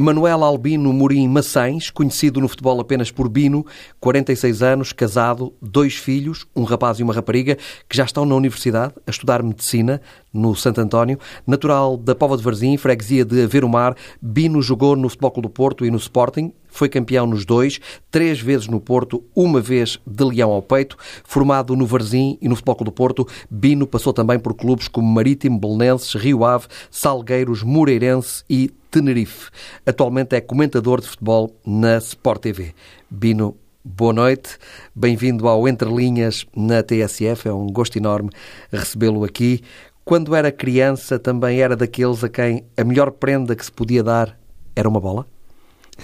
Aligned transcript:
Manuel 0.00 0.42
Albino 0.42 0.94
Morim 0.94 1.28
Maçães, 1.28 1.90
conhecido 1.90 2.40
no 2.40 2.48
futebol 2.48 2.80
apenas 2.80 3.10
por 3.10 3.28
Bino, 3.28 3.66
46 4.00 4.62
anos, 4.62 4.92
casado, 4.94 5.52
dois 5.60 5.94
filhos, 5.94 6.46
um 6.56 6.62
rapaz 6.62 6.98
e 6.98 7.02
uma 7.02 7.12
rapariga, 7.12 7.58
que 7.86 7.96
já 7.98 8.04
estão 8.04 8.24
na 8.24 8.34
universidade 8.34 8.94
a 9.06 9.10
estudar 9.10 9.42
medicina 9.42 10.00
no 10.32 10.54
Santo 10.54 10.80
António. 10.80 11.18
Natural 11.46 11.96
da 11.96 12.14
Pova 12.14 12.36
de 12.36 12.42
Varzim, 12.42 12.76
freguesia 12.76 13.24
de 13.24 13.42
Averomar, 13.42 13.96
Bino 14.20 14.62
jogou 14.62 14.96
no 14.96 15.08
Futebol 15.08 15.30
Clube 15.30 15.48
do 15.48 15.52
Porto 15.52 15.84
e 15.84 15.90
no 15.90 15.96
Sporting, 15.96 16.52
foi 16.68 16.88
campeão 16.88 17.26
nos 17.26 17.44
dois, 17.44 17.80
três 18.10 18.40
vezes 18.40 18.68
no 18.68 18.80
Porto, 18.80 19.24
uma 19.34 19.60
vez 19.60 19.98
de 20.06 20.24
leão 20.24 20.50
ao 20.50 20.62
peito. 20.62 20.96
Formado 21.24 21.74
no 21.76 21.84
Varzim 21.84 22.38
e 22.40 22.48
no 22.48 22.54
Futebol 22.54 22.76
Clube 22.76 22.90
do 22.90 22.94
Porto, 22.94 23.26
Bino 23.50 23.86
passou 23.86 24.12
também 24.12 24.38
por 24.38 24.54
clubes 24.54 24.88
como 24.88 25.08
Marítimo, 25.08 25.58
Belenenses, 25.58 26.14
Rio 26.14 26.44
Ave, 26.44 26.66
Salgueiros, 26.90 27.62
Moreirense 27.62 28.44
e 28.48 28.70
Tenerife. 28.90 29.50
Atualmente 29.84 30.34
é 30.34 30.40
comentador 30.40 31.00
de 31.00 31.08
futebol 31.08 31.54
na 31.66 31.98
Sport 31.98 32.42
TV. 32.42 32.74
Bino, 33.08 33.56
boa 33.84 34.12
noite. 34.12 34.58
Bem-vindo 34.94 35.48
ao 35.48 35.66
Entre 35.66 35.88
Linhas 35.88 36.46
na 36.54 36.82
TSF. 36.82 37.48
É 37.48 37.52
um 37.52 37.66
gosto 37.66 37.96
enorme 37.96 38.30
recebê-lo 38.72 39.24
aqui. 39.24 39.62
Quando 40.04 40.34
era 40.34 40.50
criança, 40.50 41.18
também 41.18 41.60
era 41.60 41.76
daqueles 41.76 42.24
a 42.24 42.28
quem 42.28 42.64
a 42.76 42.84
melhor 42.84 43.10
prenda 43.12 43.54
que 43.54 43.64
se 43.64 43.70
podia 43.70 44.02
dar 44.02 44.38
era 44.74 44.88
uma 44.88 45.00
bola? 45.00 45.26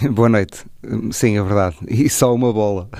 Boa 0.11 0.29
noite. 0.29 0.65
Sim, 1.11 1.39
é 1.39 1.43
verdade. 1.43 1.77
E 1.89 2.09
só 2.09 2.35
uma 2.35 2.53
bola. 2.53 2.89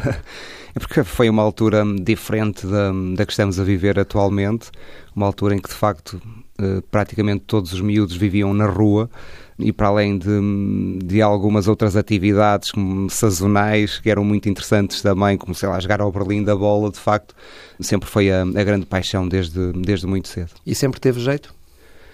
É 0.75 0.79
porque 0.79 1.03
foi 1.05 1.31
uma 1.31 1.43
altura 1.43 1.83
diferente 2.03 2.67
da, 2.67 2.93
da 3.17 3.25
que 3.25 3.33
estamos 3.33 3.59
a 3.59 3.65
viver 3.65 3.99
atualmente, 3.99 4.71
uma 5.15 5.25
altura 5.25 5.55
em 5.55 5.59
que 5.59 5.71
de 5.71 5.75
facto 5.75 6.21
eh, 6.59 6.83
praticamente 6.91 7.45
todos 7.47 7.73
os 7.73 7.81
miúdos 7.81 8.15
viviam 8.15 8.53
na 8.53 8.67
rua 8.67 9.09
e 9.59 9.73
para 9.73 9.89
além 9.89 10.19
de, 10.19 10.29
de 11.05 11.23
algumas 11.23 11.67
outras 11.67 11.97
atividades 11.97 12.71
como 12.71 13.09
sazonais 13.09 13.99
que 13.99 14.11
eram 14.11 14.25
muito 14.25 14.49
interessantes 14.49 15.01
também, 15.01 15.37
como 15.37 15.55
sei 15.55 15.69
lá, 15.69 15.81
jogar 15.81 16.01
ao 16.01 16.13
Berlim 16.13 16.43
da 16.43 16.55
bola, 16.55 16.91
de 16.91 16.99
facto, 16.99 17.35
sempre 17.81 18.09
foi 18.09 18.31
a, 18.31 18.43
a 18.43 18.65
grande 18.65 18.87
paixão 18.87 19.27
desde, 19.27 19.73
desde 19.73 20.07
muito 20.07 20.29
cedo. 20.29 20.51
E 20.67 20.75
sempre 20.75 21.01
teve 21.01 21.21
jeito? 21.21 21.55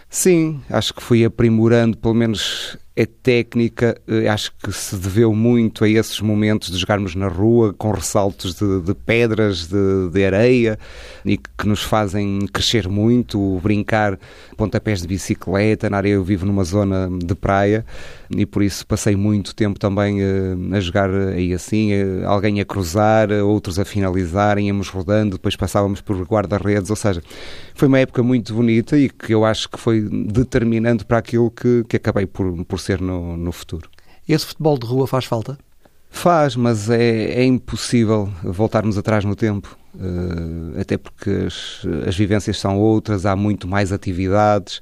Sim, 0.09 0.61
acho 0.69 0.93
que 0.93 1.03
fui 1.03 1.25
aprimorando 1.25 1.97
pelo 1.97 2.15
menos 2.15 2.77
a 2.95 3.07
técnica, 3.23 3.99
eh, 4.07 4.29
acho 4.29 4.53
que 4.63 4.71
se 4.71 4.97
deveu 4.97 5.35
muito 5.35 5.83
a 5.83 5.89
esses 5.89 6.21
momentos 6.21 6.71
de 6.71 6.77
jogarmos 6.77 7.15
na 7.15 7.27
rua 7.27 7.73
com 7.73 7.91
ressaltos 7.91 8.55
de, 8.55 8.81
de 8.83 8.95
pedras, 8.95 9.67
de, 9.67 10.11
de, 10.11 10.25
areia 10.25 10.79
e 11.25 11.39
que, 11.39 11.67
nos 11.67 11.83
fazem 11.83 12.41
crescer 12.53 12.89
muito, 12.89 13.59
brincar 13.63 14.19
pontapés 14.59 15.01
de 15.01 15.09
bicicleta. 15.09 15.89
Na 15.89 15.97
areia 15.97 16.15
eu 16.15 16.25
vivo 16.25 16.45
numa 16.45 16.65
zona 16.65 17.09
de 17.11 17.35
praia 17.35 17.83
e 18.29 18.45
por 18.45 18.63
isso 18.63 18.87
passei 18.87 19.17
muito 19.17 19.55
tempo 19.55 19.79
também 19.79 20.23
uh, 20.23 20.75
a 20.75 20.81
jogar 20.81 21.11
aí 21.11 21.55
assim, 21.55 21.93
uh, 21.95 22.29
alguém 22.29 22.61
a 22.61 22.65
cruzar, 22.65 23.31
outros 23.31 23.79
a 23.79 23.87
finalizarem, 23.87 24.67
íamos 24.67 24.89
rodando, 24.89 25.37
depois 25.37 25.57
passávamos 25.57 26.03
por 26.03 26.21
guarda-redes, 26.25 26.91
ou 26.91 26.97
seja, 26.97 27.23
foi 27.75 27.89
uma 27.89 28.01
época 28.01 28.23
muito 28.23 28.53
bonita 28.53 28.99
e 28.99 29.09
que 29.09 29.33
eu 29.33 29.45
acho 29.47 29.69
que 29.71 29.79
foi 29.79 30.01
determinante 30.01 31.05
para 31.07 31.19
aquilo 31.19 31.51
que, 31.51 31.85
que 31.89 31.97
acabei 31.97 32.27
por, 32.27 32.65
por 32.65 32.82
ser 32.83 33.01
no, 33.01 33.37
no 33.37 33.53
futuro. 33.53 33.89
Esse 34.29 34.47
futebol 34.47 34.79
de 34.79 34.87
rua 34.87 35.07
faz 35.07 35.25
falta? 35.25 35.59
Faz, 36.11 36.55
mas 36.55 36.91
é, 36.91 37.41
é 37.41 37.45
impossível 37.45 38.29
voltarmos 38.45 38.99
atrás 38.99 39.25
no 39.25 39.35
tempo. 39.35 39.77
Uh, 39.95 40.81
até 40.81 40.97
porque 40.97 41.31
as, 41.47 41.83
as 42.07 42.17
vivências 42.17 42.59
são 42.59 42.79
outras, 42.79 43.27
há 43.27 43.35
muito 43.35 43.67
mais 43.67 43.93
atividades. 43.93 44.81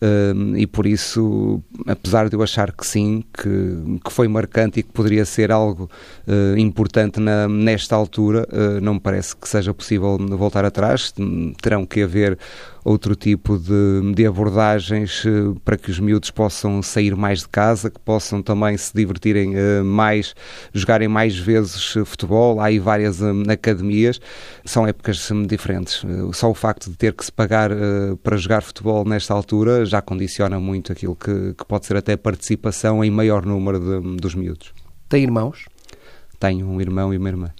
Uh, 0.00 0.56
e 0.56 0.66
por 0.66 0.86
isso, 0.86 1.62
apesar 1.86 2.28
de 2.28 2.36
eu 2.36 2.42
achar 2.42 2.72
que 2.72 2.86
sim, 2.86 3.24
que, 3.32 4.00
que 4.04 4.12
foi 4.12 4.28
marcante 4.28 4.80
e 4.80 4.82
que 4.82 4.92
poderia 4.92 5.24
ser 5.24 5.50
algo 5.52 5.90
uh, 6.26 6.58
importante 6.58 7.20
na, 7.20 7.48
nesta 7.48 7.94
altura, 7.96 8.46
não 8.80 8.94
me 8.94 9.00
parece 9.00 9.36
que 9.36 9.48
seja 9.48 9.74
possível 9.74 10.16
voltar 10.18 10.64
atrás. 10.64 11.12
Terão 11.60 11.84
que 11.84 12.02
haver 12.02 12.38
outro 12.84 13.16
tipo 13.16 13.58
de, 13.58 14.12
de 14.14 14.26
abordagens 14.26 15.24
uh, 15.24 15.58
para 15.64 15.78
que 15.78 15.90
os 15.90 15.98
miúdos 15.98 16.30
possam 16.30 16.82
sair 16.82 17.16
mais 17.16 17.40
de 17.40 17.48
casa, 17.48 17.90
que 17.90 17.98
possam 17.98 18.42
também 18.42 18.76
se 18.76 18.92
divertirem 18.94 19.54
uh, 19.56 19.82
mais, 19.82 20.34
jogarem 20.72 21.08
mais 21.08 21.36
vezes 21.36 21.96
uh, 21.96 22.04
futebol. 22.04 22.60
Há 22.60 22.66
aí 22.66 22.78
várias 22.78 23.22
academias, 23.48 24.20
são 24.66 24.86
épocas 24.86 25.30
um, 25.30 25.44
diferentes. 25.46 26.04
só 26.34 26.50
o 26.50 26.54
facto 26.54 26.90
de 26.90 26.96
ter 26.96 27.14
que 27.14 27.24
se 27.24 27.32
pagar 27.32 27.70
para 28.22 28.36
jogar 28.36 28.62
futebol 28.62 29.04
nesta 29.04 29.32
altura 29.32 29.86
já 29.86 30.02
condiciona 30.02 30.60
muito 30.60 30.92
aquilo 30.92 31.16
que, 31.16 31.54
que 31.54 31.64
pode 31.64 31.86
ser 31.86 31.96
até 31.96 32.16
participação 32.16 33.02
em 33.02 33.10
maior 33.10 33.46
número 33.46 33.80
de, 33.80 34.16
dos 34.16 34.34
miúdos. 34.34 34.72
Tem 35.08 35.22
irmãos? 35.22 35.64
Tenho 36.38 36.66
um 36.66 36.80
irmão 36.80 37.14
e 37.14 37.16
uma 37.16 37.28
irmã. 37.28 37.50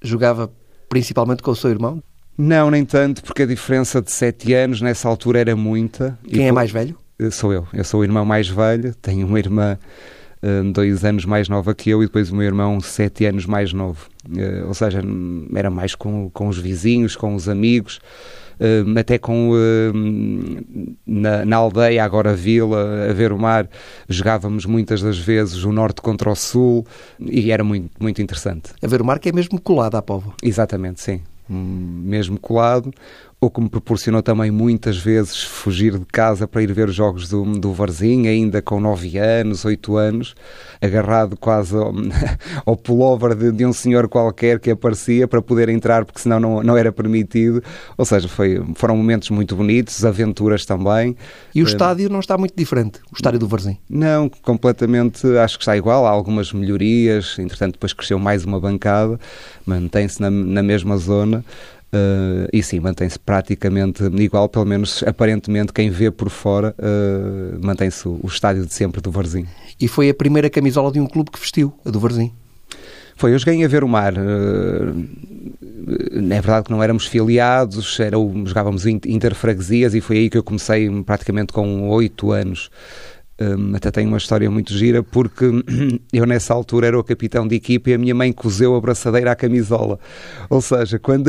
Jogava 0.00 0.52
principalmente 0.88 1.42
com 1.42 1.50
o 1.50 1.56
seu 1.56 1.70
irmão? 1.70 2.02
Não, 2.36 2.70
nem 2.70 2.84
tanto, 2.84 3.22
porque 3.22 3.42
a 3.42 3.46
diferença 3.46 4.00
de 4.00 4.10
7 4.10 4.54
anos 4.54 4.80
nessa 4.80 5.08
altura 5.08 5.40
era 5.40 5.54
muita. 5.54 6.18
Quem 6.26 6.48
é 6.48 6.52
mais 6.52 6.70
velho? 6.70 6.96
Eh, 7.18 7.30
sou 7.30 7.52
eu. 7.52 7.66
Eu 7.72 7.84
sou 7.84 8.00
o 8.00 8.04
irmão 8.04 8.24
mais 8.24 8.48
velho, 8.48 8.94
tenho 8.94 9.26
uma 9.26 9.38
irmã 9.38 9.78
um, 10.42 10.72
dois 10.72 11.04
anos 11.04 11.24
mais 11.24 11.48
nova 11.48 11.74
que 11.74 11.90
eu 11.90 12.02
e 12.02 12.06
depois 12.06 12.30
o 12.30 12.34
meu 12.34 12.44
irmão 12.44 12.80
sete 12.80 13.24
anos 13.24 13.46
mais 13.46 13.72
novo. 13.72 14.08
Uh, 14.28 14.66
ou 14.66 14.74
seja, 14.74 15.00
era 15.54 15.70
mais 15.70 15.94
com, 15.94 16.28
com 16.30 16.48
os 16.48 16.58
vizinhos, 16.58 17.14
com 17.14 17.34
os 17.34 17.48
amigos, 17.48 18.00
uh, 18.58 18.98
até 18.98 19.18
com 19.18 19.50
uh, 19.50 20.94
na, 21.06 21.44
na, 21.44 21.56
aldeia, 21.56 22.04
agora 22.04 22.34
vila, 22.34 23.08
a 23.08 23.12
ver 23.12 23.32
o 23.32 23.38
mar, 23.38 23.68
jogávamos 24.08 24.66
muitas 24.66 25.00
das 25.00 25.18
vezes 25.18 25.64
o 25.64 25.72
norte 25.72 26.00
contra 26.00 26.30
o 26.30 26.34
sul 26.34 26.84
e 27.20 27.52
era 27.52 27.62
muito, 27.62 27.90
muito 28.00 28.20
interessante. 28.20 28.70
A 28.82 28.86
ver 28.88 29.00
o 29.00 29.04
mar 29.04 29.20
que 29.20 29.28
é 29.28 29.32
mesmo 29.32 29.60
colado 29.60 29.96
à 29.96 30.02
povo. 30.02 30.34
Exatamente, 30.42 31.00
sim 31.00 31.20
mesmo 31.52 32.38
colado, 32.38 32.90
ou 33.42 33.50
que 33.50 33.60
me 33.60 33.68
proporcionou 33.68 34.22
também 34.22 34.52
muitas 34.52 34.96
vezes 34.96 35.42
fugir 35.42 35.98
de 35.98 36.04
casa 36.06 36.46
para 36.46 36.62
ir 36.62 36.72
ver 36.72 36.88
os 36.88 36.94
jogos 36.94 37.28
do, 37.28 37.42
do 37.58 37.72
Varzim, 37.72 38.28
ainda 38.28 38.62
com 38.62 38.78
9 38.78 39.18
anos, 39.18 39.64
8 39.64 39.96
anos, 39.96 40.36
agarrado 40.80 41.36
quase 41.36 41.74
ao, 41.74 41.92
ao 42.64 42.76
pullover 42.76 43.34
de, 43.34 43.50
de, 43.50 43.66
um 43.66 43.72
senhor 43.72 44.08
qualquer 44.08 44.60
que 44.60 44.70
aparecia 44.70 45.26
para 45.26 45.42
poder 45.42 45.68
entrar, 45.68 46.04
porque 46.04 46.20
senão 46.20 46.38
não, 46.38 46.62
não 46.62 46.76
era 46.76 46.92
permitido. 46.92 47.60
Ou 47.98 48.04
seja, 48.04 48.28
foi, 48.28 48.62
foram 48.76 48.96
momentos 48.96 49.28
muito 49.30 49.56
bonitos, 49.56 50.04
aventuras 50.04 50.64
também. 50.64 51.16
E 51.52 51.64
o 51.64 51.66
estádio 51.66 52.08
não 52.08 52.20
está 52.20 52.38
muito 52.38 52.54
diferente, 52.56 53.00
o 53.10 53.16
estádio 53.16 53.40
do 53.40 53.48
Varzim? 53.48 53.76
Não, 53.90 54.28
completamente, 54.28 55.26
acho 55.38 55.58
que 55.58 55.64
está 55.64 55.76
igual, 55.76 56.06
há 56.06 56.10
algumas 56.10 56.52
melhorias, 56.52 57.36
entretanto 57.40 57.72
depois 57.72 57.92
cresceu 57.92 58.20
mais 58.20 58.44
uma 58.44 58.60
bancada, 58.60 59.18
mantém-se 59.66 60.20
na, 60.20 60.30
na 60.30 60.62
mesma 60.62 60.96
zona. 60.96 61.44
Uh, 61.94 62.48
e 62.50 62.62
sim, 62.62 62.80
mantém-se 62.80 63.18
praticamente 63.18 64.02
igual, 64.04 64.48
pelo 64.48 64.64
menos 64.64 65.02
aparentemente 65.06 65.74
quem 65.74 65.90
vê 65.90 66.10
por 66.10 66.30
fora 66.30 66.74
uh, 66.78 67.62
mantém-se 67.62 68.08
o, 68.08 68.18
o, 68.22 68.26
estádio 68.26 68.64
de 68.64 68.72
sempre 68.72 69.02
do 69.02 69.10
Varzim. 69.10 69.46
E 69.78 69.86
foi 69.86 70.08
a 70.08 70.14
primeira 70.14 70.48
camisola 70.48 70.90
de 70.90 70.98
um 70.98 71.06
clube 71.06 71.30
que 71.30 71.38
vestiu, 71.38 71.70
a 71.84 71.90
do 71.90 72.00
Varzim? 72.00 72.32
Foi, 73.14 73.34
eu 73.34 73.38
joguei 73.38 73.62
a 73.62 73.68
ver 73.68 73.84
o 73.84 73.88
mar. 73.88 74.14
Uh, 74.14 75.06
é 76.30 76.40
verdade 76.40 76.64
que 76.64 76.70
não 76.70 76.82
éramos 76.82 77.06
filiados, 77.06 78.00
era, 78.00 78.16
jogávamos 78.46 78.86
interfreguesias 78.86 79.94
e 79.94 80.00
foi 80.00 80.16
aí 80.16 80.30
que 80.30 80.38
eu 80.38 80.42
comecei 80.42 80.88
praticamente 81.02 81.52
com 81.52 81.90
oito 81.90 82.32
anos. 82.32 82.70
Um, 83.42 83.74
até 83.74 83.90
tenho 83.90 84.08
uma 84.08 84.18
história 84.18 84.48
muito 84.48 84.72
gira 84.72 85.02
porque 85.02 85.44
eu 86.12 86.24
nessa 86.24 86.54
altura 86.54 86.86
era 86.86 86.98
o 86.98 87.02
capitão 87.02 87.48
de 87.48 87.56
equipa 87.56 87.90
e 87.90 87.94
a 87.94 87.98
minha 87.98 88.14
mãe 88.14 88.32
cozeu 88.32 88.76
a 88.76 88.80
braçadeira 88.80 89.32
à 89.32 89.34
camisola. 89.34 89.98
Ou 90.48 90.60
seja, 90.60 90.98
quando, 90.98 91.28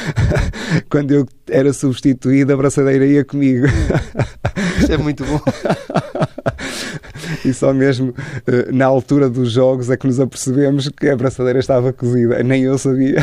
quando 0.90 1.12
eu 1.12 1.26
era 1.48 1.72
substituído, 1.72 2.52
a 2.52 2.56
braçadeira 2.56 3.06
ia 3.06 3.24
comigo. 3.24 3.66
Isto 4.78 4.92
é 4.92 4.98
muito 4.98 5.24
bom. 5.24 5.40
E 7.44 7.52
só 7.52 7.72
mesmo 7.72 8.14
eh, 8.46 8.70
na 8.70 8.86
altura 8.86 9.28
dos 9.28 9.50
jogos 9.50 9.90
é 9.90 9.96
que 9.96 10.06
nos 10.06 10.20
apercebemos 10.20 10.88
que 10.88 11.08
a 11.08 11.16
braçadeira 11.16 11.58
estava 11.58 11.92
cozida. 11.92 12.42
Nem 12.42 12.62
eu 12.62 12.78
sabia. 12.78 13.16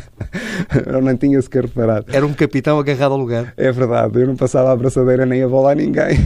eu 0.86 1.02
não 1.02 1.16
tinha 1.16 1.40
sequer 1.42 1.64
reparado. 1.64 2.06
Era 2.12 2.26
um 2.26 2.32
capitão 2.32 2.78
agarrado 2.78 3.12
ao 3.12 3.18
lugar. 3.18 3.52
É 3.56 3.70
verdade, 3.70 4.20
eu 4.20 4.26
não 4.26 4.36
passava 4.36 4.72
a 4.72 4.76
braçadeira 4.76 5.26
nem 5.26 5.42
a 5.42 5.48
bola 5.48 5.72
a 5.72 5.74
ninguém. 5.74 6.16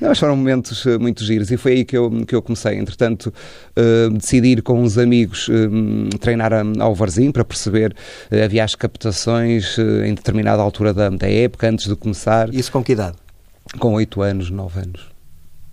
Mas 0.00 0.18
foram 0.18 0.36
momentos 0.36 0.84
uh, 0.86 0.98
muito 0.98 1.24
giros 1.24 1.50
e 1.50 1.56
foi 1.56 1.72
aí 1.72 1.84
que 1.84 1.96
eu, 1.96 2.10
que 2.26 2.34
eu 2.34 2.42
comecei. 2.42 2.76
Entretanto, 2.76 3.32
uh, 3.76 4.10
decidi 4.10 4.48
ir 4.48 4.62
com 4.62 4.80
uns 4.80 4.96
amigos 4.96 5.48
uh, 5.48 6.18
treinar 6.18 6.52
ao 6.78 6.94
Varzim 6.94 7.30
para 7.30 7.44
perceber. 7.44 7.94
Uh, 8.30 8.44
havia 8.44 8.64
as 8.64 8.74
captações 8.74 9.76
em 9.78 10.14
determinada 10.14 10.62
altura 10.62 10.94
da, 10.94 11.10
da 11.10 11.28
época, 11.28 11.68
antes 11.68 11.86
de 11.86 11.96
começar. 11.96 12.52
Isso 12.54 12.72
com 12.72 12.82
que 12.82 12.92
idade? 12.92 13.16
Com 13.78 13.94
8 13.94 14.22
anos, 14.22 14.50
9 14.50 14.80
anos. 14.80 15.20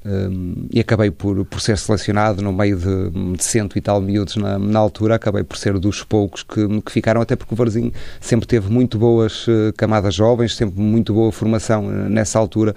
Um, 0.09 0.67
e 0.71 0.79
acabei 0.79 1.11
por, 1.11 1.43
por 1.43 1.59
ser 1.59 1.77
selecionado 1.77 2.41
no 2.41 2.53
meio 2.53 2.77
de, 2.77 3.35
de 3.35 3.43
cento 3.43 3.77
e 3.77 3.81
tal 3.81 3.99
miúdos 3.99 4.37
na, 4.37 4.57
na 4.57 4.79
altura, 4.79 5.15
acabei 5.15 5.43
por 5.43 5.57
ser 5.57 5.77
dos 5.77 6.01
poucos 6.01 6.43
que, 6.43 6.65
que 6.81 6.91
ficaram, 6.93 7.19
até 7.19 7.35
porque 7.35 7.53
o 7.53 7.57
Varzim 7.57 7.91
sempre 8.21 8.47
teve 8.47 8.71
muito 8.71 8.97
boas 8.97 9.45
uh, 9.47 9.73
camadas 9.75 10.15
jovens, 10.15 10.55
sempre 10.55 10.79
muito 10.79 11.13
boa 11.13 11.29
formação 11.29 11.87
uh, 11.87 11.91
nessa 12.09 12.39
altura 12.39 12.73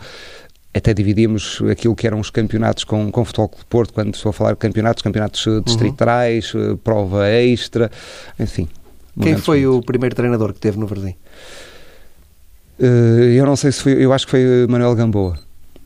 até 0.72 0.94
dividíamos 0.94 1.60
aquilo 1.70 1.96
que 1.96 2.06
eram 2.06 2.20
os 2.20 2.30
campeonatos 2.30 2.84
com, 2.84 3.10
com 3.10 3.24
Futebol 3.24 3.48
Clube 3.48 3.66
Porto, 3.68 3.92
quando 3.92 4.14
estou 4.14 4.30
a 4.30 4.32
falar 4.32 4.52
de 4.52 4.58
campeonatos, 4.58 5.02
campeonatos 5.02 5.46
eh, 5.46 5.60
distritais, 5.64 6.54
uhum. 6.54 6.76
prova 6.76 7.28
extra, 7.28 7.90
enfim. 8.38 8.68
Quem 9.20 9.36
foi 9.36 9.66
o 9.66 9.82
primeiro 9.82 10.14
treinador 10.14 10.52
que 10.52 10.60
teve 10.60 10.78
no 10.78 10.86
Verdim? 10.86 11.16
Uh, 12.78 13.24
eu 13.34 13.44
não 13.44 13.56
sei 13.56 13.72
se 13.72 13.82
foi, 13.82 13.92
eu 13.92 14.12
acho 14.12 14.26
que 14.26 14.30
foi 14.30 14.66
Manuel 14.68 14.94
Gamboa. 14.94 15.38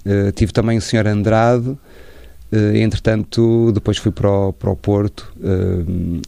Uh, 0.06 0.31
tive 0.32 0.52
também 0.52 0.76
o 0.76 0.82
Sr. 0.82 1.06
Andrade, 1.08 1.70
uh, 1.70 2.76
entretanto, 2.76 3.72
depois 3.72 3.96
fui 3.96 4.12
para 4.12 4.31
o, 4.31 4.52
para 4.52 4.70
o 4.70 4.76
Porto 4.76 5.32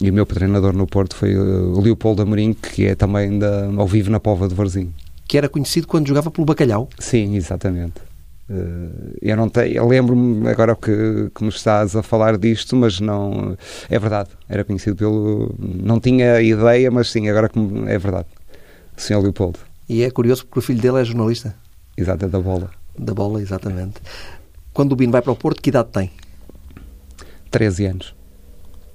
e 0.00 0.10
o 0.10 0.12
meu 0.12 0.24
treinador 0.24 0.72
no 0.72 0.86
Porto 0.86 1.14
foi 1.14 1.36
o 1.36 1.78
Leopoldo 1.80 2.22
Amorim, 2.22 2.54
que 2.54 2.86
é 2.86 2.94
também 2.94 3.38
da, 3.38 3.66
ao 3.76 3.86
vivo 3.86 4.10
na 4.10 4.18
Pova 4.18 4.48
de 4.48 4.54
Varzim. 4.54 4.92
Que 5.28 5.36
era 5.36 5.48
conhecido 5.48 5.86
quando 5.86 6.08
jogava 6.08 6.30
pelo 6.30 6.46
Bacalhau? 6.46 6.88
Sim, 6.98 7.36
exatamente. 7.36 8.05
Eu 9.20 9.36
não 9.36 9.48
tenho, 9.48 9.74
eu 9.74 9.86
lembro-me 9.88 10.48
agora 10.48 10.76
que, 10.76 11.30
que 11.34 11.42
me 11.42 11.48
estás 11.48 11.96
a 11.96 12.02
falar 12.02 12.38
disto, 12.38 12.76
mas 12.76 13.00
não 13.00 13.56
é 13.90 13.98
verdade. 13.98 14.30
Era 14.48 14.62
conhecido 14.64 14.96
pelo, 14.96 15.54
não 15.58 15.98
tinha 15.98 16.40
ideia, 16.40 16.90
mas 16.90 17.10
sim, 17.10 17.28
agora 17.28 17.48
que 17.48 17.58
é 17.88 17.98
verdade. 17.98 18.28
O 18.96 19.00
Sr. 19.00 19.20
Leopoldo. 19.20 19.58
E 19.88 20.02
é 20.02 20.10
curioso 20.10 20.46
porque 20.46 20.58
o 20.60 20.62
filho 20.62 20.80
dele 20.80 21.00
é 21.00 21.04
jornalista. 21.04 21.54
Exato, 21.96 22.24
é 22.24 22.28
da 22.28 22.40
bola. 22.40 22.70
Da 22.98 23.12
bola, 23.12 23.40
exatamente. 23.42 23.96
Quando 24.72 24.92
o 24.92 24.96
Bino 24.96 25.12
vai 25.12 25.22
para 25.22 25.32
o 25.32 25.36
Porto, 25.36 25.60
que 25.60 25.70
idade 25.70 25.88
tem? 25.90 26.10
13 27.50 27.86
anos. 27.86 28.14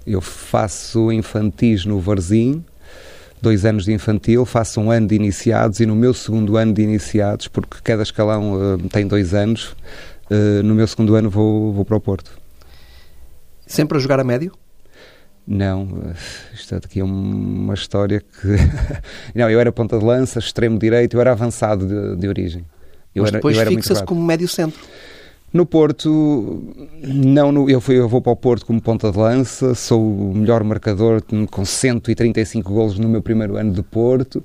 Eu 0.06 0.22
faço 0.22 1.12
infantis 1.12 1.86
no 1.86 2.00
Varzim, 2.00 2.64
dois 3.42 3.66
anos 3.66 3.86
de 3.86 3.94
infantil, 3.94 4.46
faço 4.46 4.80
um 4.80 4.92
ano 4.92 5.08
de 5.08 5.16
iniciados 5.16 5.80
e 5.80 5.86
no 5.86 5.96
meu 5.96 6.14
segundo 6.14 6.58
ano 6.58 6.74
de 6.74 6.82
iniciados, 6.82 7.48
porque 7.48 7.78
cada 7.84 8.04
escalão 8.04 8.54
uh, 8.54 8.90
tem 8.90 9.08
dois 9.08 9.34
anos, 9.34 9.76
uh, 10.30 10.64
no 10.64 10.76
meu 10.76 10.88
segundo 10.88 11.16
ano 11.16 11.30
vou, 11.30 11.74
vou 11.74 11.84
para 11.84 11.98
o 11.98 12.00
Porto. 12.00 12.32
Sempre 13.66 13.98
a 13.98 14.02
jogar 14.02 14.20
a 14.20 14.24
médio? 14.24 14.52
Não, 15.48 16.14
isto 16.54 16.76
aqui 16.76 17.00
é 17.00 17.04
uma 17.04 17.74
história 17.74 18.22
que. 18.22 18.48
não, 19.34 19.50
eu 19.50 19.60
era 19.60 19.72
ponta 19.72 19.98
de 19.98 20.06
lança, 20.06 20.40
extremo 20.40 20.78
direito, 20.78 21.16
eu 21.18 21.22
era 21.22 21.32
avançado 21.32 21.88
de, 21.88 22.16
de 22.18 22.28
origem. 22.28 22.66
Eu 23.14 23.24
Mas 23.24 23.32
depois 23.32 23.58
fixa-se 23.58 24.04
como 24.04 24.22
médio 24.22 24.48
centro. 24.48 24.80
No 25.54 25.66
Porto, 25.66 26.74
não, 27.04 27.52
no, 27.52 27.70
eu, 27.70 27.82
fui, 27.82 28.00
eu 28.00 28.08
vou 28.08 28.22
para 28.22 28.32
o 28.32 28.36
Porto 28.38 28.66
como 28.66 28.82
ponta 28.82 29.12
de 29.12 29.18
lança, 29.18 29.76
sou 29.76 30.02
o 30.02 30.34
melhor 30.34 30.64
marcador 30.64 31.22
com 31.50 31.66
135 31.66 32.72
golos 32.72 32.98
no 32.98 33.10
meu 33.10 33.22
primeiro 33.22 33.58
ano 33.58 33.74
de 33.74 33.84
Porto, 33.84 34.42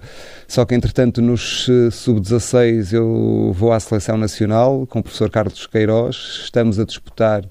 só 0.48 0.64
que 0.64 0.74
entretanto 0.74 1.22
nos 1.22 1.68
eh, 1.68 1.92
sub-16 1.92 2.92
eu 2.92 3.52
vou 3.56 3.72
à 3.72 3.78
Seleção 3.78 4.16
Nacional 4.16 4.84
com 4.88 4.98
o 4.98 5.02
professor 5.02 5.30
Carlos 5.30 5.64
Queiroz, 5.68 6.16
estamos 6.42 6.76
a 6.80 6.84
disputar 6.84 7.44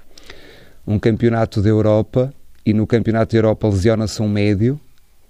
um 0.85 0.99
campeonato 0.99 1.61
da 1.61 1.69
Europa 1.69 2.33
e 2.65 2.73
no 2.73 2.85
Campeonato 2.85 3.31
da 3.31 3.37
Europa 3.37 3.69
lesiona-se 3.69 4.21
um 4.21 4.27
médio, 4.27 4.77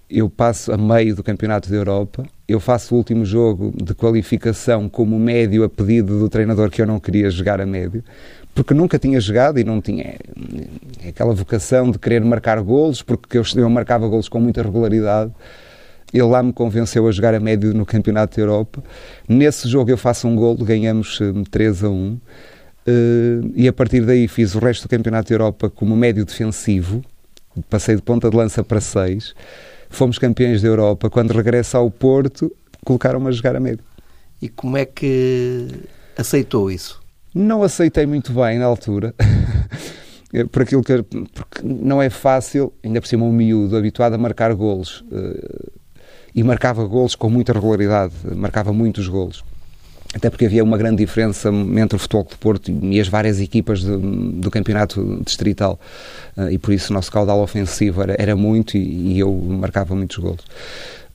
eu 0.08 0.30
passo 0.30 0.72
a 0.72 0.76
meio 0.76 1.14
do 1.14 1.22
Campeonato 1.22 1.68
da 1.68 1.76
Europa, 1.76 2.24
eu 2.46 2.60
faço 2.60 2.94
o 2.94 2.98
último 2.98 3.24
jogo 3.24 3.72
de 3.76 3.94
qualificação 3.94 4.88
como 4.88 5.18
médio 5.18 5.64
a 5.64 5.68
pedido 5.68 6.18
do 6.18 6.28
treinador 6.28 6.70
que 6.70 6.80
eu 6.80 6.86
não 6.86 7.00
queria 7.00 7.28
jogar 7.28 7.60
a 7.60 7.66
médio, 7.66 8.04
porque 8.54 8.72
nunca 8.72 8.98
tinha 8.98 9.20
jogado 9.20 9.58
e 9.58 9.64
não 9.64 9.80
tinha 9.80 10.14
aquela 11.06 11.34
vocação 11.34 11.90
de 11.90 11.98
querer 11.98 12.24
marcar 12.24 12.60
golos, 12.62 13.02
porque 13.02 13.36
eu, 13.36 13.42
eu 13.56 13.68
marcava 13.68 14.06
golos 14.08 14.28
com 14.28 14.40
muita 14.40 14.62
regularidade. 14.62 15.32
Ele 16.12 16.22
lá 16.22 16.42
me 16.42 16.52
convenceu 16.52 17.06
a 17.06 17.12
jogar 17.12 17.34
a 17.34 17.40
médio 17.40 17.74
no 17.74 17.84
Campeonato 17.84 18.36
da 18.36 18.42
Europa. 18.42 18.82
Nesse 19.28 19.68
jogo 19.68 19.90
eu 19.90 19.98
faço 19.98 20.28
um 20.28 20.36
golo, 20.36 20.64
ganhamos 20.64 21.18
3 21.50 21.82
eh, 21.82 21.86
a 21.86 21.90
1. 21.90 21.92
Uh, 21.92 22.20
eh, 22.86 23.40
e 23.56 23.68
a 23.68 23.72
partir 23.72 24.02
daí 24.02 24.28
fiz 24.28 24.54
o 24.54 24.60
resto 24.60 24.86
do 24.86 24.88
Campeonato 24.88 25.28
da 25.28 25.34
Europa 25.34 25.68
como 25.68 25.96
médio 25.96 26.24
defensivo, 26.24 27.04
passei 27.68 27.96
de 27.96 28.02
ponta 28.02 28.30
de 28.30 28.36
lança 28.36 28.62
para 28.62 28.80
seis, 28.80 29.34
fomos 29.88 30.18
campeões 30.18 30.62
da 30.62 30.68
Europa. 30.68 31.10
Quando 31.10 31.32
regresso 31.32 31.76
ao 31.76 31.90
Porto, 31.90 32.50
colocaram-me 32.84 33.28
a 33.28 33.32
jogar 33.32 33.56
a 33.56 33.60
meio. 33.60 33.78
E 34.40 34.48
como 34.48 34.76
é 34.76 34.84
que 34.84 35.68
aceitou 36.16 36.70
isso? 36.70 37.00
Não 37.34 37.62
aceitei 37.62 38.06
muito 38.06 38.32
bem 38.32 38.58
na 38.58 38.64
altura. 38.64 39.14
por 40.50 40.62
aquilo 40.62 40.82
que 40.82 41.02
porque 41.02 41.62
não 41.62 42.02
é 42.02 42.10
fácil, 42.10 42.72
ainda 42.84 43.00
por 43.00 43.06
cima 43.06 43.24
um 43.24 43.32
miúdo 43.32 43.76
habituado 43.76 44.14
a 44.14 44.18
marcar 44.18 44.54
golos 44.54 45.00
uh, 45.12 45.72
e 46.34 46.42
marcava 46.42 46.84
golos 46.84 47.14
com 47.14 47.30
muita 47.30 47.52
regularidade, 47.52 48.14
marcava 48.34 48.72
muitos 48.72 49.08
golos 49.08 49.42
até 50.16 50.30
porque 50.30 50.46
havia 50.46 50.64
uma 50.64 50.78
grande 50.78 50.96
diferença 50.96 51.50
entre 51.50 51.96
o 51.96 51.98
Futebol 51.98 52.26
de 52.28 52.38
Porto 52.38 52.70
e 52.70 52.98
as 52.98 53.06
várias 53.06 53.38
equipas 53.38 53.80
de, 53.80 53.98
do 53.98 54.50
campeonato 54.50 55.20
distrital. 55.22 55.78
Uh, 56.34 56.50
e 56.50 56.58
por 56.58 56.72
isso 56.72 56.90
o 56.90 56.94
nosso 56.94 57.12
caudal 57.12 57.38
ofensivo 57.40 58.02
era, 58.02 58.16
era 58.18 58.34
muito 58.34 58.78
e, 58.78 59.12
e, 59.12 59.18
eu 59.18 59.30
marcava 59.30 59.94
muitos 59.94 60.16
golos. 60.16 60.42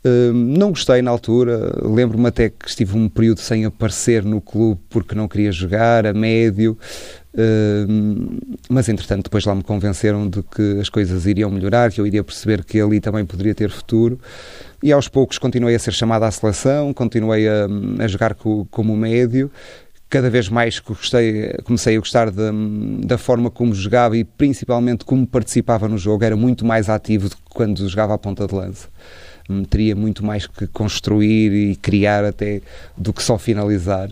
Uh, 0.06 0.32
não 0.34 0.70
gostei 0.70 1.02
na 1.02 1.10
altura, 1.10 1.76
lembro-me 1.82 2.28
até 2.28 2.50
que 2.50 2.68
estive 2.68 2.96
um 2.96 3.10
período 3.10 3.40
sem 3.40 3.66
aparecer 3.66 4.24
no 4.24 4.40
clube 4.40 4.80
porque 4.88 5.16
não 5.16 5.28
queria 5.28 5.52
jogar 5.52 6.06
a 6.06 6.14
médio, 6.14 6.78
mas 8.70 8.90
entretanto 8.90 9.24
depois 9.24 9.46
lá 9.46 9.56
me 9.56 9.64
convenceram 9.64 10.30
de 10.30 10.44
que 10.44 10.80
as 10.82 10.90
coisas 10.90 11.26
iriam 11.26 11.50
melhorar, 11.50 11.92
que 11.92 12.02
eu 12.02 12.06
iria 12.06 12.24
perceber 12.24 12.64
que 12.64 12.80
ali 12.80 13.00
também 13.00 13.26
poderia 13.26 13.56
ter 13.56 13.70
futuro 13.70 14.20
e 14.84 14.92
aos 14.92 15.08
poucos 15.08 15.38
continuei 15.38 15.76
a 15.76 15.80
ser 15.80 15.94
chamado 15.94 16.24
à 16.24 16.32
seleção, 16.32 16.94
continuei 16.94 17.48
a, 17.48 17.68
a 18.00 18.08
jogar 18.08 18.34
co, 18.34 18.68
como 18.72 18.96
médio. 18.96 19.52
Cada 20.10 20.30
vez 20.30 20.50
mais 20.50 20.78
gostei, 20.80 21.54
comecei 21.64 21.96
a 21.96 22.00
gostar 22.00 22.32
da, 22.32 22.52
da 23.00 23.18
forma 23.18 23.50
como 23.50 23.74
jogava 23.74 24.18
e 24.18 24.26
principalmente 24.26 25.06
como 25.06 25.26
participava 25.26 25.88
no 25.88 25.98
jogo. 25.98 26.26
Era 26.26 26.36
muito 26.36 26.66
mais 26.66 26.90
ativo 26.90 27.30
do 27.30 27.38
que 27.38 27.44
quando 27.50 27.88
jogava 27.88 28.16
à 28.16 28.18
ponta 28.18 28.46
de 28.46 28.54
lança 28.54 28.90
hum, 29.50 29.64
teria 29.64 29.96
muito 29.96 30.26
mais 30.26 30.48
que 30.48 30.68
construir 30.68 31.54
e 31.54 31.76
criar 31.78 32.26
até 32.26 32.62
do 32.98 33.14
que 33.14 33.24
só 33.24 33.38
finalizar 33.38 34.10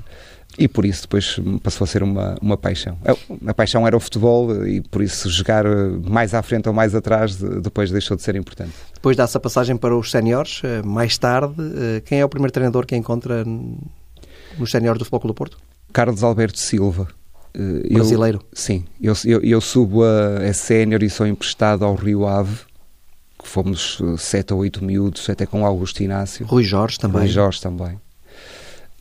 e 0.57 0.67
por 0.67 0.85
isso 0.85 1.03
depois 1.03 1.39
passou 1.61 1.85
a 1.85 1.87
ser 1.87 2.03
uma, 2.03 2.35
uma 2.41 2.57
paixão. 2.57 2.97
A, 3.05 3.51
a, 3.51 3.53
paixão 3.53 3.85
era 3.85 3.95
o 3.95 3.99
futebol 3.99 4.65
e 4.65 4.81
por 4.81 5.01
isso 5.01 5.29
jogar 5.29 5.65
mais 6.09 6.33
à 6.33 6.41
frente 6.41 6.67
ou 6.67 6.73
mais 6.73 6.95
atrás 6.95 7.35
depois 7.35 7.91
deixou 7.91 8.17
de 8.17 8.23
ser 8.23 8.35
importante. 8.35 8.73
Depois 8.93 9.15
dá-se 9.15 9.37
a 9.37 9.39
passagem 9.39 9.77
para 9.77 9.95
os 9.95 10.09
séniores, 10.09 10.61
eh, 10.63 10.81
mais 10.81 11.17
tarde, 11.17 11.55
eh, 11.59 12.01
quem 12.01 12.19
é 12.19 12.25
o 12.25 12.29
primeiro 12.29 12.51
treinador 12.51 12.85
que 12.85 12.95
encontra 12.95 13.45
nos 13.45 14.71
séniores 14.71 14.99
do 14.99 15.05
Futebol 15.05 15.19
Clube 15.21 15.33
do 15.33 15.37
Porto? 15.37 15.57
Carlos 15.93 16.23
Alberto 16.23 16.59
Silva. 16.59 17.07
Eh, 17.53 17.93
Brasileiro? 17.93 18.39
Eu, 18.39 18.47
sim, 18.53 18.85
eu, 19.01 19.13
eu, 19.25 19.41
eu 19.41 19.61
subo 19.61 20.03
a, 20.03 20.49
a 20.49 20.53
sénior 20.53 21.03
e 21.03 21.09
sou 21.09 21.27
emprestado 21.27 21.85
ao 21.85 21.95
Rio 21.95 22.27
Ave, 22.27 22.57
que 23.41 23.47
fomos 23.47 24.01
sete 24.17 24.53
ou 24.53 24.59
oito 24.59 24.83
miúdos, 24.83 25.29
até 25.29 25.45
com 25.45 25.65
Augusto 25.65 26.03
Inácio. 26.03 26.45
Rui 26.45 26.63
Jorge 26.63 26.97
também. 26.97 27.21
Rui 27.21 27.29
Jorge 27.29 27.61
também 27.61 27.97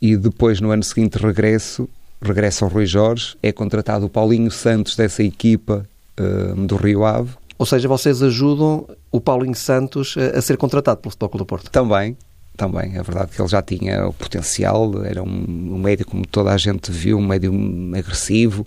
e 0.00 0.16
depois 0.16 0.60
no 0.60 0.70
ano 0.70 0.82
seguinte 0.82 1.18
regresso, 1.18 1.88
regresso 2.20 2.64
ao 2.64 2.70
Rui 2.70 2.86
Jorge, 2.86 3.36
é 3.42 3.52
contratado 3.52 4.06
o 4.06 4.08
Paulinho 4.08 4.50
Santos 4.50 4.96
dessa 4.96 5.22
equipa 5.22 5.86
uh, 6.18 6.66
do 6.66 6.76
Rio 6.76 7.04
Ave. 7.04 7.30
Ou 7.58 7.66
seja, 7.66 7.88
vocês 7.88 8.22
ajudam 8.22 8.86
o 9.10 9.20
Paulinho 9.20 9.54
Santos 9.54 10.14
a, 10.16 10.38
a 10.38 10.42
ser 10.42 10.56
contratado 10.56 11.00
pelo 11.00 11.10
Futebol 11.10 11.28
Clube 11.28 11.44
do 11.44 11.46
Porto? 11.46 11.70
Também, 11.70 12.16
também. 12.56 12.96
É 12.96 13.02
verdade 13.02 13.32
que 13.32 13.40
ele 13.40 13.48
já 13.48 13.62
tinha 13.62 14.06
o 14.06 14.12
potencial, 14.12 15.04
era 15.04 15.22
um, 15.22 15.26
um 15.26 15.78
médio, 15.78 16.06
como 16.06 16.26
toda 16.26 16.52
a 16.52 16.56
gente 16.56 16.90
viu, 16.92 17.18
um 17.18 17.26
médio 17.26 17.52
agressivo, 17.96 18.66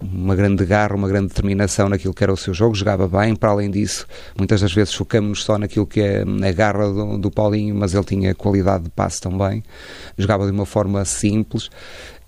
uma 0.00 0.34
grande 0.34 0.64
garra, 0.64 0.94
uma 0.94 1.08
grande 1.08 1.28
determinação 1.28 1.88
naquilo 1.88 2.14
que 2.14 2.22
era 2.22 2.32
o 2.32 2.36
seu 2.36 2.54
jogo, 2.54 2.74
jogava 2.74 3.06
bem, 3.06 3.34
para 3.36 3.50
além 3.50 3.70
disso, 3.70 4.06
muitas 4.36 4.60
das 4.60 4.72
vezes 4.72 4.94
focamos 4.94 5.44
só 5.44 5.58
naquilo 5.58 5.86
que 5.86 6.00
é 6.00 6.22
a 6.22 6.52
garra 6.52 6.88
do, 6.90 7.18
do 7.18 7.30
Paulinho, 7.30 7.74
mas 7.74 7.94
ele 7.94 8.04
tinha 8.04 8.34
qualidade 8.34 8.84
de 8.84 8.90
passe 8.90 9.20
também, 9.20 9.62
jogava 10.16 10.46
de 10.46 10.52
uma 10.52 10.66
forma 10.66 11.04
simples 11.04 11.70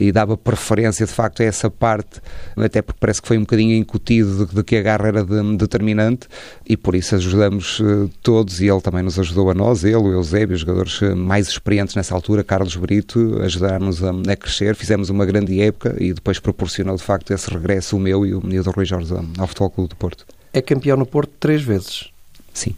e 0.03 0.11
dava 0.11 0.37
preferência 0.37 1.07
de 1.07 1.13
facto 1.13 1.43
a 1.43 1.45
essa 1.45 1.71
parte, 1.71 2.21
até 2.57 2.83
porque 2.83 2.99
parece 2.99 3.23
que 3.23 3.29
foi 3.29 3.39
um 3.39 3.43
bocadinho 3.43 3.77
incutido 3.77 4.47
de, 4.47 4.55
de 4.55 4.63
que 4.65 4.77
a 4.77 4.83
garra 4.83 5.07
era 5.07 5.25
de, 5.25 5.57
determinante 5.57 6.27
e 6.69 6.77
por 6.77 6.97
isso 6.97 7.15
ajudamos 7.15 7.79
uh, 7.79 8.11
todos 8.21 8.61
e 8.61 8.69
ele 8.69 8.81
também 8.81 9.03
nos 9.03 9.19
ajudou 9.19 9.51
a 9.51 9.55
nós, 9.55 9.85
ele, 9.85 9.97
o 9.97 10.13
Eusébio, 10.13 10.55
os 10.55 10.61
jogadores 10.63 11.01
eh, 11.03 11.15
mais 11.15 11.47
experientes 11.47 11.95
nessa 11.95 12.15
altura, 12.15 12.43
Carlos 12.43 12.75
Brito, 12.75 13.41
ajudaram-nos 13.43 14.03
a, 14.03 14.11
a, 14.11 14.37
crescer, 14.37 14.75
fizemos 14.75 15.09
uma 15.09 15.25
grande 15.25 15.61
época 15.61 15.95
e 16.01 16.13
depois 16.13 16.41
proporcionou 16.41 16.97
de 16.97 17.03
facto 17.03 17.33
esse 17.33 17.49
o 17.93 17.99
meu 17.99 18.27
e 18.27 18.35
o, 18.35 18.43
e 18.49 18.59
o 18.59 18.63
do 18.65 18.71
Rui 18.71 18.85
Jorge 18.85 19.15
ao 19.39 19.47
Futebol 19.47 19.71
Clube 19.71 19.91
do 19.91 19.97
Porto. 19.97 20.27
É 20.53 20.61
campeão 20.61 20.97
no 20.97 21.07
Porto 21.07 21.33
três 21.41 21.63
vezes. 21.63 22.11
Sim. 22.53 22.75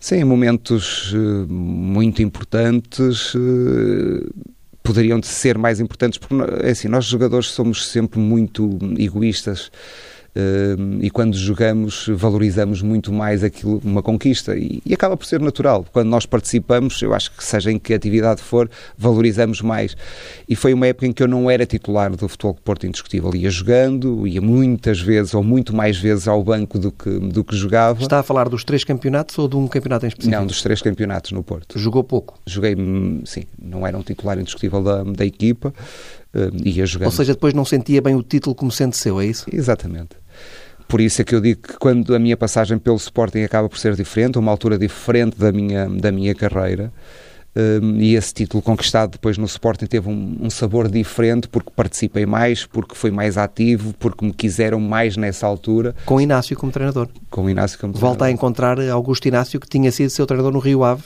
Sim, 0.00 0.24
momentos 0.24 1.12
uh, 1.12 1.46
muito 1.48 2.22
importantes. 2.22 3.34
Uh, 3.34 4.30
poderiam 4.82 5.22
ser 5.22 5.56
mais 5.56 5.80
importantes, 5.80 6.18
porque 6.18 6.34
é 6.62 6.70
assim, 6.70 6.88
nós 6.88 7.06
jogadores 7.06 7.46
somos 7.46 7.88
sempre 7.88 8.20
muito 8.20 8.78
egoístas 8.98 9.70
e 11.00 11.10
quando 11.10 11.36
jogamos 11.36 12.06
valorizamos 12.08 12.82
muito 12.82 13.12
mais 13.12 13.44
aquilo, 13.44 13.80
uma 13.84 14.02
conquista 14.02 14.56
e, 14.56 14.82
e, 14.84 14.92
acaba 14.92 15.16
por 15.16 15.26
ser 15.26 15.40
natural. 15.40 15.86
Quando 15.92 16.08
nós 16.08 16.26
participamos, 16.26 17.00
eu 17.02 17.14
acho 17.14 17.30
que 17.30 17.44
seja 17.44 17.70
em 17.70 17.78
que 17.78 17.94
atividade 17.94 18.42
for, 18.42 18.68
valorizamos 18.98 19.60
mais. 19.60 19.96
E 20.48 20.56
foi 20.56 20.74
uma 20.74 20.88
época 20.88 21.06
em 21.06 21.12
que 21.12 21.22
eu 21.22 21.28
não 21.28 21.48
era 21.48 21.64
titular 21.64 22.10
do 22.10 22.28
Futebol 22.28 22.54
de 22.54 22.60
Porto 22.62 22.86
indiscutível. 22.86 23.34
Ia 23.34 23.50
jogando, 23.50 24.26
ia 24.26 24.40
muitas 24.40 25.00
vezes 25.00 25.34
ou 25.34 25.42
muito 25.42 25.74
mais 25.74 25.96
vezes 25.96 26.26
ao 26.26 26.42
banco 26.42 26.78
do 26.80 26.90
que, 26.90 27.10
do 27.10 27.44
que 27.44 27.54
jogava. 27.54 28.02
Está 28.02 28.18
a 28.18 28.22
falar 28.22 28.48
dos 28.48 28.64
três 28.64 28.82
campeonatos 28.82 29.38
ou 29.38 29.46
de 29.46 29.56
um 29.56 29.68
campeonato 29.68 30.04
em 30.04 30.08
específico? 30.08 30.36
Não, 30.36 30.46
dos 30.46 30.62
três 30.62 30.82
campeonatos 30.82 31.30
no 31.30 31.44
Porto. 31.44 31.78
Jogou 31.78 32.02
pouco? 32.02 32.40
Joguei, 32.44 32.74
hum, 32.74 33.22
sim, 33.24 33.44
não 33.60 33.86
era 33.86 33.96
um 33.96 34.02
titular 34.02 34.36
indiscutível 34.38 34.82
da, 34.82 35.04
da 35.04 35.24
equipa. 35.24 35.72
Uh, 36.34 36.50
ia 36.66 36.84
jogando. 36.84 37.06
Ou 37.06 37.12
seja, 37.12 37.34
depois 37.34 37.54
não 37.54 37.64
sentia 37.64 38.02
bem 38.02 38.16
o 38.16 38.22
título 38.22 38.56
como 38.56 38.72
sendo 38.72 38.96
seu, 38.96 39.20
é 39.20 39.26
isso? 39.26 39.46
Exatamente. 39.52 40.23
Por 40.94 41.00
isso 41.00 41.20
é 41.20 41.24
que 41.24 41.34
eu 41.34 41.40
digo 41.40 41.60
que 41.60 41.76
quando 41.76 42.14
a 42.14 42.20
minha 42.20 42.36
passagem 42.36 42.78
pelo 42.78 42.94
Sporting 42.94 43.42
acaba 43.42 43.68
por 43.68 43.76
ser 43.76 43.96
diferente, 43.96 44.38
uma 44.38 44.52
altura 44.52 44.78
diferente 44.78 45.36
da 45.36 45.50
minha, 45.50 45.88
da 45.88 46.12
minha 46.12 46.32
carreira, 46.36 46.92
um, 47.82 47.96
e 48.00 48.14
esse 48.14 48.32
título 48.32 48.62
conquistado 48.62 49.10
depois 49.10 49.36
no 49.36 49.44
Sporting 49.44 49.86
teve 49.86 50.08
um, 50.08 50.38
um, 50.42 50.48
sabor 50.48 50.88
diferente 50.88 51.48
porque 51.48 51.72
participei 51.74 52.24
mais, 52.24 52.64
porque 52.64 52.94
fui 52.94 53.10
mais 53.10 53.36
ativo, 53.36 53.92
porque 53.98 54.24
me 54.24 54.32
quiseram 54.32 54.78
mais 54.78 55.16
nessa 55.16 55.48
altura. 55.48 55.96
Com 56.04 56.20
Inácio 56.20 56.56
como 56.56 56.70
treinador. 56.70 57.08
Com 57.28 57.50
Inácio 57.50 57.76
como 57.76 57.92
treinador. 57.92 58.10
Volta 58.10 58.26
a 58.26 58.30
encontrar 58.30 58.78
Augusto 58.78 59.26
Inácio, 59.26 59.58
que 59.58 59.68
tinha 59.68 59.90
sido 59.90 60.10
seu 60.10 60.26
treinador 60.26 60.52
no 60.52 60.60
Rio 60.60 60.84
Ave 60.84 61.02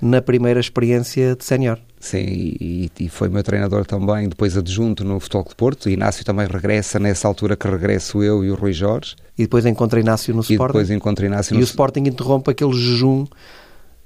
na 0.00 0.20
primeira 0.20 0.60
experiência 0.60 1.34
de 1.34 1.44
sénior. 1.44 1.78
Sim, 1.98 2.18
e, 2.18 2.90
e, 3.00 3.08
foi 3.08 3.28
meu 3.28 3.42
treinador 3.42 3.86
também, 3.86 4.28
depois 4.28 4.56
adjunto 4.56 5.04
no 5.04 5.18
Futebol 5.18 5.46
de 5.48 5.54
Porto. 5.54 5.88
Inácio 5.88 6.24
também 6.24 6.46
regressa 6.46 6.98
nessa 6.98 7.26
altura 7.26 7.56
que 7.56 7.66
regresso 7.66 8.22
eu 8.22 8.44
e 8.44 8.50
o 8.50 8.54
Rui 8.54 8.72
Jorge. 8.72 9.16
E 9.36 9.42
depois 9.42 9.64
encontra 9.64 9.98
Inácio 9.98 10.34
no 10.34 10.40
e 10.40 10.42
Sporting. 10.42 10.66
depois 10.66 10.90
encontra 10.90 11.26
Inácio 11.26 11.54
no... 11.54 11.60
E 11.60 11.62
o 11.62 11.64
Sporting 11.64 12.00
interrompe 12.00 12.50
aquele 12.50 12.72
jejum 12.72 13.26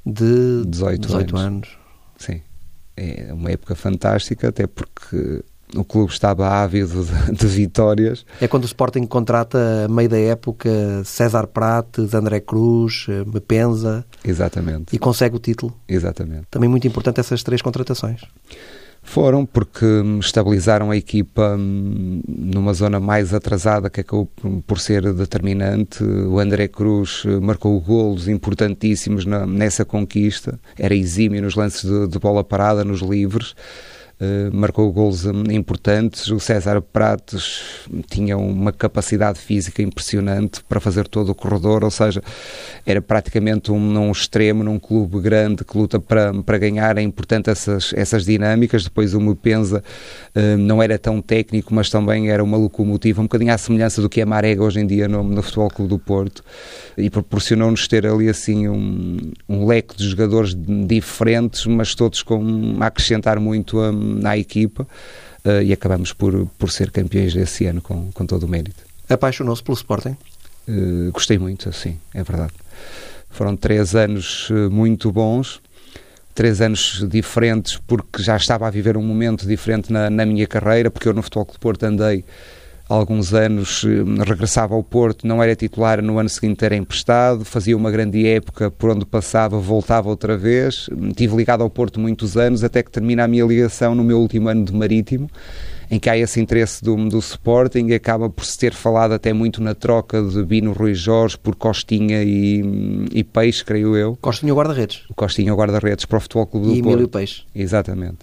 de 0.07 0.65
18, 0.67 1.01
18 1.01 1.37
anos. 1.37 1.47
anos. 1.47 1.79
Sim, 2.17 2.41
é 2.97 3.33
uma 3.33 3.51
época 3.51 3.75
fantástica, 3.75 4.49
até 4.49 4.67
porque 4.67 5.43
o 5.77 5.85
clube 5.85 6.13
estava 6.13 6.49
ávido 6.49 7.05
de, 7.05 7.33
de, 7.33 7.47
vitórias. 7.47 8.25
É 8.41 8.49
quando 8.49 8.65
o 8.65 8.67
Sporting 8.67 9.07
contrata, 9.07 9.85
a 9.85 9.89
meio 9.89 10.09
da 10.09 10.19
época, 10.19 10.71
César 11.05 11.47
Prates, 11.47 12.15
André 12.15 12.41
Cruz, 12.41 13.07
Mepenza. 13.33 14.05
Exatamente. 14.25 14.95
E 14.95 14.99
consegue 14.99 15.37
o 15.37 15.39
título. 15.39 15.77
Exatamente. 15.89 16.47
Também 16.51 16.69
muito 16.69 16.87
importante 16.87 17.21
essas 17.21 17.43
três 17.43 17.63
contratações. 17.63 18.23
Foram 19.03 19.47
porque 19.47 19.87
estabilizaram 20.21 20.91
a 20.91 20.97
equipa 20.97 21.57
hum, 21.59 22.23
numa 22.29 22.75
zona 22.75 23.01
mais 23.01 23.33
atrasada 23.33 23.89
que 23.89 24.03
acabou 24.03 24.31
por 24.67 24.79
ser 24.79 25.13
determinante. 25.15 26.05
O 26.05 26.39
André 26.39 26.69
Cruz 26.69 27.23
eh, 27.27 27.41
marcou 27.41 27.81
golos 27.81 28.29
importantíssimos 28.29 29.25
na, 29.25 29.47
nessa 29.47 29.85
conquista. 29.85 30.61
Era 30.79 30.95
exímio 30.95 31.43
nos 31.43 31.57
lances 31.57 31.83
de, 31.83 32.09
de 32.09 32.19
bola 32.19 32.45
parada, 32.45 32.85
nos 32.85 33.01
livres. 33.01 33.55
Uh, 34.21 34.55
marcou 34.55 34.93
gols 34.93 35.25
importantes. 35.51 36.29
O 36.29 36.39
César 36.39 36.83
Prates 36.83 37.87
tinha 38.11 38.37
uma 38.37 38.71
capacidade 38.71 39.39
física 39.39 39.81
impressionante 39.81 40.63
para 40.69 40.79
fazer 40.79 41.09
todo 41.09 41.31
o 41.31 41.35
corredor, 41.35 41.83
ou 41.85 41.91
seja, 41.91 42.23
era 42.85 43.01
praticamente 43.01 43.73
um, 43.73 43.99
um 43.99 44.13
extremo 44.13 44.63
num 44.63 44.79
clube 44.79 45.21
grande 45.21 45.65
que 45.65 45.77
luta 45.77 45.99
para, 45.99 46.35
para 46.43 46.59
ganhar. 46.59 46.99
É 46.99 47.03
importante 47.03 47.49
essas, 47.49 47.95
essas 47.95 48.27
dinâmicas. 48.27 48.85
Depois 48.85 49.15
o 49.15 49.21
Mupenza 49.21 49.83
uh, 50.37 50.57
não 50.59 50.83
era 50.83 50.99
tão 50.99 51.23
técnico, 51.23 51.75
mas 51.75 51.89
também 51.89 52.31
era 52.31 52.45
uma 52.45 52.59
locomotiva, 52.59 53.23
um 53.23 53.25
bocadinho 53.25 53.55
à 53.55 53.59
semelhança 53.59 54.03
do 54.03 54.09
que 54.11 54.21
é 54.21 54.25
Marega 54.27 54.63
hoje 54.63 54.81
em 54.81 54.87
dia 54.87 55.09
no, 55.09 55.25
no 55.25 55.43
Futebol 55.43 55.71
Clube 55.71 55.89
do 55.89 55.99
Porto 55.99 56.45
e 56.97 57.09
proporcionou-nos 57.09 57.89
ter 57.89 58.07
ali 58.07 58.29
assim 58.29 58.69
um, 58.69 59.33
um 59.49 59.67
leque 59.67 59.97
de 59.97 60.09
jogadores 60.09 60.55
diferentes, 60.87 61.67
mas 61.67 61.95
todos 61.95 62.23
com 62.23 62.77
a 62.81 62.87
acrescentar 62.87 63.41
muito 63.41 63.81
a 63.81 63.91
na 64.11 64.37
equipa 64.37 64.87
uh, 65.45 65.63
e 65.63 65.73
acabamos 65.73 66.13
por, 66.13 66.47
por 66.59 66.71
ser 66.71 66.91
campeões 66.91 67.35
desse 67.35 67.67
ano 67.67 67.81
com, 67.81 68.11
com 68.13 68.27
todo 68.27 68.45
o 68.45 68.49
mérito. 68.49 68.83
Apaixonou-se 69.09 69.63
pelo 69.63 69.77
Sporting? 69.77 70.17
Uh, 70.69 71.11
gostei 71.13 71.39
muito, 71.39 71.73
sim, 71.73 71.99
é 72.15 72.23
verdade. 72.23 72.53
Foram 73.31 73.57
três 73.57 73.95
anos 73.95 74.49
eh, 74.51 74.69
muito 74.69 75.13
bons, 75.13 75.61
três 76.35 76.61
anos 76.61 77.07
diferentes 77.09 77.79
porque 77.87 78.23
já 78.23 78.37
estava 78.37 78.67
a 78.67 78.71
viver 78.71 78.97
um 78.97 79.03
momento 79.03 79.47
diferente 79.47 79.93
na, 79.93 80.11
na 80.11 80.27
minha 80.27 80.47
carreira, 80.49 80.91
porque 80.91 81.09
eu 81.09 81.15
no 81.15 81.23
Futebol 81.23 81.47
Clube 81.47 81.61
Porto 81.61 81.85
andei 81.85 82.25
alguns 82.91 83.33
anos 83.33 83.85
eh, 83.85 84.25
regressava 84.25 84.75
ao 84.75 84.83
Porto, 84.83 85.27
não 85.27 85.41
era 85.41 85.55
titular, 85.55 86.03
no 86.03 86.19
ano 86.19 86.29
seguinte 86.29 86.65
era 86.65 86.75
emprestado, 86.75 87.45
fazia 87.45 87.77
uma 87.77 87.91
grande 87.91 88.27
época, 88.27 88.71
por 88.71 88.91
onde 88.91 89.07
passava 89.07 89.59
voltava 89.59 90.09
outra 90.09 90.37
vez, 90.37 90.91
estive 91.09 91.37
ligado 91.37 91.63
ao 91.63 91.71
Porto 91.71 92.01
muitos 92.01 92.37
anos, 92.37 92.65
até 92.65 92.83
que 92.83 92.91
termina 92.91 93.25
a 93.25 93.29
minha 93.29 93.45
ligação 93.45 93.95
no 93.95 94.03
meu 94.03 94.19
último 94.19 94.49
ano 94.49 94.65
de 94.65 94.75
Marítimo, 94.75 95.31
em 95.89 96.01
que 96.01 96.11
há 96.11 96.19
esse 96.19 96.41
interesse 96.41 96.83
do, 96.83 96.97
do 97.09 97.19
Sporting, 97.19 97.93
acaba 97.93 98.29
por 98.29 98.45
se 98.45 98.59
ter 98.59 98.73
falado 98.73 99.13
até 99.13 99.33
muito 99.33 99.63
na 99.63 99.75
troca 99.75 100.21
de 100.23 100.43
Bino 100.45 100.73
Rui 100.73 100.95
Jorge 100.95 101.39
por 101.39 101.55
Costinha 101.55 102.23
e, 102.25 103.09
e 103.13 103.23
Peixe, 103.23 103.65
creio 103.65 103.97
eu. 103.97 104.17
Costinha 104.21 104.53
guarda-redes. 104.53 105.03
Costinha 105.15 105.53
guarda-redes 105.55 106.05
para 106.05 106.19
o 106.19 106.21
Futebol 106.21 106.47
Clube 106.47 106.67
do 106.67 106.75
e 106.75 106.83
Porto. 106.83 106.87
E 106.87 106.93
Emílio 106.93 107.09
Peixe. 107.09 107.43
Exatamente. 107.55 108.19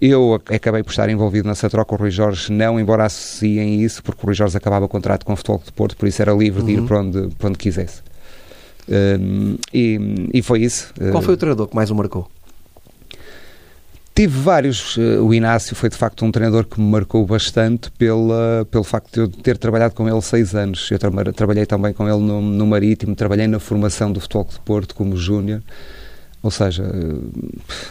Eu 0.00 0.34
acabei 0.34 0.82
por 0.82 0.90
estar 0.90 1.08
envolvido 1.08 1.48
nessa 1.48 1.70
troca, 1.70 1.94
o 1.94 1.98
Rui 1.98 2.10
Jorge 2.10 2.52
não, 2.52 2.78
embora 2.78 3.04
associem 3.04 3.82
isso, 3.82 4.02
porque 4.02 4.20
o 4.22 4.26
Rui 4.26 4.34
Jorge 4.34 4.56
acabava 4.56 4.84
o 4.84 4.88
contrato 4.88 5.24
com 5.24 5.32
o 5.32 5.36
Futebol 5.36 5.62
de 5.64 5.72
Porto, 5.72 5.96
por 5.96 6.06
isso 6.06 6.20
era 6.20 6.32
livre 6.32 6.62
de 6.62 6.72
ir 6.72 6.80
uhum. 6.80 6.86
para 6.86 7.00
onde, 7.00 7.28
para 7.36 7.48
onde 7.48 7.58
quisesse. 7.58 8.02
Um, 8.88 9.56
e, 9.72 10.28
e, 10.34 10.42
foi 10.42 10.60
isso. 10.60 10.92
Qual 11.10 11.22
foi 11.22 11.34
o 11.34 11.36
treinador 11.36 11.66
que 11.66 11.74
mais 11.74 11.90
o 11.90 11.94
marcou? 11.94 12.30
Tive 14.14 14.38
vários. 14.38 14.96
Eh, 14.96 15.18
o 15.18 15.34
Inácio 15.34 15.76
foi 15.76 15.90
de 15.90 15.96
facto 15.96 16.24
um 16.24 16.32
treinador 16.32 16.64
que 16.64 16.80
me 16.80 16.90
marcou 16.90 17.26
bastante 17.26 17.90
pela, 17.90 18.66
pelo 18.70 18.82
facto 18.82 19.12
de 19.12 19.20
eu 19.20 19.28
ter 19.28 19.58
trabalhado 19.58 19.94
com 19.94 20.08
ele 20.08 20.22
seis 20.22 20.54
anos. 20.54 20.90
Eu 20.90 20.98
tra 20.98 21.10
trabalhei 21.34 21.66
também 21.66 21.92
com 21.92 22.08
ele 22.08 22.20
no, 22.20 22.40
no 22.40 22.66
Marítimo, 22.66 23.14
trabalhei 23.14 23.46
na 23.46 23.58
formação 23.58 24.10
do 24.10 24.18
Futebol 24.18 24.48
de 24.50 24.60
Porto 24.60 24.94
como 24.94 25.16
júnior. 25.18 25.60
Ou 26.46 26.50
seja, 26.50 26.84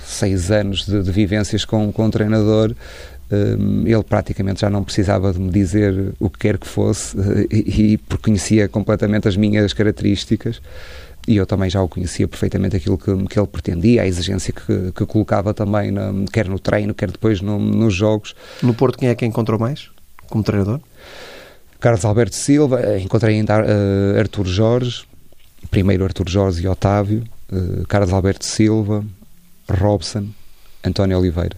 seis 0.06 0.50
anos 0.50 0.86
de, 0.86 1.04
de 1.04 1.12
vivências 1.12 1.66
com, 1.66 1.92
com 1.92 2.06
o 2.06 2.10
treinador, 2.10 2.74
um, 3.30 3.86
ele 3.86 4.04
praticamente 4.04 4.62
já 4.62 4.70
não 4.70 4.82
precisava 4.82 5.34
de 5.34 5.40
me 5.40 5.52
dizer 5.52 6.14
o 6.20 6.30
que 6.30 6.40
quer 6.40 6.58
que 6.58 6.66
fosse 6.66 7.18
e, 7.52 7.94
e 7.94 7.98
porque 7.98 8.24
conhecia 8.24 8.70
completamente 8.70 9.28
as 9.28 9.36
minhas 9.36 9.74
características 9.74 10.62
e 11.28 11.36
eu 11.36 11.46
também 11.46 11.70
já 11.70 11.82
o 11.82 11.88
conhecia 11.90 12.30
perfeitamente 12.30 12.78
aquilo 12.78 12.98
que, 12.98 13.12
que 13.28 13.38
ele 13.38 13.48
pretendia, 13.48 14.04
a 14.04 14.08
exigência 14.08 14.54
que, 14.54 14.94
que 14.94 15.06
colocava 15.06 15.54
também, 15.54 15.92
na, 15.92 16.14
quer 16.32 16.48
no 16.48 16.60
treino, 16.60 16.94
quer 16.94 17.12
depois 17.12 17.42
no, 17.42 17.60
nos 17.60 17.94
jogos. 17.94 18.36
No 18.62 18.74
Porto, 18.74 18.98
quem 18.98 19.10
é 19.10 19.16
que 19.16 19.26
encontrou 19.26 19.60
mais 19.60 19.90
como 20.30 20.44
treinador? 20.44 20.80
Carlos 21.80 22.06
Alberto 22.06 22.36
Silva, 22.36 22.98
encontrei 23.00 23.36
ainda 23.36 23.60
uh, 23.60 24.20
Artur 24.20 24.46
Jorge, 24.46 25.04
primeiro 25.70 26.06
Artur 26.06 26.30
Jorge 26.30 26.64
e 26.64 26.68
Otávio, 26.68 27.24
uh, 27.52 27.86
Carlos 27.88 28.12
Alberto 28.14 28.46
Silva, 28.46 29.04
Robson, 29.70 30.28
António 30.84 31.18
Oliveira. 31.18 31.58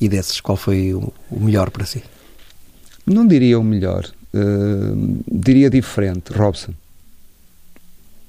E 0.00 0.08
desses, 0.08 0.40
qual 0.40 0.56
foi 0.56 0.94
o, 0.94 1.12
o 1.30 1.40
melhor 1.40 1.70
para 1.70 1.84
si? 1.84 2.02
Não 3.06 3.26
diria 3.26 3.58
o 3.58 3.64
melhor, 3.64 4.04
uh, 4.34 5.24
diria 5.30 5.70
diferente, 5.70 6.32
Robson. 6.32 6.72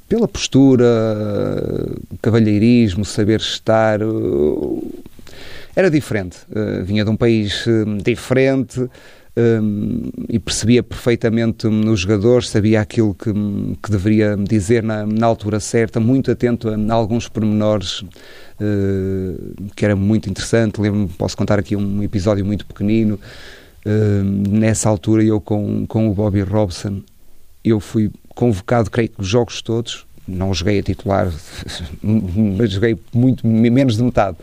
Pela 0.08 0.28
postura, 0.28 0.86
cavalheirismo, 2.22 3.04
saber 3.04 3.40
estar, 3.40 4.04
uh, 4.04 5.04
era 5.76 5.90
diferente. 5.90 6.38
vinha 6.86 7.04
de 7.04 7.10
um 7.10 7.18
país 7.18 7.66
diferente, 8.02 8.90
um, 9.38 10.12
e 10.30 10.40
percebia 10.40 10.82
perfeitamente 10.82 11.68
nos 11.68 12.02
jogadores, 12.02 12.50
sabia 12.50 12.80
aquilo 12.80 13.14
que, 13.14 13.34
que 13.84 13.92
deveria 13.92 14.38
dizer 14.38 14.82
na, 14.82 15.06
na 15.06 15.26
altura 15.26 15.60
certa, 15.60 16.00
muito 16.00 16.32
atento 16.32 16.70
a, 16.70 16.76
a 16.76 16.94
alguns 16.94 17.28
pormenores 17.28 18.02
uh, 18.02 19.72
que 19.76 19.84
era 19.84 19.96
muito 19.96 20.30
interessante. 20.30 20.80
Lembro-me, 20.80 21.10
posso 21.10 21.36
contar 21.36 21.60
aqui 21.60 21.76
um 21.76 22.02
episódio 22.02 22.46
muito 22.46 22.66
pequenino. 22.66 23.20
Uh, 23.86 24.24
nessa 24.50 24.88
altura, 24.88 25.24
eu 25.24 25.42
com, 25.42 25.86
com 25.86 26.10
o 26.10 26.14
Bobby 26.14 26.42
Robson, 26.42 27.02
eu 27.64 27.80
fui 27.80 28.10
convocado, 28.30 28.90
creio 28.90 29.10
que 29.10 29.22
os 29.22 29.28
jogos 29.28 29.62
todos, 29.62 30.06
não 30.26 30.54
joguei 30.54 30.80
a 30.80 30.84
titular, 30.84 31.32
mas 32.02 32.72
joguei 32.72 32.98
muito 33.14 33.46
menos 33.46 33.98
de 33.98 34.04
metade. 34.04 34.38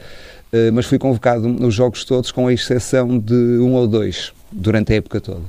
Uh, 0.52 0.70
mas 0.70 0.84
fui 0.84 0.98
convocado 0.98 1.48
nos 1.48 1.74
jogos 1.74 2.04
todos, 2.04 2.30
com 2.30 2.46
a 2.46 2.52
exceção 2.52 3.18
de 3.18 3.32
um 3.32 3.72
ou 3.72 3.88
dois 3.88 4.34
durante 4.52 4.92
a 4.92 4.96
época 4.96 5.20
toda. 5.20 5.42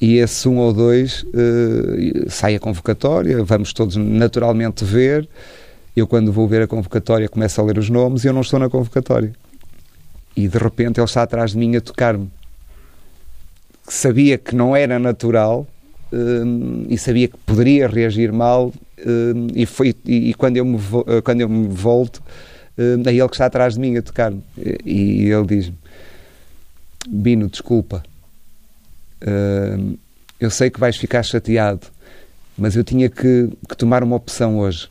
E 0.00 0.16
esse 0.16 0.48
um 0.48 0.58
ou 0.58 0.72
dois 0.72 1.22
uh, 1.24 2.30
sai 2.30 2.54
a 2.54 2.60
convocatória, 2.60 3.42
vamos 3.44 3.72
todos 3.72 3.96
naturalmente 3.96 4.84
ver. 4.84 5.28
Eu, 5.94 6.06
quando 6.06 6.32
vou 6.32 6.48
ver 6.48 6.62
a 6.62 6.66
convocatória, 6.66 7.28
começo 7.28 7.60
a 7.60 7.64
ler 7.64 7.76
os 7.76 7.90
nomes 7.90 8.24
e 8.24 8.28
eu 8.28 8.32
não 8.32 8.40
estou 8.40 8.58
na 8.58 8.70
convocatória. 8.70 9.32
E 10.34 10.48
de 10.48 10.56
repente 10.56 10.98
ele 10.98 11.04
está 11.04 11.22
atrás 11.22 11.50
de 11.50 11.58
mim 11.58 11.76
a 11.76 11.80
tocar-me. 11.80 12.30
Sabia 13.86 14.38
que 14.38 14.54
não 14.54 14.74
era 14.74 14.98
natural, 14.98 15.66
um, 16.12 16.86
e 16.88 16.98
sabia 16.98 17.28
que 17.28 17.36
poderia 17.38 17.86
reagir 17.86 18.32
mal 18.32 18.72
um, 19.06 19.46
e, 19.54 19.64
foi, 19.66 19.94
e, 20.04 20.30
e, 20.30 20.34
quando, 20.34 20.56
eu 20.56 20.64
me, 20.64 20.78
quando 21.24 21.40
eu 21.40 21.48
me 21.48 21.68
volto 21.68 22.22
é 22.76 23.10
ele 23.10 23.28
que 23.28 23.34
está 23.34 23.46
atrás 23.46 23.74
de 23.74 23.80
mim 23.80 23.96
a 23.96 24.02
tocar 24.02 24.32
e, 24.56 24.78
e 24.84 25.30
ele 25.30 25.46
diz-me 25.46 25.76
Bino, 27.08 27.48
desculpa 27.48 28.02
hum, 29.26 29.96
eu 30.38 30.50
sei 30.50 30.70
que 30.70 30.80
vais 30.80 30.96
ficar 30.96 31.22
chateado 31.22 31.86
mas 32.56 32.76
eu 32.76 32.84
tinha 32.84 33.08
que, 33.08 33.48
que 33.68 33.76
tomar 33.76 34.02
uma 34.02 34.16
opção 34.16 34.58
hoje 34.58 34.88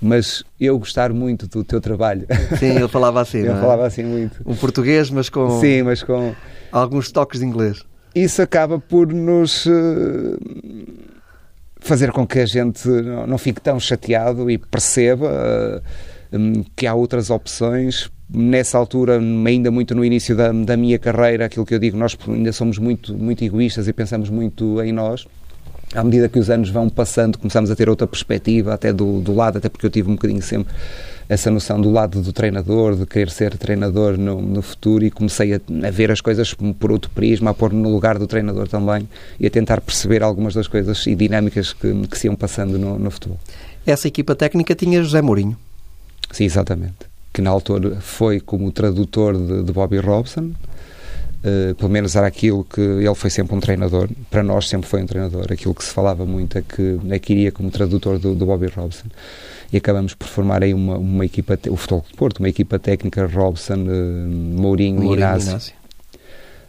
mas 0.00 0.44
eu 0.60 0.78
gostar 0.78 1.12
muito 1.12 1.48
do 1.48 1.64
teu 1.64 1.80
trabalho. 1.80 2.26
Sim, 2.58 2.76
ele 2.76 2.88
falava 2.88 3.20
assim. 3.20 3.38
ele 3.42 3.48
é? 3.48 3.60
falava 3.60 3.86
assim 3.86 4.04
muito. 4.04 4.40
Um 4.46 4.54
português, 4.54 5.10
mas 5.10 5.28
com. 5.28 5.60
Sim, 5.60 5.82
mas 5.82 6.02
com. 6.02 6.34
Alguns 6.70 7.10
toques 7.10 7.40
de 7.40 7.46
inglês. 7.46 7.82
Isso 8.14 8.40
acaba 8.40 8.78
por 8.78 9.12
nos. 9.12 9.66
Uh, 9.66 10.38
fazer 11.80 12.12
com 12.12 12.26
que 12.26 12.38
a 12.38 12.46
gente 12.46 12.88
não 13.26 13.38
fique 13.38 13.60
tão 13.60 13.78
chateado 13.78 14.50
e 14.50 14.58
perceba 14.58 15.26
uh, 15.26 16.36
um, 16.36 16.64
que 16.76 16.86
há 16.86 16.94
outras 16.94 17.30
opções. 17.30 18.10
Nessa 18.30 18.76
altura, 18.76 19.18
ainda 19.18 19.70
muito 19.70 19.94
no 19.94 20.04
início 20.04 20.36
da, 20.36 20.52
da 20.52 20.76
minha 20.76 20.98
carreira, 20.98 21.46
aquilo 21.46 21.64
que 21.64 21.74
eu 21.74 21.78
digo, 21.78 21.96
nós 21.96 22.16
ainda 22.28 22.52
somos 22.52 22.78
muito, 22.78 23.14
muito 23.14 23.42
egoístas 23.42 23.88
e 23.88 23.92
pensamos 23.92 24.28
muito 24.28 24.82
em 24.82 24.92
nós 24.92 25.26
à 25.94 26.04
medida 26.04 26.28
que 26.28 26.38
os 26.38 26.50
anos 26.50 26.68
vão 26.68 26.88
passando, 26.88 27.38
começamos 27.38 27.70
a 27.70 27.76
ter 27.76 27.88
outra 27.88 28.06
perspectiva, 28.06 28.74
até 28.74 28.92
do, 28.92 29.20
do 29.20 29.34
lado, 29.34 29.58
até 29.58 29.68
porque 29.68 29.86
eu 29.86 29.90
tive 29.90 30.10
um 30.10 30.14
bocadinho 30.14 30.42
sempre 30.42 30.74
essa 31.28 31.50
noção 31.50 31.80
do 31.80 31.90
lado 31.90 32.22
do 32.22 32.32
treinador, 32.32 32.96
de 32.96 33.04
querer 33.04 33.30
ser 33.30 33.56
treinador 33.58 34.16
no, 34.16 34.40
no 34.40 34.62
futuro 34.62 35.04
e 35.04 35.10
comecei 35.10 35.54
a, 35.54 35.60
a, 35.86 35.90
ver 35.90 36.10
as 36.10 36.22
coisas 36.22 36.54
por 36.54 36.90
outro 36.90 37.10
prisma, 37.10 37.50
a 37.50 37.54
pôr 37.54 37.72
no 37.72 37.90
lugar 37.90 38.18
do 38.18 38.26
treinador 38.26 38.66
também 38.66 39.06
e 39.38 39.46
a 39.46 39.50
tentar 39.50 39.80
perceber 39.82 40.22
algumas 40.22 40.54
das 40.54 40.66
coisas 40.66 41.06
e 41.06 41.14
dinâmicas 41.14 41.74
que, 41.74 41.92
que 42.06 42.18
se 42.18 42.28
iam 42.28 42.34
passando 42.34 42.78
no, 42.78 42.98
no 42.98 43.10
futebol. 43.10 43.38
Essa 43.86 44.08
equipa 44.08 44.34
técnica 44.34 44.74
tinha 44.74 45.02
José 45.02 45.20
Mourinho. 45.20 45.56
Sim, 46.32 46.44
exatamente. 46.44 47.07
Que 47.32 47.42
na 47.42 47.50
altura 47.50 48.00
foi 48.00 48.40
como 48.40 48.70
tradutor 48.72 49.36
de, 49.36 49.62
de 49.62 49.72
Bobby 49.72 49.98
Robson, 49.98 50.52
Uh, 51.38 51.72
pelo 51.76 51.88
menos 51.88 52.16
era 52.16 52.26
aquilo 52.26 52.64
que 52.64 52.80
ele 52.80 53.14
foi 53.14 53.30
sempre 53.30 53.54
um 53.54 53.60
treinador, 53.60 54.08
para 54.28 54.42
nós 54.42 54.68
sempre 54.68 54.88
foi 54.88 55.00
um 55.00 55.06
treinador. 55.06 55.46
Aquilo 55.52 55.72
que 55.72 55.84
se 55.84 55.92
falava 55.92 56.26
muito 56.26 56.58
é 56.58 56.62
que, 56.62 56.98
é 57.10 57.18
que 57.20 57.32
iria 57.32 57.52
como 57.52 57.70
tradutor 57.70 58.18
do, 58.18 58.34
do 58.34 58.44
Bobby 58.44 58.66
Robson. 58.66 59.06
E 59.72 59.76
acabamos 59.76 60.14
por 60.14 60.26
formar 60.26 60.64
aí 60.64 60.74
uma, 60.74 60.98
uma 60.98 61.24
equipa, 61.24 61.56
o 61.70 61.76
Futebol 61.76 62.04
de 62.10 62.16
Porto, 62.16 62.38
uma 62.40 62.48
equipa 62.48 62.76
técnica 62.78 63.24
Robson, 63.26 63.74
uh, 63.74 64.28
Mourinho, 64.28 65.00
Mourinho 65.00 65.14
e 65.14 65.16
Inácio. 65.16 65.72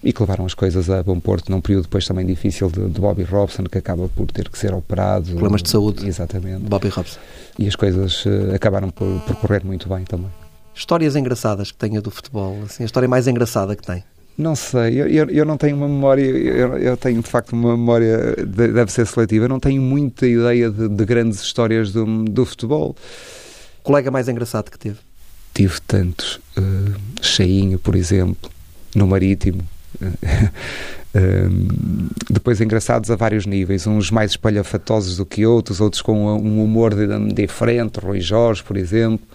E 0.04 0.14
que 0.14 0.22
levaram 0.22 0.46
as 0.46 0.54
coisas 0.54 0.88
a 0.90 1.02
bom 1.02 1.20
porto 1.20 1.52
num 1.52 1.60
período 1.60 1.84
depois 1.84 2.06
também 2.08 2.26
difícil 2.26 2.70
de, 2.70 2.90
de 2.90 3.02
Bobby 3.02 3.24
Robson, 3.24 3.64
que 3.64 3.78
acaba 3.80 4.08
por 4.08 4.28
ter 4.28 4.50
que 4.50 4.58
ser 4.58 4.74
operado. 4.74 5.32
Problemas 5.32 5.64
de 5.64 5.70
saúde. 5.72 6.08
Exatamente. 6.08 6.62
Bobby 6.62 6.90
Robson. 6.90 7.20
E 7.58 7.68
as 7.68 7.76
coisas 7.76 8.24
uh, 8.26 8.54
acabaram 8.54 8.92
por, 8.92 9.20
por 9.22 9.36
correr 9.38 9.66
muito 9.66 9.90
bem 9.90 10.04
também. 10.04 10.30
Histórias 10.74 11.16
engraçadas 11.16 11.72
que 11.72 11.78
tenha 11.78 12.02
do 12.02 12.10
futebol, 12.10 12.62
assim, 12.64 12.84
a 12.84 12.86
história 12.86 13.08
mais 13.08 13.28
engraçada 13.28 13.76
que 13.76 13.86
tem? 13.86 14.04
Não 14.38 14.56
sei, 14.56 15.02
eu, 15.02 15.08
eu, 15.08 15.30
eu, 15.30 15.46
não 15.46 15.58
tenho 15.58 15.76
uma 15.76 15.88
memória, 15.88 16.24
eu, 16.24 16.78
eu, 16.78 16.96
tenho 16.96 17.22
de 17.22 17.28
facto 17.28 17.52
uma 17.52 17.76
memória, 17.76 18.38
deve 18.48 18.90
ser 18.90 19.06
seletiva, 19.06 19.44
eu 19.46 19.50
não 19.50 19.60
tenho 19.60 19.82
muita 19.82 20.26
ideia 20.26 20.72
de, 20.72 20.88
de 20.88 21.06
grandes 21.06 21.42
histórias 21.42 21.92
do, 21.92 22.24
do 22.24 22.46
futebol. 22.46 22.96
O 23.80 23.84
colega 23.84 24.10
mais 24.10 24.30
engraçado 24.30 24.72
que 24.72 24.80
teve? 24.80 24.98
Tive 25.54 25.82
tantos. 25.82 26.40
Uh, 26.58 26.96
Cheinho, 27.22 27.78
por 27.80 27.96
exemplo, 27.96 28.50
no 28.96 29.06
Marítimo. 29.08 29.62
Uh, 30.02 30.10
depois 32.30 32.62
engraçados 32.62 33.12
a 33.12 33.18
vários 33.18 33.46
níveis, 33.46 33.86
uns 33.86 34.10
mais 34.10 34.32
espalhafatosos 34.32 35.18
do 35.18 35.26
que 35.26 35.46
outros, 35.46 35.82
outros 35.82 36.02
com 36.02 36.34
um 36.38 36.64
humor 36.64 36.94
diferente, 37.34 38.00
Rui 38.00 38.22
Jorge, 38.22 38.64
por 38.64 38.78
exemplo. 38.78 39.28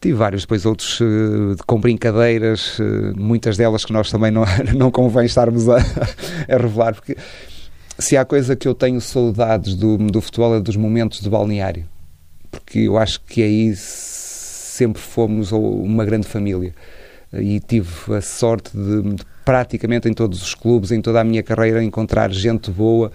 Tive 0.00 0.14
vários, 0.14 0.42
depois 0.42 0.64
outros 0.64 0.98
uh, 1.00 1.56
com 1.66 1.78
brincadeiras, 1.78 2.78
uh, 2.78 3.12
muitas 3.16 3.58
delas 3.58 3.84
que 3.84 3.92
nós 3.92 4.10
também 4.10 4.30
não, 4.30 4.44
não 4.74 4.90
convém 4.90 5.26
estarmos 5.26 5.68
a, 5.68 5.76
a 5.76 6.56
revelar, 6.56 6.94
porque 6.94 7.16
se 7.98 8.16
há 8.16 8.24
coisa 8.24 8.56
que 8.56 8.66
eu 8.66 8.74
tenho 8.74 8.98
saudades 9.00 9.74
do, 9.74 9.98
do 9.98 10.20
futebol 10.22 10.56
é 10.56 10.60
dos 10.60 10.76
momentos 10.76 11.20
de 11.20 11.28
balneário, 11.28 11.86
porque 12.50 12.78
eu 12.78 12.96
acho 12.96 13.20
que 13.20 13.42
aí 13.42 13.76
sempre 13.76 15.02
fomos 15.02 15.52
uma 15.52 16.04
grande 16.04 16.26
família. 16.26 16.74
E 17.32 17.60
tive 17.60 17.88
a 18.16 18.20
sorte 18.20 18.76
de, 18.76 19.02
de 19.02 19.24
praticamente 19.44 20.08
em 20.08 20.12
todos 20.12 20.42
os 20.42 20.54
clubes, 20.54 20.90
em 20.92 21.00
toda 21.00 21.20
a 21.20 21.24
minha 21.24 21.42
carreira, 21.42 21.82
encontrar 21.82 22.30
gente 22.30 22.70
boa 22.70 23.10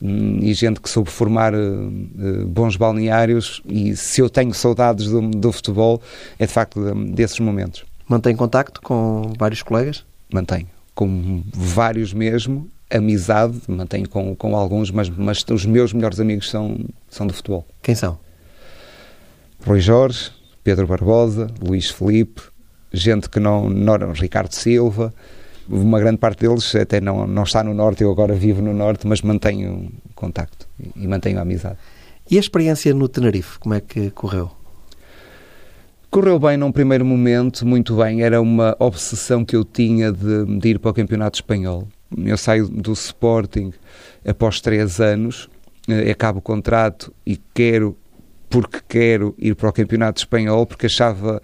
hum, 0.00 0.38
e 0.40 0.52
gente 0.54 0.80
que 0.80 0.88
soube 0.88 1.10
formar 1.10 1.54
uh, 1.54 2.46
bons 2.46 2.76
balneários. 2.76 3.62
E 3.66 3.96
se 3.96 4.20
eu 4.20 4.28
tenho 4.28 4.52
saudades 4.54 5.08
do, 5.08 5.20
do 5.20 5.52
futebol, 5.52 6.00
é 6.38 6.46
de 6.46 6.52
facto 6.52 6.94
desses 7.12 7.38
momentos. 7.40 7.84
Mantém 8.08 8.36
contacto 8.36 8.80
com 8.80 9.32
vários 9.38 9.62
colegas? 9.62 10.04
Mantenho, 10.32 10.68
com 10.94 11.42
vários 11.52 12.12
mesmo. 12.12 12.68
Amizade, 12.88 13.60
mantenho 13.66 14.08
com, 14.08 14.34
com 14.36 14.56
alguns, 14.56 14.92
mas, 14.92 15.08
mas 15.08 15.44
os 15.50 15.66
meus 15.66 15.92
melhores 15.92 16.20
amigos 16.20 16.48
são, 16.48 16.78
são 17.10 17.26
do 17.26 17.34
futebol. 17.34 17.66
Quem 17.82 17.96
são? 17.96 18.16
Rui 19.66 19.80
Jorge, 19.80 20.30
Pedro 20.62 20.86
Barbosa, 20.86 21.48
Luís 21.60 21.90
Felipe, 21.90 22.42
gente 22.92 23.28
que 23.28 23.40
não, 23.40 23.68
não 23.68 24.12
Ricardo 24.12 24.52
Silva, 24.52 25.12
uma 25.68 25.98
grande 25.98 26.18
parte 26.18 26.46
deles 26.46 26.74
até 26.74 27.00
não, 27.00 27.26
não 27.26 27.42
está 27.42 27.62
no 27.62 27.74
Norte, 27.74 28.02
eu 28.02 28.10
agora 28.10 28.34
vivo 28.34 28.62
no 28.62 28.72
Norte, 28.72 29.06
mas 29.06 29.22
mantenho 29.22 29.90
contacto 30.14 30.68
e 30.94 31.06
mantenho 31.06 31.38
a 31.38 31.42
amizade. 31.42 31.78
E 32.30 32.36
a 32.36 32.40
experiência 32.40 32.92
no 32.92 33.08
Tenerife, 33.08 33.58
como 33.58 33.74
é 33.74 33.80
que 33.80 34.10
correu? 34.10 34.50
Correu 36.10 36.38
bem 36.38 36.56
num 36.56 36.72
primeiro 36.72 37.04
momento, 37.04 37.66
muito 37.66 37.96
bem. 37.96 38.22
Era 38.22 38.40
uma 38.40 38.76
obsessão 38.78 39.44
que 39.44 39.54
eu 39.54 39.64
tinha 39.64 40.10
de, 40.10 40.58
de 40.58 40.68
ir 40.70 40.78
para 40.78 40.90
o 40.90 40.94
Campeonato 40.94 41.36
Espanhol. 41.36 41.86
Eu 42.16 42.36
saio 42.36 42.68
do 42.68 42.92
Sporting 42.92 43.72
após 44.26 44.60
três 44.60 45.00
anos, 45.00 45.48
eh, 45.88 46.10
acabo 46.10 46.38
o 46.38 46.42
contrato 46.42 47.12
e 47.24 47.36
quero 47.52 47.96
porque 48.48 48.78
quero 48.88 49.34
ir 49.38 49.54
para 49.54 49.68
o 49.68 49.72
Campeonato 49.72 50.20
Espanhol, 50.20 50.66
porque 50.66 50.86
achava 50.86 51.42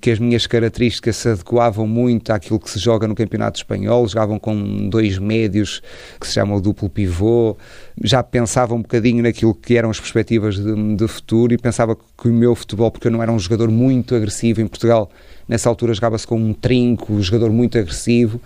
que 0.00 0.10
as 0.10 0.18
minhas 0.18 0.46
características 0.46 1.16
se 1.16 1.28
adequavam 1.28 1.86
muito 1.86 2.32
àquilo 2.32 2.58
que 2.58 2.70
se 2.70 2.78
joga 2.78 3.06
no 3.06 3.14
Campeonato 3.14 3.58
Espanhol. 3.58 4.08
Jogavam 4.08 4.38
com 4.38 4.88
dois 4.88 5.18
médios 5.18 5.82
que 6.18 6.26
se 6.26 6.34
chamam 6.34 6.60
duplo 6.60 6.88
pivô. 6.88 7.56
Já 8.02 8.22
pensava 8.22 8.74
um 8.74 8.82
bocadinho 8.82 9.22
naquilo 9.22 9.54
que 9.54 9.76
eram 9.76 9.90
as 9.90 10.00
perspectivas 10.00 10.56
de, 10.56 10.96
de 10.96 11.08
futuro 11.08 11.52
e 11.52 11.58
pensava 11.58 11.94
que 11.94 12.28
o 12.28 12.32
meu 12.32 12.54
futebol, 12.54 12.90
porque 12.90 13.08
eu 13.08 13.12
não 13.12 13.22
era 13.22 13.30
um 13.30 13.38
jogador 13.38 13.70
muito 13.70 14.14
agressivo 14.14 14.60
em 14.60 14.66
Portugal, 14.66 15.10
nessa 15.46 15.68
altura 15.68 15.92
jogava-se 15.92 16.26
com 16.26 16.36
um 16.36 16.54
trinco, 16.54 17.12
um 17.12 17.22
jogador 17.22 17.50
muito 17.50 17.78
agressivo. 17.78 18.40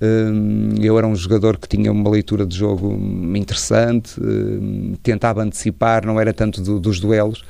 Hum, 0.00 0.74
eu 0.82 0.98
era 0.98 1.06
um 1.06 1.16
jogador 1.16 1.56
que 1.56 1.66
tinha 1.66 1.90
uma 1.90 2.10
leitura 2.10 2.44
de 2.46 2.54
jogo 2.54 2.92
interessante, 3.34 4.20
hum, 4.20 4.94
tentava 5.02 5.42
antecipar, 5.42 6.04
não 6.04 6.20
era 6.20 6.34
tanto 6.34 6.60
do, 6.60 6.78
dos 6.78 7.00
duelos 7.00 7.42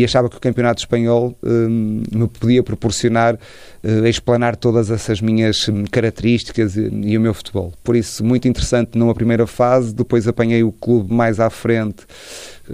e 0.00 0.04
achava 0.04 0.28
que 0.28 0.36
o 0.36 0.40
Campeonato 0.40 0.80
Espanhol 0.80 1.36
hum, 1.42 2.02
me 2.10 2.26
podia 2.26 2.62
proporcionar 2.62 3.34
uh, 3.34 4.06
explanar 4.06 4.56
todas 4.56 4.90
essas 4.90 5.20
minhas 5.20 5.68
características 5.90 6.76
e, 6.76 6.90
e, 7.04 7.18
o 7.18 7.20
meu 7.20 7.34
futebol. 7.34 7.72
Por 7.84 7.94
isso, 7.94 8.24
muito 8.24 8.48
interessante 8.48 8.96
numa 8.96 9.14
primeira 9.14 9.46
fase, 9.46 9.94
depois 9.94 10.26
apanhei 10.26 10.62
o 10.62 10.72
clube 10.72 11.12
mais 11.12 11.38
à 11.38 11.50
frente 11.50 12.06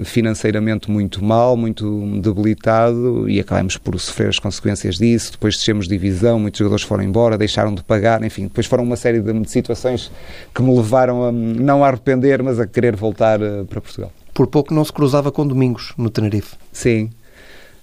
financeiramente 0.04 0.90
muito 0.90 1.24
mal, 1.24 1.56
muito 1.56 2.20
debilitado 2.20 3.28
e 3.28 3.40
acabamos 3.40 3.78
por 3.78 3.98
sofrer 3.98 4.28
as 4.28 4.38
consequências 4.38 4.96
disso. 4.96 5.32
Depois 5.32 5.56
descemos 5.56 5.88
divisão, 5.88 6.38
muitos 6.38 6.58
jogadores 6.58 6.84
foram 6.84 7.02
embora, 7.02 7.38
deixaram 7.38 7.74
de 7.74 7.82
pagar, 7.82 8.22
enfim, 8.22 8.44
depois 8.44 8.66
foram 8.66 8.84
uma 8.84 8.96
série 8.96 9.20
de, 9.20 9.48
situações 9.48 10.10
que 10.54 10.62
me 10.62 10.76
levaram 10.76 11.24
a 11.24 11.32
não 11.32 11.82
a 11.82 11.88
arrepender, 11.88 12.42
mas 12.42 12.60
a 12.60 12.66
querer 12.66 12.94
voltar 12.94 13.40
eh, 13.40 13.64
para 13.64 13.80
Portugal. 13.80 14.12
Por 14.36 14.46
pouco 14.46 14.74
não 14.74 14.84
se 14.84 14.92
cruzava 14.92 15.32
com 15.32 15.46
Domingos 15.46 15.94
no 15.96 16.10
Tenerife. 16.10 16.56
Sim, 16.70 17.08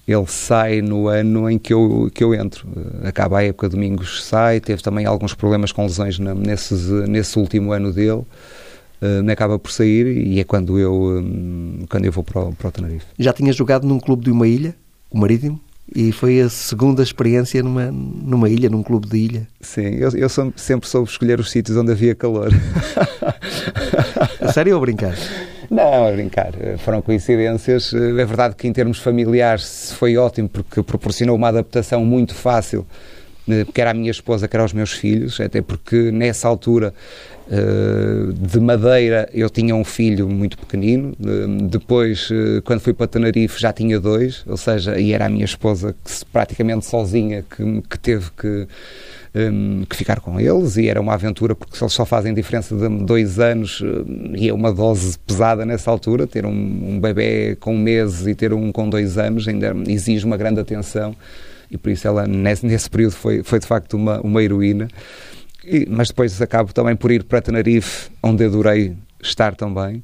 ele 0.07 0.25
sai 0.27 0.83
no 0.83 1.07
ano 1.07 1.49
em 1.49 1.57
que 1.57 1.73
eu, 1.73 2.11
que 2.13 2.23
eu 2.23 2.31
entro. 2.31 2.67
Eh, 3.03 3.07
acaba 3.07 3.39
a 3.39 3.43
época, 3.43 3.67
Domingos 3.67 4.23
sai, 4.23 4.59
teve 4.59 4.83
também 4.83 5.07
alguns 5.07 5.33
problemas 5.33 5.71
com 5.71 5.81
lesões 5.81 6.19
nesse, 6.19 6.75
nesse 7.07 7.39
último 7.39 7.71
ano 7.71 7.91
dele 7.91 8.11
uh, 9.03 9.31
acaba 9.31 9.57
por 9.57 9.71
sair 9.71 10.05
e 10.05 10.39
é 10.39 10.43
quando 10.43 10.77
eu, 10.77 10.93
um, 10.93 11.85
quando 11.89 12.05
eu 12.05 12.11
vou 12.11 12.23
para 12.23 12.41
o, 12.41 12.53
para 12.53 12.67
o 12.67 12.71
Tenerife. 12.71 13.07
Já 13.17 13.33
tinha 13.33 13.51
jogado 13.51 13.87
num 13.87 13.99
clube 13.99 14.25
de 14.25 14.29
uma 14.29 14.47
ilha, 14.47 14.75
o 15.09 15.17
Marítimo? 15.17 15.59
E 15.95 16.11
foi 16.11 16.39
a 16.39 16.49
segunda 16.49 17.01
experiência 17.01 17.63
numa, 17.63 17.91
numa 17.91 18.47
ilha, 18.47 18.69
num 18.69 18.83
clube 18.83 19.07
de 19.07 19.17
ilha. 19.17 19.47
Sim, 19.59 19.95
eu, 19.95 20.11
eu 20.11 20.29
sempre 20.55 20.87
soube 20.87 21.09
escolher 21.09 21.39
os 21.39 21.49
sítios 21.49 21.75
onde 21.75 21.91
havia 21.91 22.13
calor. 22.13 22.51
a 24.39 24.51
sério 24.53 24.75
ou 24.75 24.81
brincar? 24.81 25.15
Não, 25.69 26.07
a 26.07 26.11
brincar. 26.11 26.51
Foram 26.79 27.01
coincidências. 27.01 27.93
É 27.93 28.25
verdade 28.25 28.55
que 28.55 28.67
em 28.67 28.73
termos 28.73 28.99
familiares 28.99 29.93
foi 29.93 30.17
ótimo 30.17 30.49
porque 30.49 30.81
proporcionou 30.83 31.35
uma 31.35 31.49
adaptação 31.49 32.05
muito 32.05 32.33
fácil, 32.33 32.85
eh, 33.47 33.65
quer 33.73 33.87
à 33.87 33.93
minha 33.93 34.11
esposa, 34.11 34.47
quer 34.47 34.59
aos 34.59 34.73
meus 34.73 34.91
filhos, 34.93 35.39
até 35.39 35.61
porque 35.61 36.11
nessa 36.11 36.47
altura 36.47 36.93
Uh, 37.45 38.31
de 38.31 38.57
Madeira 38.57 39.29
eu 39.33 39.49
tinha 39.49 39.75
um 39.75 39.83
filho 39.83 40.29
muito 40.29 40.57
pequenino, 40.57 41.09
uh, 41.19 41.67
depois 41.67 42.29
quando 42.63 42.79
fui 42.79 42.93
para 42.93 43.05
Tenerife 43.05 43.59
já 43.59 43.73
tinha 43.73 43.99
dois, 43.99 44.45
ou 44.47 44.55
seja, 44.55 44.97
e 44.97 45.11
era 45.11 45.25
a 45.25 45.29
minha 45.29 45.43
esposa 45.43 45.93
que 45.93 46.25
praticamente 46.31 46.85
sozinha 46.85 47.43
que, 47.43 47.81
que 47.81 47.99
teve 47.99 48.31
que, 48.31 48.65
um, 49.35 49.83
que 49.85 49.95
ficar 49.95 50.19
com 50.19 50.39
eles 50.39 50.77
e 50.77 50.87
era 50.87 51.01
uma 51.01 51.13
aventura 51.13 51.55
porque 51.55 51.77
eles 51.81 51.93
só 51.93 52.05
fazem 52.05 52.33
diferença 52.33 52.75
de 52.75 52.89
dois 53.03 53.39
anos 53.39 53.81
e 54.35 54.49
é 54.49 54.53
uma 54.53 54.71
dose 54.71 55.17
pesada 55.19 55.65
nessa 55.65 55.89
altura, 55.89 56.27
ter 56.27 56.45
um, 56.45 56.51
um 56.51 56.99
bebê 56.99 57.55
com 57.59 57.75
meses 57.75 58.27
e 58.27 58.35
ter 58.35 58.53
um 58.53 58.71
com 58.71 58.87
dois 58.87 59.17
anos 59.17 59.47
ainda 59.47 59.75
exige 59.87 60.25
uma 60.25 60.37
grande 60.37 60.59
atenção 60.59 61.15
e 61.73 61.77
por 61.77 61.89
isso 61.91 62.07
ela 62.07 62.27
nesse, 62.27 62.65
nesse 62.65 62.89
período 62.89 63.13
foi, 63.13 63.41
foi 63.41 63.59
de 63.59 63.65
facto 63.65 63.95
uma, 63.95 64.21
uma 64.21 64.43
heroína. 64.43 64.87
E, 65.65 65.87
mas 65.89 66.09
depois 66.09 66.39
acabo 66.41 66.71
também 66.71 66.95
por 66.95 67.11
ir 67.11 67.23
para 67.23 67.41
Tenerife, 67.41 68.11
onde 68.21 68.45
adorei 68.45 68.95
estar 69.21 69.55
também. 69.55 70.03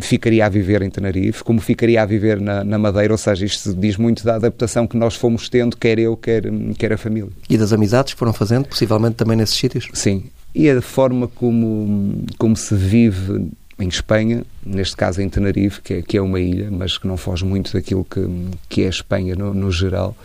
Ficaria 0.00 0.44
a 0.44 0.48
viver 0.48 0.82
em 0.82 0.90
Tenerife, 0.90 1.42
como 1.42 1.60
ficaria 1.60 2.02
a 2.02 2.04
viver 2.04 2.40
na, 2.40 2.62
na, 2.62 2.78
Madeira, 2.78 3.14
ou 3.14 3.18
seja, 3.18 3.46
isto 3.46 3.72
diz 3.74 3.96
muito 3.96 4.22
da 4.22 4.34
adaptação 4.34 4.86
que 4.86 4.96
nós 4.96 5.14
fomos 5.14 5.48
tendo, 5.48 5.76
quer 5.76 5.98
eu, 5.98 6.16
quer, 6.16 6.42
quer 6.76 6.92
a 6.92 6.98
família. 6.98 7.30
E 7.48 7.56
das 7.56 7.72
amizades 7.72 8.12
que 8.12 8.18
foram 8.18 8.34
fazendo, 8.34 8.68
possivelmente 8.68 9.16
também 9.16 9.36
nesses 9.36 9.56
sítios? 9.56 9.88
Sim, 9.94 10.24
e 10.54 10.68
a 10.68 10.82
forma 10.82 11.26
como, 11.28 12.24
como 12.36 12.54
se 12.54 12.74
vive 12.74 13.48
em 13.78 13.88
Espanha, 13.88 14.42
neste 14.64 14.96
caso 14.96 15.22
em 15.22 15.28
Tenerife, 15.28 15.80
que 15.80 15.94
é, 15.94 16.02
que 16.02 16.16
é 16.16 16.20
uma 16.20 16.40
ilha, 16.40 16.68
mas 16.70 16.98
que 16.98 17.06
não 17.06 17.16
foge 17.16 17.44
muito 17.44 17.72
daquilo 17.72 18.04
que, 18.04 18.20
que 18.68 18.82
é 18.82 18.86
a 18.86 18.90
Espanha 18.90 19.36
no, 19.36 19.54
no 19.54 19.70
geral 19.70 20.16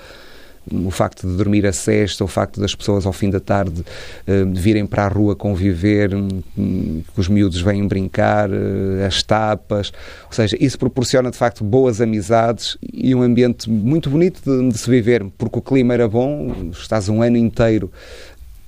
o 0.71 0.91
facto 0.91 1.27
de 1.27 1.35
dormir 1.35 1.65
a 1.65 1.73
sexta, 1.73 2.23
o 2.23 2.27
facto 2.27 2.59
das 2.59 2.73
pessoas 2.73 3.05
ao 3.05 3.13
fim 3.13 3.29
da 3.29 3.39
tarde 3.39 3.81
uh, 3.81 4.53
virem 4.53 4.85
para 4.85 5.05
a 5.05 5.07
rua 5.07 5.35
conviver, 5.35 6.13
um, 6.15 6.27
que 6.57 7.19
os 7.19 7.27
miúdos 7.27 7.61
vêm 7.61 7.87
brincar, 7.87 8.49
uh, 8.49 9.05
as 9.05 9.21
tapas, 9.23 9.91
ou 10.25 10.33
seja, 10.33 10.57
isso 10.59 10.77
proporciona 10.77 11.29
de 11.29 11.37
facto 11.37 11.63
boas 11.63 11.99
amizades 12.01 12.77
e 12.93 13.13
um 13.13 13.21
ambiente 13.21 13.69
muito 13.69 14.09
bonito 14.09 14.41
de, 14.43 14.69
de 14.69 14.77
se 14.77 14.89
viver, 14.89 15.25
porque 15.37 15.59
o 15.59 15.61
clima 15.61 15.93
era 15.93 16.07
bom, 16.07 16.71
estás 16.71 17.09
um 17.09 17.21
ano 17.21 17.37
inteiro 17.37 17.91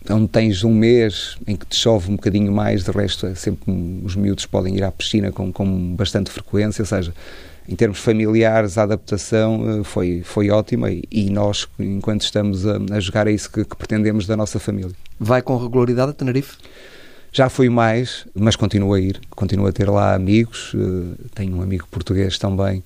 onde 0.09 0.27
tens 0.27 0.63
um 0.63 0.73
mês 0.73 1.37
em 1.47 1.55
que 1.55 1.65
te 1.65 1.75
chove 1.75 2.11
um 2.11 2.15
bocadinho 2.15 2.51
mais, 2.51 2.83
de 2.83 2.91
resto 2.91 3.25
é 3.27 3.35
sempre 3.35 3.71
os 4.03 4.15
miúdos 4.15 4.45
podem 4.45 4.75
ir 4.75 4.83
à 4.83 4.91
piscina 4.91 5.31
com, 5.31 5.51
com 5.51 5.95
bastante 5.95 6.31
frequência, 6.31 6.81
ou 6.81 6.85
seja, 6.85 7.13
em 7.67 7.75
termos 7.75 7.99
familiares, 7.99 8.77
a 8.77 8.83
adaptação 8.83 9.79
eh, 9.79 9.83
foi, 9.83 10.21
foi 10.23 10.51
ótima 10.51 10.91
e, 10.91 11.03
e 11.11 11.29
nós, 11.31 11.67
enquanto 11.79 12.21
estamos 12.21 12.65
a, 12.65 12.77
a 12.91 12.99
jogar, 12.99 13.27
é 13.27 13.31
isso 13.31 13.51
que, 13.51 13.65
que, 13.65 13.75
pretendemos 13.75 14.27
da 14.27 14.37
nossa 14.37 14.59
família. 14.59 14.91
Vai 15.19 15.41
com 15.41 15.57
regularidade 15.57 16.11
a 16.11 16.13
Tenerife? 16.13 16.57
Já 17.31 17.49
fui 17.49 17.69
mais, 17.69 18.27
mas 18.35 18.55
continuo 18.55 18.93
a 18.93 18.99
ir, 18.99 19.19
continuo 19.31 19.67
a 19.67 19.71
ter 19.71 19.89
lá 19.89 20.13
amigos, 20.13 20.73
eh, 20.75 21.25
tenho 21.33 21.57
um 21.57 21.61
amigo 21.61 21.87
português 21.89 22.37
também 22.37 22.83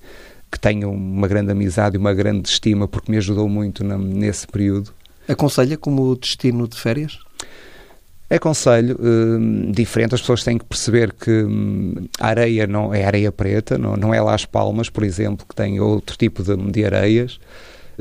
que 0.52 0.60
tenho 0.60 0.92
uma 0.92 1.28
grande 1.28 1.52
amizade 1.52 1.96
e 1.96 2.00
uma 2.00 2.14
grande 2.14 2.50
estima 2.50 2.88
porque 2.88 3.12
me 3.12 3.18
ajudou 3.18 3.48
muito 3.48 3.84
nesse 3.84 4.48
período. 4.48 4.92
Aconselha 5.30 5.78
como 5.78 6.16
destino 6.16 6.68
de 6.68 6.76
férias? 6.76 7.20
É 8.30 8.38
conselho 8.38 8.96
uh, 9.00 9.72
diferente, 9.72 10.14
as 10.14 10.22
pessoas 10.22 10.44
têm 10.44 10.58
que 10.58 10.66
perceber 10.66 11.14
que 11.14 11.32
hum, 11.32 12.08
a 12.20 12.28
areia 12.28 12.68
não 12.68 12.94
é 12.94 13.04
areia 13.04 13.32
preta, 13.32 13.78
não, 13.78 13.96
não 13.96 14.14
é 14.14 14.22
lá 14.22 14.36
as 14.36 14.46
palmas, 14.46 14.90
por 14.90 15.04
exemplo, 15.04 15.46
que 15.48 15.56
tem 15.56 15.80
outro 15.80 16.16
tipo 16.16 16.44
de, 16.44 16.56
de 16.72 16.86
areias. 16.86 17.40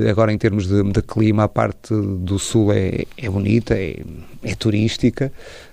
Agora, 0.08 0.32
em 0.32 0.38
termos 0.38 0.68
de, 0.68 0.82
de, 0.82 1.02
clima, 1.02 1.44
a 1.44 1.48
parte 1.48 1.92
do 1.92 2.38
sul 2.38 2.72
é, 2.72 3.04
é 3.16 3.28
bonita, 3.28 3.74
é, 3.74 3.96
é 4.42 4.54
turística 4.54 5.32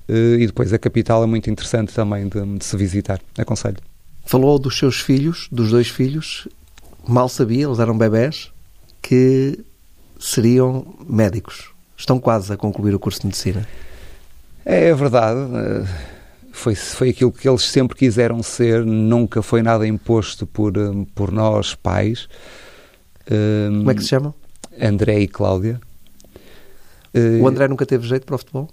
uh, 0.10 0.36
e 0.40 0.48
depois 0.48 0.72
a 0.74 0.80
capital 0.80 1.24
é 1.24 1.28
muito 1.28 1.50
interessante 1.50 1.94
também 1.94 2.28
de, 2.28 2.44
de 2.58 2.66
se 2.66 2.76
visitar. 2.78 3.22
Aconselho. 3.38 3.78
Falou 4.26 4.58
dos 4.58 4.78
seus 4.78 5.00
filhos, 5.00 5.48
dos 5.52 5.72
dois 5.72 5.88
filhos, 5.88 6.48
mal 7.08 7.30
sabia, 7.30 7.66
eles 7.66 7.80
eram 7.80 7.98
bebés, 7.98 8.52
que 9.02 9.60
seriam 10.20 10.86
médicos. 11.08 11.70
Estão 11.98 12.20
quase 12.20 12.52
a 12.52 12.58
concluir 12.58 12.94
o 12.94 13.00
curso 13.00 13.22
de 13.22 13.28
medicina. 13.28 13.68
É, 14.66 14.90
é 14.90 14.94
verdade. 14.94 15.40
Eh, 15.40 15.86
foi, 16.52 16.76
foi 16.76 17.10
aquilo 17.10 17.32
que 17.32 17.48
eles 17.48 17.64
sempre 17.64 17.98
quiseram 17.98 18.42
ser, 18.42 18.86
nunca 18.86 19.42
foi 19.42 19.62
nada 19.62 19.88
imposto 19.88 20.46
por, 20.46 20.76
eh, 20.76 21.06
por 21.14 21.32
nós, 21.32 21.76
pais. 21.76 22.28
Como 23.28 23.90
é 23.90 23.96
que 23.96 24.02
se 24.02 24.10
chamam? 24.10 24.34
André 24.80 25.20
e 25.20 25.28
Cláudia. 25.28 25.80
O 27.42 27.48
André 27.48 27.68
nunca 27.68 27.86
teve 27.86 28.06
jeito 28.08 28.26
para 28.26 28.36
o 28.36 28.38
futebol? 28.38 28.70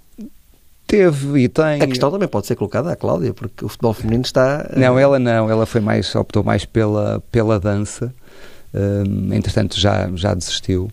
Teve 0.86 1.38
e 1.44 1.48
tem. 1.48 1.80
A 1.80 1.86
questão 1.86 2.10
também 2.10 2.28
pode 2.28 2.46
ser 2.46 2.56
colocada 2.56 2.92
à 2.92 2.96
Cláudia, 2.96 3.32
porque 3.32 3.64
o 3.64 3.68
futebol 3.68 3.94
feminino 3.94 4.24
está. 4.24 4.68
Não, 4.76 4.98
ela 4.98 5.18
não, 5.18 5.48
ela 5.48 5.64
foi 5.64 5.80
mais, 5.80 6.14
optou 6.14 6.42
mais 6.42 6.64
pela, 6.66 7.22
pela 7.30 7.58
dança. 7.58 8.12
entretanto, 9.32 9.78
já, 9.78 10.10
já 10.14 10.34
desistiu. 10.34 10.90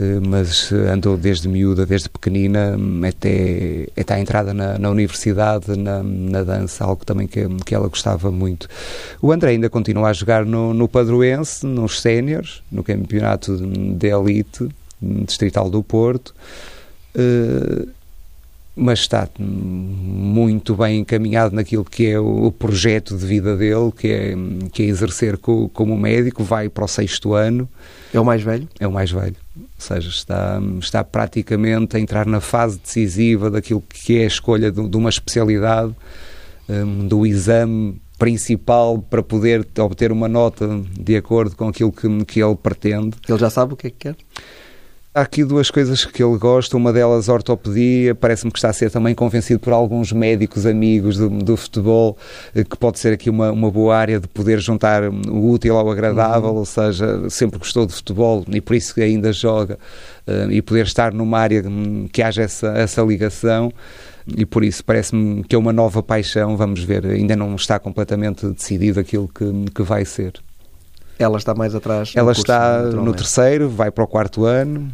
Eh, 0.00 0.18
mas 0.26 0.72
andou 0.72 1.16
desde 1.18 1.46
miúda, 1.46 1.84
desde 1.84 2.08
pequenina, 2.08 2.74
até, 3.06 3.86
até 3.98 4.14
a 4.14 4.20
entrada 4.20 4.54
na, 4.54 4.78
na 4.78 4.88
universidade, 4.88 5.76
na, 5.76 6.02
na, 6.02 6.42
dança, 6.42 6.84
algo 6.84 7.04
também 7.04 7.26
que, 7.26 7.46
que 7.66 7.74
ela 7.74 7.86
gostava 7.86 8.30
muito. 8.30 8.66
O 9.20 9.30
André 9.30 9.50
ainda 9.50 9.68
continua 9.68 10.08
a 10.08 10.12
jogar 10.14 10.46
no, 10.46 10.72
no 10.72 10.88
Padroense, 10.88 11.66
nos 11.66 12.00
séniores, 12.00 12.62
no 12.72 12.82
campeonato 12.82 13.58
de 13.58 14.08
elite, 14.08 14.68
distrital 15.02 15.68
do 15.68 15.82
Porto. 15.82 16.34
Uh, 17.14 17.86
mas 18.74 19.00
está 19.00 19.28
muito 19.38 20.74
bem 20.74 21.00
encaminhado 21.00 21.54
naquilo 21.54 21.84
que 21.84 22.06
é 22.06 22.18
o 22.18 22.50
projeto 22.50 23.16
de 23.16 23.26
vida 23.26 23.54
dele, 23.54 23.92
que 23.94 24.08
é, 24.08 24.34
que 24.72 24.84
é 24.84 24.86
exercer 24.86 25.36
co, 25.36 25.68
como 25.74 25.98
médico, 25.98 26.42
vai 26.42 26.68
para 26.70 26.84
o 26.84 26.88
sexto 26.88 27.34
ano. 27.34 27.68
É 28.14 28.18
o 28.18 28.24
mais 28.24 28.42
velho? 28.42 28.66
É 28.78 28.86
o 28.86 28.92
mais 28.92 29.10
velho. 29.10 29.36
Ou 29.62 29.68
seja, 29.78 30.08
está, 30.08 30.60
está 30.78 31.04
praticamente 31.04 31.96
a 31.96 32.00
entrar 32.00 32.26
na 32.26 32.40
fase 32.40 32.78
decisiva 32.78 33.50
daquilo 33.50 33.82
que 33.82 34.18
é 34.18 34.24
a 34.24 34.26
escolha 34.26 34.70
de, 34.70 34.88
de 34.88 34.96
uma 34.96 35.10
especialidade, 35.10 35.94
um, 36.68 37.06
do 37.06 37.26
exame 37.26 38.00
principal 38.18 38.98
para 38.98 39.22
poder 39.22 39.66
obter 39.78 40.12
uma 40.12 40.28
nota 40.28 40.82
de 40.92 41.16
acordo 41.16 41.56
com 41.56 41.68
aquilo 41.68 41.90
que, 41.90 42.24
que 42.26 42.42
ele 42.42 42.54
pretende. 42.54 43.16
Ele 43.28 43.38
já 43.38 43.48
sabe 43.48 43.72
o 43.72 43.76
que 43.76 43.86
é 43.86 43.90
que 43.90 43.96
quer? 43.96 44.16
Há 45.12 45.22
aqui 45.22 45.42
duas 45.42 45.72
coisas 45.72 46.04
que 46.04 46.22
ele 46.22 46.38
gosta, 46.38 46.76
uma 46.76 46.92
delas 46.92 47.28
ortopedia, 47.28 48.14
parece-me 48.14 48.52
que 48.52 48.58
está 48.58 48.68
a 48.68 48.72
ser 48.72 48.92
também 48.92 49.12
convencido 49.12 49.58
por 49.58 49.72
alguns 49.72 50.12
médicos 50.12 50.64
amigos 50.64 51.16
do, 51.16 51.28
do 51.28 51.56
futebol, 51.56 52.16
eh, 52.54 52.62
que 52.62 52.76
pode 52.76 53.00
ser 53.00 53.14
aqui 53.14 53.28
uma, 53.28 53.50
uma 53.50 53.72
boa 53.72 53.96
área 53.96 54.20
de 54.20 54.28
poder 54.28 54.60
juntar 54.60 55.02
o 55.02 55.50
útil 55.50 55.76
ao 55.76 55.90
agradável, 55.90 56.50
uhum. 56.50 56.58
ou 56.58 56.64
seja, 56.64 57.28
sempre 57.28 57.58
gostou 57.58 57.86
de 57.86 57.92
futebol 57.92 58.44
e 58.48 58.60
por 58.60 58.76
isso 58.76 59.00
ainda 59.00 59.32
joga, 59.32 59.80
uh, 60.28 60.48
e 60.48 60.62
poder 60.62 60.86
estar 60.86 61.12
numa 61.12 61.40
área 61.40 61.64
que 62.12 62.22
haja 62.22 62.42
essa, 62.42 62.68
essa 62.68 63.02
ligação 63.02 63.72
e 64.28 64.46
por 64.46 64.62
isso 64.62 64.84
parece-me 64.84 65.42
que 65.42 65.56
é 65.56 65.58
uma 65.58 65.72
nova 65.72 66.04
paixão, 66.04 66.56
vamos 66.56 66.84
ver, 66.84 67.04
ainda 67.04 67.34
não 67.34 67.56
está 67.56 67.80
completamente 67.80 68.46
decidido 68.46 69.00
aquilo 69.00 69.26
que, 69.26 69.44
que 69.74 69.82
vai 69.82 70.04
ser. 70.04 70.34
Ela 71.20 71.36
está 71.36 71.54
mais 71.54 71.74
atrás? 71.74 72.12
Ela 72.16 72.28
curso, 72.28 72.40
está 72.40 72.82
no 72.82 73.12
terceiro, 73.12 73.68
vai 73.68 73.90
para 73.90 74.02
o 74.02 74.06
quarto 74.06 74.46
ano. 74.46 74.90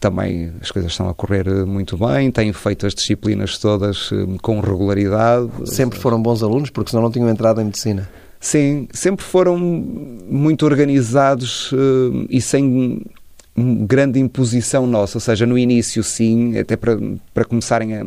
Também 0.00 0.50
as 0.62 0.70
coisas 0.70 0.92
estão 0.92 1.10
a 1.10 1.14
correr 1.14 1.46
eh, 1.46 1.64
muito 1.64 1.98
bem, 1.98 2.30
tem 2.30 2.52
feito 2.54 2.86
as 2.86 2.94
disciplinas 2.94 3.58
todas 3.58 4.10
eh, 4.12 4.38
com 4.40 4.60
regularidade. 4.60 5.50
Sempre 5.64 5.98
foram 5.98 6.22
bons 6.22 6.42
alunos, 6.42 6.70
porque 6.70 6.90
senão 6.90 7.02
não 7.02 7.10
tinham 7.10 7.28
entrado 7.28 7.60
em 7.60 7.64
medicina. 7.64 8.08
Sim, 8.40 8.88
sempre 8.92 9.24
foram 9.24 9.58
muito 9.58 10.64
organizados 10.64 11.72
uh, 11.72 12.26
e 12.30 12.40
sem 12.40 13.04
grande 13.84 14.20
imposição 14.20 14.86
nossa, 14.86 15.18
ou 15.18 15.20
seja, 15.20 15.44
no 15.44 15.58
início 15.58 16.02
sim, 16.04 16.56
até 16.56 16.76
para, 16.76 16.96
para 17.34 17.44
começarem 17.44 17.94
a, 17.94 18.02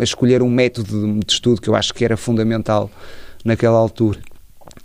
a 0.00 0.02
escolher 0.02 0.42
um 0.42 0.50
método 0.50 1.20
de 1.24 1.32
estudo 1.32 1.60
que 1.60 1.68
eu 1.68 1.76
acho 1.76 1.94
que 1.94 2.04
era 2.04 2.16
fundamental 2.16 2.90
naquela 3.44 3.78
altura 3.78 4.18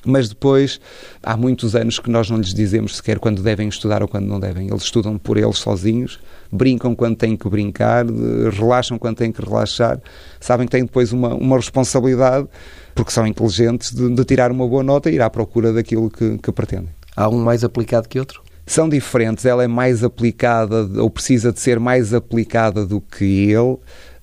mas 0.05 0.29
depois 0.29 0.79
há 1.21 1.37
muitos 1.37 1.75
anos 1.75 1.99
que 1.99 2.09
nós 2.09 2.29
não 2.29 2.37
lhes 2.37 2.53
dizemos 2.53 2.97
sequer 2.97 3.19
quando 3.19 3.41
devem 3.41 3.67
estudar 3.67 4.01
ou 4.01 4.07
quando 4.07 4.25
não 4.25 4.39
devem. 4.39 4.67
Eles 4.67 4.83
estudam 4.83 5.17
por 5.17 5.37
eles 5.37 5.57
sozinhos, 5.57 6.19
brincam 6.51 6.95
quando 6.95 7.15
têm 7.15 7.37
que 7.37 7.47
brincar, 7.49 8.05
relaxam 8.51 8.97
quando 8.97 9.17
têm 9.17 9.31
que 9.31 9.43
relaxar, 9.43 9.99
sabem 10.39 10.65
que 10.65 10.71
têm 10.71 10.83
depois 10.83 11.11
uma, 11.11 11.33
uma 11.33 11.57
responsabilidade, 11.57 12.47
porque 12.95 13.11
são 13.11 13.25
inteligentes, 13.25 13.91
de, 13.91 14.09
de 14.09 14.25
tirar 14.25 14.51
uma 14.51 14.67
boa 14.67 14.83
nota 14.83 15.09
e 15.09 15.15
ir 15.15 15.21
à 15.21 15.29
procura 15.29 15.71
daquilo 15.71 16.09
que, 16.09 16.37
que 16.37 16.51
pretendem. 16.51 16.89
Há 17.15 17.29
um 17.29 17.43
mais 17.43 17.63
aplicado 17.63 18.07
que 18.07 18.19
outro? 18.19 18.41
São 18.65 18.87
diferentes, 18.87 19.45
ela 19.45 19.63
é 19.63 19.67
mais 19.67 20.03
aplicada 20.03 20.87
ou 21.01 21.09
precisa 21.09 21.51
de 21.51 21.59
ser 21.59 21.79
mais 21.79 22.13
aplicada 22.13 22.85
do 22.85 23.01
que 23.01 23.51
ele 23.51 23.77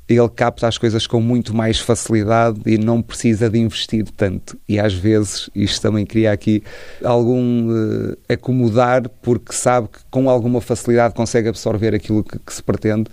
ele 0.09 0.29
capta 0.31 0.67
as 0.67 0.79
coisas 0.79 1.07
com 1.07 1.21
muito 1.21 1.55
mais 1.55 1.79
facilidade 1.79 2.61
e 2.65 2.79
não 2.79 3.03
precisa 3.03 3.51
de 3.51 3.59
investir 3.59 4.07
tanto. 4.17 4.59
E 4.67 4.81
às 4.81 4.95
vezes 4.95 5.51
isto 5.55 5.83
também 5.83 6.07
cria 6.07 6.33
aqui 6.33 6.63
algum 7.05 7.69
uh, 7.69 8.17
acomodar, 8.29 9.09
porque 9.23 9.53
sabe 9.53 9.89
que 9.89 9.99
com 10.11 10.31
alguma 10.31 10.61
facilidade 10.61 11.15
consegue 11.15 11.49
absorver 11.49 11.95
aquilo 11.95 12.25
que, 12.25 12.39
que 12.39 12.55
se 12.55 12.63
pretende. 12.63 13.11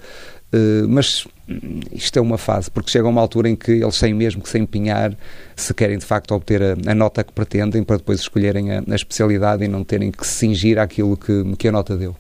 Uh, 0.54 0.88
mas 0.88 1.28
hum, 1.50 1.82
isto 1.92 2.18
é 2.18 2.22
uma 2.22 2.38
fase, 2.38 2.72
porque 2.72 2.90
chega 2.90 3.08
uma 3.08 3.20
altura 3.20 3.50
em 3.50 3.58
que 3.58 3.72
eles 3.72 4.00
têm 4.00 4.14
mesmo 4.14 4.42
que 4.42 4.48
se 4.48 4.58
empenhar 4.58 5.14
se 5.54 5.74
querem 5.74 5.98
de 5.98 6.06
facto 6.06 6.34
obter 6.34 6.62
a, 6.64 6.92
a 6.92 6.96
nota 6.96 7.26
que 7.26 7.34
pretendem 7.34 7.84
para 7.84 7.98
depois 7.98 8.22
escolherem 8.22 8.72
a, 8.72 8.84
a, 8.90 8.96
especialidade 8.96 9.66
e 9.66 9.68
não 9.68 9.84
terem 9.84 10.12
que 10.12 10.26
se 10.26 10.34
cingir 10.34 10.80
àquilo 10.80 11.18
que, 11.18 11.56
que 11.58 11.68
a 11.68 11.72
nota 11.74 11.98
deu. 11.98 12.16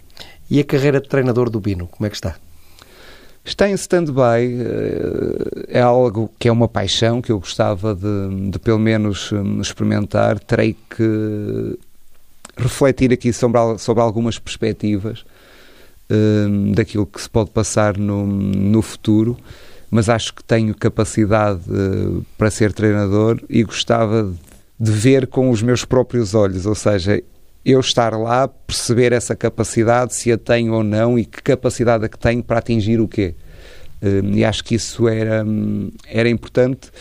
E 0.50 0.60
a 0.60 0.64
carreira 0.66 1.00
de 1.00 1.08
treinador 1.08 1.50
do 1.50 1.62
Bino, 1.62 1.88
como 1.88 2.06
é 2.06 2.10
que 2.10 2.16
está? 2.16 2.36
Está 3.46 3.70
em 3.70 3.74
stand-by, 3.74 4.60
eh, 4.60 5.78
é 5.78 5.82
algo 5.82 6.32
que 6.40 6.48
é 6.48 6.52
uma 6.52 6.68
paixão 6.68 7.22
que 7.22 7.32
eu 7.32 7.40
gostava 7.40 7.94
de, 7.94 8.50
de 8.50 8.58
pelo 8.58 8.80
menos 8.80 9.32
hum, 9.32 9.62
experimentar. 9.62 10.40
Terei 10.40 10.76
que 10.90 11.78
refletir 12.58 13.14
aqui 13.14 13.32
sobre, 13.32 13.78
sobre 13.78 14.02
algumas 14.02 14.40
perspectivas 14.40 15.24
um, 16.10 16.72
daquilo 16.72 17.06
que 17.06 17.22
se 17.22 17.30
pode 17.30 17.52
passar 17.52 17.98
no, 17.98 18.26
no 18.26 18.82
futuro, 18.82 19.38
mas 19.92 20.10
acho 20.10 20.34
que 20.34 20.44
tenho 20.44 20.74
capacidade 20.74 21.62
uh, 21.70 22.26
para 22.38 22.50
ser 22.50 22.74
treinador 22.74 23.40
e 23.48 23.64
gostava 23.64 24.34
de 24.80 24.92
ver 24.92 25.28
com 25.28 25.52
os 25.52 25.62
meus 25.62 25.86
próprios 25.86 26.34
olhos, 26.34 26.66
ou 26.66 26.76
seja, 26.76 27.22
eu 27.66 27.80
estar 27.80 28.16
lá, 28.18 28.48
perceber 28.48 29.12
essa 29.12 29.36
capacidade, 29.36 30.14
se 30.14 30.32
a 30.32 30.38
tenho 30.38 30.74
ou 30.74 30.84
não 30.84 31.18
e 31.18 31.26
que 31.26 31.42
capacidade 31.42 32.06
é 32.06 32.08
que 32.08 32.20
tenho 32.20 32.44
para 32.44 32.60
atingir 32.60 33.00
o 33.00 33.08
quê. 33.08 33.34
Uh, 34.02 34.36
e 34.36 34.46
acho 34.46 34.64
que 34.64 34.76
isso 34.76 35.08
era, 35.08 35.44
era 36.08 36.30
importante 36.30 36.92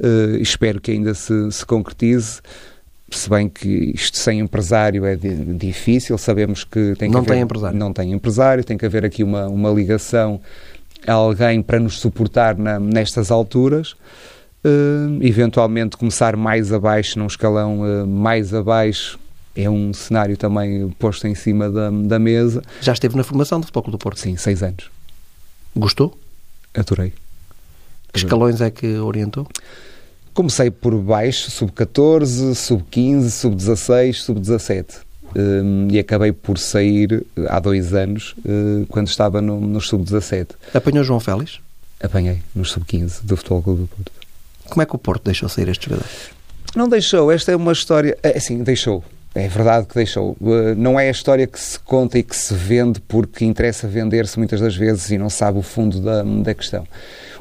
uh, 0.00 0.36
espero 0.36 0.80
que 0.80 0.90
ainda 0.90 1.14
se, 1.14 1.50
se 1.50 1.64
concretize. 1.64 2.40
Se 3.10 3.30
bem 3.30 3.48
que 3.48 3.92
isto 3.94 4.18
sem 4.18 4.38
empresário 4.38 5.06
é 5.06 5.16
difícil, 5.16 6.18
sabemos 6.18 6.62
que 6.62 6.94
tem 6.98 7.08
que 7.08 7.14
não 7.14 7.20
haver, 7.20 7.32
tem 7.32 7.40
empresário. 7.40 7.78
Não 7.78 7.92
tem 7.92 8.12
empresário, 8.12 8.64
tem 8.64 8.76
que 8.76 8.84
haver 8.84 9.04
aqui 9.04 9.24
uma, 9.24 9.46
uma 9.46 9.70
ligação 9.70 10.40
a 11.06 11.12
alguém 11.14 11.62
para 11.62 11.80
nos 11.80 11.98
suportar 12.00 12.56
na, 12.58 12.78
nestas 12.78 13.30
alturas. 13.30 13.92
Uh, 14.62 15.18
eventualmente 15.22 15.96
começar 15.96 16.36
mais 16.36 16.72
abaixo, 16.72 17.18
num 17.18 17.26
escalão 17.26 17.80
uh, 17.80 18.06
mais 18.06 18.52
abaixo, 18.52 19.18
é 19.58 19.68
um 19.68 19.92
cenário 19.92 20.36
também 20.36 20.88
posto 20.98 21.26
em 21.26 21.34
cima 21.34 21.68
da, 21.68 21.90
da 21.90 22.18
mesa. 22.18 22.62
Já 22.80 22.92
esteve 22.92 23.16
na 23.16 23.24
formação 23.24 23.58
do 23.58 23.66
Futebol 23.66 23.82
Clube 23.82 23.98
do 23.98 24.00
Porto? 24.00 24.20
Sim, 24.20 24.36
seis 24.36 24.62
anos. 24.62 24.88
Gostou? 25.74 26.16
Adorei. 26.74 27.12
Que 28.12 28.20
escalões 28.20 28.60
é 28.60 28.70
que 28.70 28.98
orientou? 28.98 29.46
Comecei 30.32 30.70
por 30.70 30.96
baixo, 30.96 31.50
sub-14, 31.50 32.54
sub-15, 32.54 33.30
sub-16, 33.30 34.14
sub-17. 34.14 34.86
Um, 35.34 35.88
e 35.90 35.98
acabei 35.98 36.32
por 36.32 36.56
sair 36.56 37.26
há 37.48 37.58
dois 37.58 37.92
anos, 37.92 38.34
uh, 38.38 38.86
quando 38.88 39.08
estava 39.08 39.42
no, 39.42 39.60
no 39.60 39.80
sub-17. 39.80 40.50
Apanhou 40.72 41.04
João 41.04 41.20
Félix? 41.20 41.58
Apanhei, 42.00 42.40
no 42.54 42.64
sub-15 42.64 43.24
do 43.24 43.36
Futebol 43.36 43.62
Clube 43.62 43.80
do 43.82 43.88
Porto. 43.88 44.12
Como 44.68 44.82
é 44.82 44.86
que 44.86 44.94
o 44.94 44.98
Porto 44.98 45.24
deixou 45.24 45.48
sair 45.48 45.68
estes 45.68 45.86
jogadores? 45.86 46.30
Não 46.76 46.88
deixou, 46.88 47.32
esta 47.32 47.50
é 47.50 47.56
uma 47.56 47.72
história. 47.72 48.16
É 48.22 48.38
assim, 48.38 48.62
deixou. 48.62 49.02
É 49.34 49.46
verdade 49.46 49.86
que 49.86 49.94
deixou. 49.94 50.36
Eh, 50.40 50.74
não 50.74 50.98
é 50.98 51.08
a 51.08 51.10
história 51.10 51.46
que 51.46 51.60
se 51.60 51.78
conta 51.78 52.18
e 52.18 52.22
que 52.22 52.34
se 52.34 52.54
vende 52.54 53.00
porque 53.00 53.44
interessa 53.44 53.86
vender-se 53.86 54.38
muitas 54.38 54.60
das 54.60 54.74
vezes 54.74 55.10
e 55.10 55.18
não 55.18 55.30
sabe 55.30 55.58
o 55.58 55.62
fundo 55.62 56.00
da, 56.00 56.22
da 56.22 56.54
questão. 56.54 56.86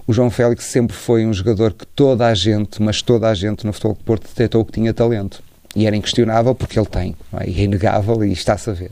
O 0.06 0.14
João 0.14 0.30
Félix 0.30 0.66
sempre 0.66 0.96
foi 0.96 1.26
um 1.26 1.34
jogador 1.34 1.74
que 1.74 1.86
toda 1.88 2.28
a 2.28 2.34
gente, 2.34 2.82
mas 2.82 3.02
toda 3.02 3.28
a 3.30 3.34
gente 3.34 3.66
no 3.66 3.74
Futebol 3.74 3.96
de 3.96 4.04
Porto 4.04 4.28
detectou 4.28 4.64
que 4.64 4.74
tinha 4.74 4.94
talento. 4.94 5.42
E 5.76 5.86
era 5.86 5.96
inquestionável 5.96 6.56
porque 6.56 6.80
ele 6.80 6.88
tem. 6.88 7.16
É? 7.34 7.50
E 7.50 7.62
é 7.62 7.64
inegável 7.64 8.24
e 8.24 8.32
está-se 8.32 8.70
a 8.70 8.74
ver. 8.74 8.92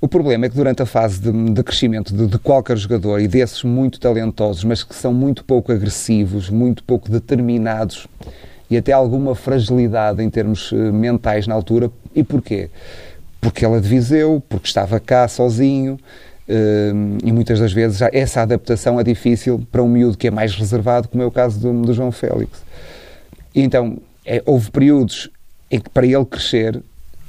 O 0.00 0.08
problema 0.08 0.46
é 0.46 0.48
que 0.48 0.56
durante 0.56 0.82
a 0.82 0.86
fase 0.86 1.20
de, 1.20 1.30
de 1.30 1.62
crescimento 1.62 2.12
de, 2.12 2.26
de, 2.26 2.38
qualquer 2.38 2.76
jogador 2.76 3.20
e 3.20 3.28
desses 3.28 3.62
muito 3.62 4.00
talentosos, 4.00 4.64
mas 4.64 4.82
que 4.82 4.96
são 4.96 5.14
muito 5.14 5.44
pouco 5.44 5.70
agressivos, 5.70 6.50
muito 6.50 6.82
pouco 6.82 7.08
determinados, 7.08 8.08
e 8.72 8.76
até 8.78 8.90
alguma 8.90 9.34
fragilidade 9.34 10.22
em 10.22 10.30
termos 10.30 10.72
uh, 10.72 10.76
mentais 10.90 11.46
na 11.46 11.54
altura. 11.54 11.90
E 12.14 12.24
porquê? 12.24 12.70
Porque 13.38 13.66
ela 13.66 13.76
é 13.76 13.80
de 13.80 13.88
Viseu, 13.88 14.42
porque 14.48 14.66
estava 14.66 14.98
cá 14.98 15.28
sozinho, 15.28 15.98
uh, 16.48 17.18
e 17.22 17.30
muitas 17.30 17.60
das 17.60 17.70
vezes 17.70 18.00
essa 18.12 18.40
adaptação 18.40 18.98
é 18.98 19.04
difícil 19.04 19.62
para 19.70 19.82
um 19.82 19.88
miúdo 19.88 20.16
que 20.16 20.26
é 20.26 20.30
mais 20.30 20.54
reservado, 20.54 21.06
como 21.06 21.22
é 21.22 21.26
o 21.26 21.30
caso 21.30 21.60
do, 21.60 21.82
do 21.82 21.92
João 21.92 22.10
Félix. 22.10 22.64
E 23.54 23.60
então, 23.60 23.98
é, 24.24 24.42
houve 24.46 24.70
períodos 24.70 25.28
em 25.70 25.78
que 25.78 25.90
para 25.90 26.06
ele 26.06 26.24
crescer 26.24 26.82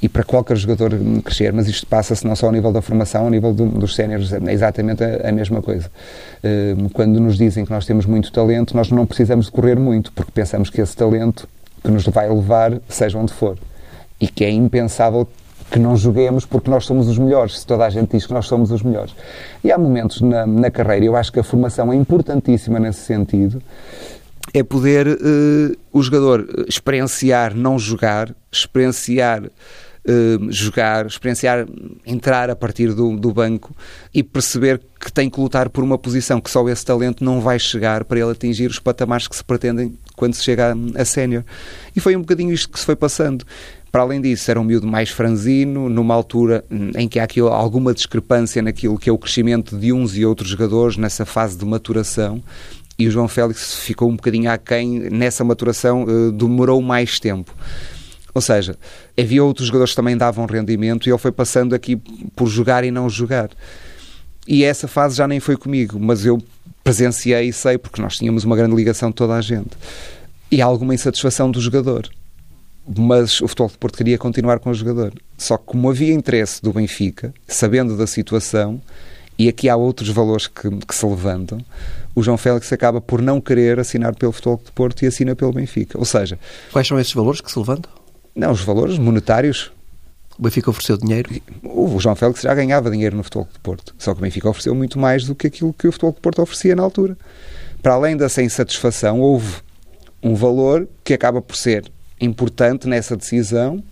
e 0.04 0.10
para 0.10 0.22
qualquer 0.22 0.58
jogador 0.58 0.92
crescer, 1.24 1.54
mas 1.54 1.66
isto 1.66 1.88
passa-se 1.88 2.28
não 2.28 2.36
só 2.36 2.48
ao 2.48 2.52
nível 2.52 2.74
da 2.74 2.82
formação, 2.82 3.24
ao 3.24 3.30
nível 3.30 3.54
do, 3.54 3.66
dos 3.68 3.96
séniores, 3.96 4.34
é 4.34 4.52
exatamente 4.52 5.02
a, 5.02 5.30
a, 5.30 5.32
mesma 5.32 5.62
coisa. 5.62 5.90
Uh, 6.44 6.90
quando 6.90 7.22
nos 7.22 7.38
dizem 7.38 7.64
que 7.64 7.72
nós 7.72 7.86
temos 7.86 8.06
muito 8.06 8.30
talento, 8.30 8.76
nós 8.76 8.92
não 8.92 9.06
precisamos 9.06 9.50
correr 9.50 9.80
muito, 9.80 10.12
porque 10.12 10.30
pensamos 10.34 10.70
que 10.70 10.82
esse 10.82 10.94
talento 10.94 11.48
que 11.82 11.90
nos 11.90 12.06
vai 12.06 12.30
levar, 12.30 12.82
seja 12.90 13.18
onde 13.18 13.32
for. 13.32 13.58
E 14.20 14.28
que 14.28 14.44
é 14.44 14.52
impensável 14.52 15.26
que 15.72 15.80
não 15.80 15.96
joguemos 15.96 16.46
porque 16.46 16.70
nós 16.70 16.86
somos 16.86 17.08
os 17.08 17.18
melhores, 17.18 17.62
se 17.62 17.66
toda 17.66 17.86
a 17.86 17.90
gente 17.90 18.12
diz 18.12 18.28
que 18.28 18.34
nós 18.34 18.46
somos 18.46 18.72
os 18.72 18.84
melhores. 18.84 19.16
E 19.64 19.72
há 19.72 19.78
momentos 19.78 20.20
na, 20.20 20.46
na 20.46 20.70
carreira, 20.70 21.06
eu 21.06 21.16
acho 21.16 21.32
que 21.32 21.40
a 21.40 21.44
formação 21.44 21.94
é 21.94 21.96
importantíssima 21.96 22.78
nesse 22.78 23.00
sentido, 23.00 23.62
é 24.54 24.62
poder 24.64 25.08
uh, 25.08 25.78
o 25.94 26.04
jogador 26.04 26.66
experienciar 26.68 27.56
não 27.56 27.80
jogar, 27.80 28.36
experienciar 28.52 29.44
uh, 30.08 30.52
jogar, 30.52 31.06
experienciar, 31.06 31.66
entrar 32.06 32.50
a 32.50 32.56
partir 32.56 32.94
do, 32.94 33.16
do 33.18 33.34
banco 33.34 33.76
e 34.14 34.24
perceber 34.24 34.82
que 35.00 35.12
tem 35.12 35.30
que 35.30 35.40
lutar 35.40 35.70
por 35.70 35.84
uma 35.84 35.98
posição 35.98 36.40
que 36.40 36.50
só 36.50 36.68
esse 36.70 36.86
talento 36.86 37.24
não 37.24 37.42
vai 37.42 37.60
chegar 37.60 38.04
para 38.04 38.20
ele 38.20 38.32
atingir 38.32 38.70
os 38.70 38.80
patamares 38.80 39.28
que 39.28 39.36
se 39.36 39.44
pretendem 39.44 39.98
quando 40.16 40.34
se 40.34 40.44
chega 40.44 40.74
a, 40.74 41.02
a 41.02 41.06
sénior. 41.06 41.44
E 41.96 42.00
foi 42.00 42.16
um 42.16 42.22
bocadinho 42.22 42.54
isto 42.54 42.70
que 42.70 42.80
se 42.80 42.86
foi 42.86 42.96
passando. 42.96 43.46
Para 43.92 44.02
além 44.02 44.20
disso, 44.20 44.50
era 44.50 44.60
um 44.60 44.64
miúdo 44.64 44.88
mais 44.88 45.12
franzino, 45.12 45.88
numa 45.88 46.16
altura 46.16 46.66
em 46.98 47.08
que 47.08 47.20
há 47.20 47.26
aqui 47.26 47.40
alguma 47.40 47.94
discrepância 47.94 48.60
naquilo 48.60 48.98
que 48.98 49.08
é 49.08 49.14
o 49.14 49.20
crescimento 49.20 49.78
de 49.78 49.94
uns 49.94 50.18
e 50.18 50.26
outros 50.26 50.50
jogadores 50.50 50.98
nessa 50.98 51.26
fase 51.26 51.56
de 51.56 51.64
maturação. 51.64 52.42
E 52.98 53.08
o 53.08 53.12
João 53.12 53.28
Félix 53.28 53.76
ficou 53.76 54.10
um 54.10 54.16
bocadinho 54.16 54.50
aquém 54.50 55.00
nessa 55.12 55.44
maturação, 55.44 56.06
uh, 56.06 56.32
demorou 56.32 56.82
mais 56.82 57.20
tempo. 57.20 57.54
Ou 58.34 58.42
seja, 58.42 58.76
havia 59.18 59.44
outros 59.44 59.68
jogadores 59.68 59.92
que 59.92 59.96
também 59.96 60.18
davam 60.18 60.46
rendimento 60.46 61.08
e 61.08 61.12
ele 61.12 61.18
foi 61.18 61.32
passando 61.32 61.76
aqui 61.76 61.96
por 62.36 62.48
jogar 62.48 62.84
e 62.84 62.92
não 62.92 63.10
jogar. 63.10 63.50
E 64.48 64.64
essa 64.64 64.88
fase 64.88 65.16
já 65.16 65.28
nem 65.28 65.40
foi 65.40 65.56
comigo, 65.56 66.00
mas 66.00 66.26
eu 66.26 66.42
presenciei 66.84 67.48
e 67.50 67.54
sei, 67.54 67.78
porque 67.78 68.02
nós 68.02 68.18
tínhamos 68.18 68.44
uma 68.44 68.56
grande 68.56 68.76
ligação 68.76 69.10
de 69.10 69.16
toda 69.16 69.36
a 69.36 69.42
gente. 69.42 69.72
E 70.52 70.62
há 70.62 70.66
alguma 70.66 70.94
insatisfação 70.94 71.50
do 71.50 71.62
jogador. 71.62 72.10
Mas 72.86 73.40
o 73.40 73.48
Futebol 73.48 73.70
de 73.70 73.78
Porto 73.78 73.98
queria 73.98 74.18
continuar 74.18 74.60
com 74.60 74.70
o 74.70 74.74
jogador. 74.74 75.14
Só 75.38 75.58
que 75.58 75.64
como 75.66 75.90
havia 75.90 76.14
interesse 76.14 76.62
do 76.62 76.74
Benfica, 76.74 77.34
sabendo 77.48 77.96
da 77.96 78.06
situação, 78.06 78.82
e 79.40 79.48
aqui 79.48 79.70
há 79.70 79.76
outros 79.76 80.10
valores 80.10 80.48
que, 80.48 80.70
que 80.70 80.94
se 80.94 81.06
levantam, 81.06 81.60
o 82.14 82.22
João 82.22 82.38
Félix 82.38 82.72
acaba 82.74 83.00
por 83.00 83.22
não 83.22 83.40
querer 83.40 83.80
assinar 83.80 84.14
pelo 84.16 84.34
Futebol 84.34 84.62
de 84.64 84.72
Porto 84.74 85.04
e 85.04 85.08
assina 85.08 85.36
pelo 85.36 85.54
Benfica. 85.54 85.98
Ou 85.98 86.06
seja... 86.06 86.38
Quais 86.72 86.88
são 86.88 87.00
esses 87.00 87.14
valores 87.14 87.40
que 87.40 87.50
se 87.50 87.58
levantam? 87.58 87.92
Não, 88.36 88.52
os 88.52 88.62
valores 88.62 88.98
monetários. 88.98 89.72
O 90.38 90.42
Benfica 90.42 90.70
ofereceu 90.70 90.98
dinheiro? 90.98 91.30
O 91.64 92.00
João 92.00 92.16
Félix 92.16 92.42
já 92.42 92.54
ganhava 92.56 92.90
dinheiro 92.90 93.16
no 93.16 93.24
Futebol 93.24 93.48
de 93.54 93.60
Porto. 93.60 93.94
Só 94.00 94.14
que 94.14 94.20
o 94.20 94.24
Benfica 94.24 94.50
ofereceu 94.50 94.74
muito 94.74 94.98
mais 94.98 95.26
do 95.26 95.36
que 95.36 95.48
aquilo 95.48 95.72
que 95.74 95.88
o 95.88 95.92
Futebol 95.92 96.14
de 96.14 96.20
Porto 96.20 96.42
oferecia 96.42 96.76
na 96.76 96.82
altura. 96.82 97.16
Para 97.82 97.94
além 97.94 98.18
dessa 98.18 98.42
insatisfação, 98.42 99.20
houve 99.20 99.62
um 100.24 100.34
valor 100.34 100.88
que 101.04 101.14
acaba 101.14 101.42
por 101.42 101.56
ser 101.56 101.92
importante 102.20 102.88
nessa 102.88 103.16
decisão. 103.16 103.84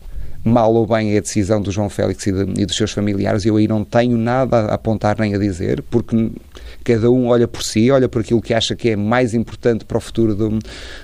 Mal 0.44 0.74
ou 0.74 0.88
bem 0.88 1.14
é 1.14 1.18
a 1.18 1.22
decisão 1.22 1.62
do 1.62 1.72
João 1.72 1.90
Félix 1.90 2.26
e, 2.26 2.32
de, 2.32 2.62
e 2.62 2.66
dos 2.66 2.76
seus 2.76 2.92
familiares, 2.92 3.46
eu 3.46 3.58
aí 3.58 3.68
não 3.68 3.84
tenho 3.84 4.18
nada 4.18 4.58
a 4.58 4.74
apontar 4.74 5.20
nem 5.20 5.36
a 5.36 5.38
dizer, 5.38 5.84
porque 5.84 6.32
cada 6.84 7.12
um 7.12 7.28
olha 7.28 7.48
por 7.48 7.64
si, 7.64 7.92
olha 7.92 8.10
por 8.10 8.22
aquilo 8.22 8.42
que 8.42 8.54
acha 8.54 8.76
que 8.76 8.90
é 8.90 8.96
mais 8.96 9.34
importante 9.36 9.86
para 9.86 9.98
o 9.98 10.02
futuro 10.02 10.36
do, 10.36 10.60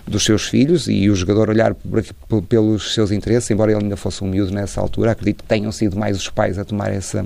dos 0.08 0.24
seus 0.24 0.48
filhos 0.48 0.88
e 0.88 1.08
o 1.10 1.16
jogador 1.16 1.50
olhar 1.50 1.76
por, 1.76 2.42
pelos 2.42 2.94
seus 2.94 3.12
interesses, 3.12 3.50
embora 3.52 3.72
ele 3.72 3.84
ainda 3.84 3.96
fosse 3.96 4.24
um 4.24 4.28
miúdo 4.28 4.52
nessa 4.52 4.82
altura, 4.82 5.12
acredito 5.12 5.44
que 5.44 5.48
tenham 5.48 5.72
sido 5.72 5.98
mais 5.98 6.18
os 6.18 6.30
pais 6.30 6.58
a 6.58 6.66
tomar 6.66 6.92
essa, 6.92 7.26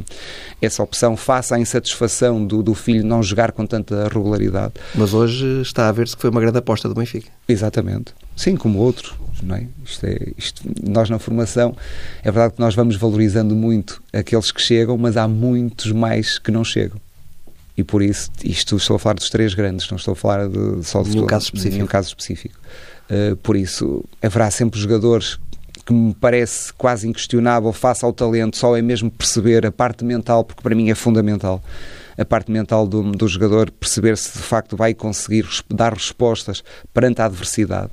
essa 0.61 0.83
opção, 0.83 1.15
face 1.15 1.53
à 1.53 1.59
insatisfação 1.59 2.45
do, 2.45 2.61
do 2.61 2.73
filho 2.73 3.05
não 3.05 3.23
jogar 3.23 3.53
com 3.53 3.65
tanta 3.65 4.09
regularidade. 4.09 4.73
Mas 4.95 5.13
hoje 5.13 5.61
está 5.61 5.87
a 5.87 5.91
ver-se 5.91 6.15
que 6.15 6.21
foi 6.21 6.29
uma 6.29 6.41
grande 6.41 6.57
aposta 6.57 6.89
do 6.89 6.95
Benfica. 6.95 7.29
Exatamente. 7.47 8.13
Sim, 8.35 8.55
como 8.55 8.79
outros. 8.79 9.13
Não 9.41 9.55
é? 9.55 9.67
Isto 9.83 10.05
é, 10.05 10.17
isto, 10.37 10.61
nós 10.83 11.09
na 11.09 11.19
formação, 11.19 11.75
é 12.21 12.31
verdade 12.31 12.53
que 12.55 12.59
nós 12.59 12.75
vamos 12.75 12.95
valorizando 12.95 13.55
muito 13.55 14.01
aqueles 14.13 14.51
que 14.51 14.61
chegam, 14.61 14.97
mas 14.97 15.17
há 15.17 15.27
muitos 15.27 15.91
mais 15.91 16.37
que 16.37 16.51
não 16.51 16.63
chegam. 16.63 16.99
E 17.77 17.83
por 17.83 18.01
isso, 18.01 18.29
isto 18.43 18.75
estou 18.75 18.95
a 18.95 18.99
falar 18.99 19.15
dos 19.15 19.29
três 19.29 19.53
grandes, 19.53 19.89
não 19.89 19.97
estou 19.97 20.11
a 20.11 20.15
falar 20.15 20.47
de, 20.47 20.83
só 20.83 21.01
de 21.01 21.11
nenhum, 21.11 21.25
caso 21.25 21.45
específico. 21.45 21.75
nenhum 21.75 21.87
caso 21.87 22.07
específico. 22.09 22.59
Uh, 23.09 23.35
por 23.37 23.55
isso, 23.55 24.03
haverá 24.21 24.51
sempre 24.51 24.79
jogadores 24.79 25.39
que 25.85 25.93
me 25.93 26.13
parece 26.13 26.71
quase 26.73 27.07
inquestionável 27.07 27.73
face 27.73 28.05
ao 28.05 28.13
talento, 28.13 28.55
só 28.55 28.77
é 28.77 28.81
mesmo 28.81 29.09
perceber 29.09 29.65
a 29.65 29.71
parte 29.71 30.03
mental, 30.05 30.43
porque 30.43 30.61
para 30.61 30.75
mim 30.75 30.89
é 30.89 30.95
fundamental 30.95 31.63
a 32.17 32.25
parte 32.25 32.51
mental 32.51 32.87
do, 32.87 33.01
do 33.11 33.27
jogador, 33.27 33.71
perceber 33.71 34.17
se 34.17 34.37
de 34.37 34.43
facto 34.43 34.77
vai 34.77 34.93
conseguir 34.93 35.47
dar 35.69 35.93
respostas 35.93 36.63
perante 36.93 37.21
a 37.21 37.25
adversidade, 37.25 37.91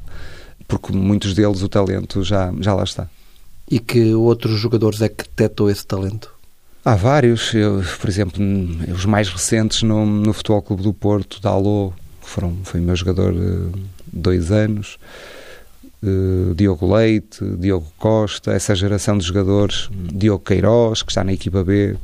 porque 0.68 0.92
muitos 0.92 1.34
deles 1.34 1.62
o 1.62 1.68
talento 1.68 2.22
já, 2.22 2.52
já 2.60 2.74
lá 2.74 2.84
está. 2.84 3.08
E 3.70 3.80
que 3.80 4.14
outros 4.14 4.60
jogadores 4.60 5.00
é 5.00 5.08
que 5.08 5.24
detectou 5.24 5.70
esse 5.70 5.84
talento? 5.86 6.30
Há 6.84 6.94
vários, 6.94 7.52
eu, 7.54 7.82
por 8.00 8.08
exemplo, 8.08 8.42
os 8.94 9.04
mais 9.04 9.28
recentes 9.28 9.82
no, 9.82 10.06
no 10.06 10.32
Futebol 10.32 10.62
Clube 10.62 10.82
do 10.82 10.94
Porto, 10.94 11.40
Dalot, 11.40 11.94
foram, 12.22 12.56
foi 12.62 12.80
meu 12.80 12.94
jogador 12.94 13.34
uh, 13.34 13.72
dois 14.12 14.50
anos, 14.50 14.98
uh, 16.02 16.54
Diogo 16.54 16.94
Leite, 16.94 17.44
Diogo 17.58 17.90
Costa, 17.98 18.52
essa 18.52 18.74
geração 18.74 19.18
de 19.18 19.24
jogadores, 19.26 19.88
Diogo 19.90 20.44
Queiroz, 20.44 21.02
que 21.02 21.10
está 21.10 21.24
na 21.24 21.32
equipa 21.32 21.64
B, 21.64 21.96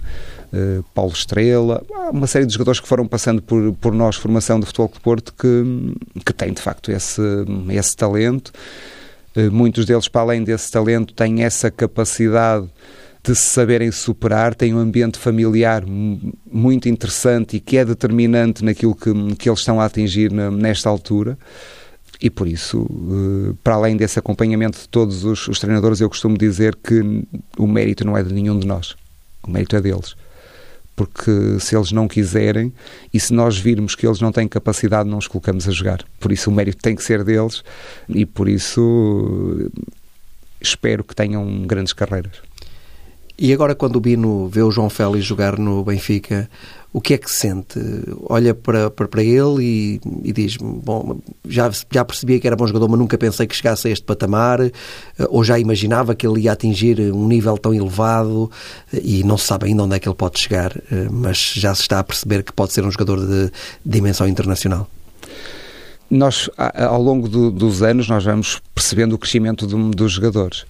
Paulo 0.94 1.12
Estrela, 1.12 1.82
uma 2.12 2.26
série 2.26 2.46
de 2.46 2.52
jogadores 2.52 2.80
que 2.80 2.88
foram 2.88 3.06
passando 3.06 3.42
por, 3.42 3.72
por 3.74 3.92
nós, 3.92 4.16
formação 4.16 4.60
do 4.60 4.66
Futebol 4.66 4.88
do 4.88 5.00
Porto, 5.00 5.34
que, 5.34 6.22
que 6.24 6.32
têm 6.32 6.52
de 6.52 6.60
facto 6.60 6.90
esse, 6.90 7.22
esse 7.70 7.96
talento. 7.96 8.52
muitos 9.52 9.84
deles, 9.84 10.08
para 10.08 10.22
além 10.22 10.44
desse 10.44 10.70
talento, 10.70 11.12
têm 11.14 11.42
essa 11.42 11.70
capacidade 11.70 12.68
de 13.24 13.34
se 13.34 13.42
saberem 13.42 13.90
superar, 13.90 14.54
têm 14.54 14.74
um 14.74 14.78
ambiente 14.78 15.18
familiar 15.18 15.82
muito 15.86 16.90
interessante 16.90 17.56
e 17.56 17.60
que 17.60 17.78
é 17.78 17.84
determinante 17.84 18.62
naquilo 18.62 18.94
que, 18.94 19.10
que 19.36 19.48
eles 19.48 19.60
estão 19.60 19.80
a 19.80 19.86
atingir 19.86 20.30
na, 20.30 20.50
nesta 20.50 20.90
altura. 20.90 21.38
E 22.20 22.28
por 22.28 22.46
isso, 22.46 22.86
eh, 22.86 23.54
para 23.64 23.74
além 23.74 23.96
desse 23.96 24.18
acompanhamento 24.18 24.78
de 24.78 24.88
todos 24.88 25.24
os, 25.24 25.48
os, 25.48 25.58
treinadores, 25.58 26.00
eu 26.00 26.08
costumo 26.08 26.36
dizer 26.36 26.76
que 26.76 27.24
o 27.58 27.66
mérito 27.66 28.04
não 28.04 28.16
é 28.16 28.22
de 28.22 28.32
nenhum 28.32 28.58
de 28.58 28.66
nós, 28.66 28.94
o 29.42 29.50
mérito 29.50 29.74
é 29.74 29.80
deles. 29.80 30.14
Porque 30.96 31.58
se 31.58 31.76
eles 31.76 31.90
não 31.90 32.06
quiserem 32.06 32.72
e 33.12 33.18
se 33.18 33.32
nós 33.32 33.58
virmos 33.58 33.94
que 33.94 34.06
eles 34.06 34.20
não 34.20 34.30
têm 34.30 34.46
capacidade, 34.46 35.08
não 35.08 35.18
os 35.18 35.26
colocamos 35.26 35.68
a 35.68 35.72
jogar. 35.72 36.04
Por 36.20 36.30
isso, 36.30 36.50
o 36.50 36.52
mérito 36.52 36.78
tem 36.80 36.94
que 36.94 37.02
ser 37.02 37.24
deles 37.24 37.64
e 38.08 38.24
por 38.24 38.48
isso 38.48 39.70
espero 40.60 41.02
que 41.02 41.14
tenham 41.14 41.62
grandes 41.66 41.92
carreiras. 41.92 42.40
E 43.36 43.52
agora, 43.52 43.74
quando 43.74 43.96
o 43.96 44.00
Bino 44.00 44.48
vê 44.48 44.62
o 44.62 44.70
João 44.70 44.88
Félix 44.88 45.24
jogar 45.24 45.58
no 45.58 45.82
Benfica, 45.82 46.48
o 46.92 47.00
que 47.00 47.14
é 47.14 47.18
que 47.18 47.28
sente? 47.28 47.80
Olha 48.28 48.54
para, 48.54 48.88
para, 48.88 49.08
para 49.08 49.22
ele 49.24 49.60
e, 49.60 50.00
e 50.22 50.32
diz: 50.32 50.56
Bom, 50.56 51.18
já, 51.44 51.68
já 51.90 52.04
percebia 52.04 52.38
que 52.38 52.46
era 52.46 52.54
bom 52.54 52.64
jogador, 52.68 52.88
mas 52.88 53.00
nunca 53.00 53.18
pensei 53.18 53.48
que 53.48 53.56
chegasse 53.56 53.88
a 53.88 53.90
este 53.90 54.04
patamar, 54.04 54.60
ou 55.28 55.42
já 55.42 55.58
imaginava 55.58 56.14
que 56.14 56.24
ele 56.24 56.42
ia 56.42 56.52
atingir 56.52 57.00
um 57.12 57.26
nível 57.26 57.58
tão 57.58 57.74
elevado 57.74 58.48
e 58.92 59.24
não 59.24 59.36
se 59.36 59.46
sabe 59.46 59.66
ainda 59.66 59.82
onde 59.82 59.96
é 59.96 59.98
que 59.98 60.08
ele 60.08 60.14
pode 60.14 60.38
chegar, 60.38 60.72
mas 61.10 61.54
já 61.56 61.74
se 61.74 61.82
está 61.82 61.98
a 61.98 62.04
perceber 62.04 62.44
que 62.44 62.52
pode 62.52 62.72
ser 62.72 62.84
um 62.84 62.90
jogador 62.92 63.26
de 63.26 63.50
dimensão 63.84 64.28
internacional. 64.28 64.88
Nós, 66.08 66.48
ao 66.56 67.02
longo 67.02 67.28
do, 67.28 67.50
dos 67.50 67.82
anos, 67.82 68.08
nós 68.08 68.22
vamos 68.22 68.62
percebendo 68.72 69.14
o 69.14 69.18
crescimento 69.18 69.66
do, 69.66 69.90
dos 69.90 70.12
jogadores. 70.12 70.64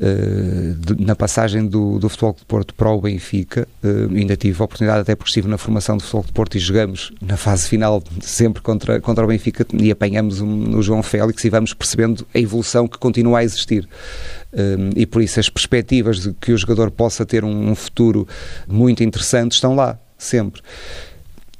De, 0.00 1.04
na 1.04 1.14
passagem 1.14 1.66
do, 1.66 1.98
do 1.98 2.08
Futebol 2.08 2.34
de 2.38 2.44
Porto 2.46 2.74
para 2.74 2.90
o 2.90 3.00
Benfica, 3.02 3.68
uh, 3.84 4.16
ainda 4.16 4.34
tive 4.34 4.60
a 4.62 4.64
oportunidade, 4.64 5.00
até 5.00 5.14
porque 5.14 5.28
estive 5.28 5.46
na 5.46 5.58
formação 5.58 5.98
do 5.98 6.02
Futebol 6.02 6.24
de 6.24 6.32
Porto 6.32 6.54
e 6.56 6.58
jogamos 6.58 7.12
na 7.20 7.36
fase 7.36 7.68
final 7.68 8.02
sempre 8.22 8.62
contra, 8.62 8.98
contra 8.98 9.22
o 9.22 9.28
Benfica 9.28 9.66
e 9.74 9.90
apanhamos 9.90 10.40
um, 10.40 10.76
o 10.76 10.82
João 10.82 11.02
Félix 11.02 11.44
e 11.44 11.50
vamos 11.50 11.74
percebendo 11.74 12.26
a 12.34 12.38
evolução 12.38 12.88
que 12.88 12.96
continua 12.96 13.40
a 13.40 13.44
existir. 13.44 13.86
Uh, 14.52 14.90
e 14.96 15.04
por 15.04 15.20
isso 15.20 15.38
as 15.38 15.50
perspectivas 15.50 16.20
de 16.20 16.32
que 16.32 16.52
o 16.52 16.56
jogador 16.56 16.90
possa 16.90 17.26
ter 17.26 17.44
um, 17.44 17.70
um 17.70 17.74
futuro 17.74 18.26
muito 18.66 19.04
interessante 19.04 19.52
estão 19.52 19.74
lá, 19.74 19.98
sempre. 20.16 20.62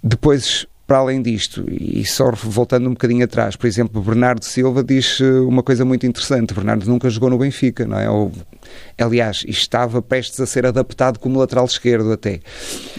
Depois 0.03 0.67
para 0.91 0.99
além 0.99 1.23
disto, 1.23 1.65
e 1.71 2.05
só 2.05 2.33
voltando 2.33 2.89
um 2.89 2.95
bocadinho 2.95 3.25
atrás, 3.25 3.55
por 3.55 3.69
exemplo, 3.69 4.03
Bernardo 4.03 4.45
Silva 4.45 4.83
diz 4.83 5.21
eh, 5.21 5.39
uma 5.39 5.63
coisa 5.63 5.85
muito 5.85 6.05
interessante. 6.05 6.53
Bernardo 6.53 6.85
nunca 6.91 7.09
jogou 7.09 7.31
no 7.31 7.39
Benfica, 7.39 7.87
não 7.87 7.97
é? 7.97 8.11
Ou, 8.11 8.33
aliás, 8.99 9.45
estava 9.47 10.03
prestes 10.03 10.41
a 10.41 10.47
ser 10.47 10.67
adaptado 10.67 11.21
como 11.21 11.39
lateral 11.39 11.65
esquerdo 11.65 12.11
até. 12.11 12.41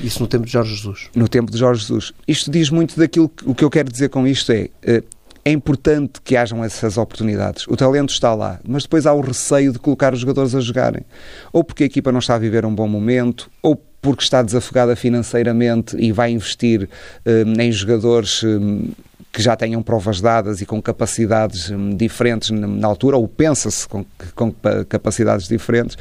Isso 0.02 0.22
no 0.22 0.28
tempo 0.28 0.46
de 0.46 0.54
Jorge 0.54 0.74
Jesus. 0.74 1.10
No 1.14 1.28
tempo 1.28 1.52
de 1.52 1.58
Jorge 1.58 1.82
Jesus. 1.82 2.14
Isto 2.26 2.50
diz 2.50 2.70
muito 2.70 2.98
daquilo 2.98 3.28
que 3.28 3.44
o 3.50 3.54
que 3.54 3.66
eu 3.66 3.70
quero 3.70 3.92
dizer 3.92 4.08
com 4.08 4.26
isto 4.26 4.54
é. 4.54 4.70
Eh, 4.84 5.04
é 5.44 5.52
importante 5.52 6.22
que 6.24 6.38
hajam 6.38 6.64
essas 6.64 6.98
oportunidades. 6.98 7.68
O 7.68 7.76
talento 7.76 8.14
está 8.14 8.34
lá, 8.34 8.62
mas 8.66 8.84
depois 8.84 9.06
há 9.06 9.12
o 9.12 9.20
receio 9.20 9.74
de 9.74 9.80
colocar 9.80 10.14
os 10.14 10.22
jogadores 10.22 10.56
a 10.56 10.62
jogarem. 10.62 11.04
Ou 11.52 11.62
porque 11.62 11.84
a 11.84 11.88
equipa 11.88 12.10
não 12.10 12.20
está 12.20 12.36
a 12.36 12.40
viver 12.40 12.66
um 12.66 12.74
bom 12.74 12.88
momento, 12.88 13.52
ou 13.62 13.76
porque 14.02 14.24
está 14.24 14.42
desafogada 14.42 14.96
financeiramente 14.96 15.96
e 15.98 16.12
vai 16.12 16.32
investir 16.32 16.90
um, 17.26 17.62
em 17.62 17.72
jogadores 17.72 18.44
um, 18.44 18.90
que 19.32 19.42
já 19.42 19.56
tenham 19.56 19.82
provas 19.82 20.20
dadas 20.20 20.60
e 20.60 20.66
com 20.66 20.82
capacidades 20.82 21.70
um, 21.70 21.96
diferentes 21.96 22.50
na 22.50 22.88
altura, 22.88 23.18
ou 23.18 23.28
pensa-se 23.28 23.88
com, 23.88 24.06
com, 24.36 24.54
capacidades 24.90 25.48
diferentes, 25.48 25.98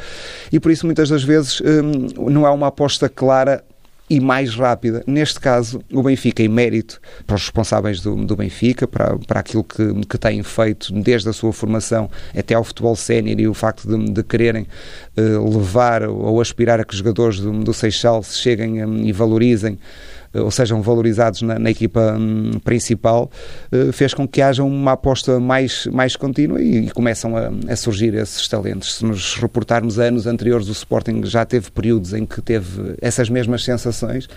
e 0.50 0.58
por 0.58 0.72
isso 0.72 0.86
muitas 0.86 1.08
das 1.08 1.22
vezes 1.22 1.60
hum, 1.60 2.30
não 2.30 2.46
há 2.46 2.52
uma 2.52 2.68
aposta 2.68 3.08
clara 3.08 3.62
e 4.10 4.18
mais 4.18 4.56
rápida. 4.56 5.04
Neste 5.06 5.38
caso, 5.38 5.80
o 5.92 6.02
Benfica, 6.02 6.42
em 6.42 6.48
mérito 6.48 7.00
para 7.24 7.36
os 7.36 7.42
responsáveis 7.42 8.00
do, 8.00 8.16
do 8.26 8.34
Benfica, 8.34 8.88
para, 8.88 9.16
para 9.18 9.38
aquilo 9.38 9.62
que, 9.62 9.94
que 10.04 10.18
têm 10.18 10.42
feito 10.42 10.92
desde 10.92 11.28
a 11.28 11.32
sua 11.32 11.52
formação 11.52 12.10
até 12.36 12.54
ao 12.54 12.64
futebol 12.64 12.96
sénior 12.96 13.38
e 13.38 13.46
o 13.46 13.54
facto 13.54 13.86
de, 13.86 14.12
de 14.12 14.22
quererem 14.24 14.66
uh, 15.16 15.56
levar 15.56 16.02
ou 16.02 16.40
aspirar 16.40 16.80
a 16.80 16.84
que 16.84 16.92
os 16.92 16.98
jogadores 16.98 17.38
do, 17.38 17.52
do 17.60 17.72
Seixal 17.72 18.20
se 18.24 18.36
cheguem 18.36 18.84
um, 18.84 19.04
e 19.04 19.12
valorizem 19.12 19.74
eh, 19.74 20.19
ou 20.32 20.50
sejam 20.50 20.80
valorizados 20.80 21.42
na, 21.42 21.58
na 21.58 21.70
equipa 21.70 22.16
hum, 22.18 22.52
principal, 22.62 23.30
uh, 23.72 23.92
fez 23.92 24.14
com 24.14 24.26
que 24.26 24.40
haja 24.40 24.62
uma 24.62 24.92
aposta 24.92 25.40
mais, 25.40 25.86
mais 25.86 26.14
contínua 26.16 26.60
e, 26.60 26.86
e 26.86 26.90
começam 26.90 27.36
a, 27.36 27.50
a, 27.68 27.76
surgir 27.76 28.14
esses 28.14 28.46
talentos. 28.46 28.96
Se 28.96 29.04
nos 29.04 29.34
reportarmos 29.36 29.98
a 29.98 30.04
anos 30.04 30.26
anteriores, 30.26 30.68
o 30.68 30.72
Sporting 30.72 31.22
já 31.24 31.44
teve 31.44 31.70
períodos 31.70 32.14
em 32.14 32.24
que 32.24 32.40
teve 32.40 32.94
essas 33.00 33.28
mesmas 33.28 33.64
sensações. 33.64 34.28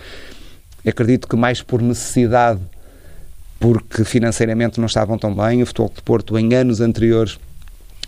Acredito 0.85 1.27
que 1.27 1.35
mais 1.35 1.61
por 1.61 1.81
necessidade, 1.81 2.59
porque 3.59 4.03
financeiramente 4.03 4.79
não 4.79 4.87
estavam 4.87 5.17
tão 5.17 5.33
bem, 5.33 5.61
o 5.61 5.65
Futebol 5.65 5.91
de 5.95 6.01
Porto 6.01 6.37
em 6.37 6.53
anos 6.53 6.81
anteriores 6.81 7.37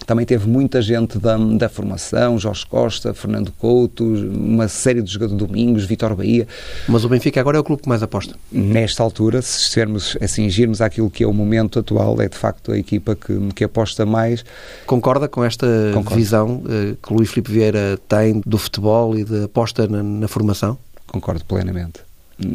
também 0.06 0.26
teve 0.26 0.48
muita 0.48 0.82
gente 0.82 1.18
da, 1.18 1.38
da 1.38 1.70
formação, 1.70 2.38
Jorge 2.38 2.66
Costa, 2.66 3.14
Fernando 3.14 3.52
Couto, 3.52 4.04
uma 4.04 4.68
série 4.68 5.02
de 5.02 5.12
jogadores 5.12 5.38
Domingos, 5.38 5.86
Vitor 5.86 6.16
Bahia. 6.16 6.48
Mas 6.88 7.04
o 7.04 7.10
Benfica 7.10 7.40
agora 7.40 7.58
é 7.58 7.60
o 7.60 7.64
clube 7.64 7.82
que 7.82 7.90
mais 7.90 8.04
aposta. 8.04 8.36
Nesta 8.52 9.04
altura, 9.04 9.42
se 9.42 9.62
estivermos 9.62 10.18
a 10.22 10.28
cingirmos 10.28 10.82
àquilo 10.82 11.10
que 11.10 11.24
é 11.24 11.28
o 11.28 11.34
momento 11.34 11.80
atual, 11.80 12.22
é 12.22 12.30
de 12.30 12.38
facto 12.38 12.72
a 12.72 12.78
equipa 12.78 13.16
que, 13.16 13.38
que 13.54 13.64
aposta 13.64 14.06
mais. 14.06 14.46
Concorda 14.86 15.28
com 15.28 15.44
esta 15.44 15.68
Concordo. 15.94 16.16
visão 16.16 16.64
uh, 16.66 16.96
que 16.96 17.14
Luís 17.14 17.30
Filipe 17.30 17.52
Vieira 17.52 18.00
tem 18.08 18.42
do 18.46 18.58
futebol 18.58 19.18
e 19.18 19.24
de 19.24 19.44
aposta 19.46 19.88
na, 19.88 20.04
na 20.04 20.28
formação? 20.28 20.78
Concordo 21.08 21.44
plenamente 21.46 22.02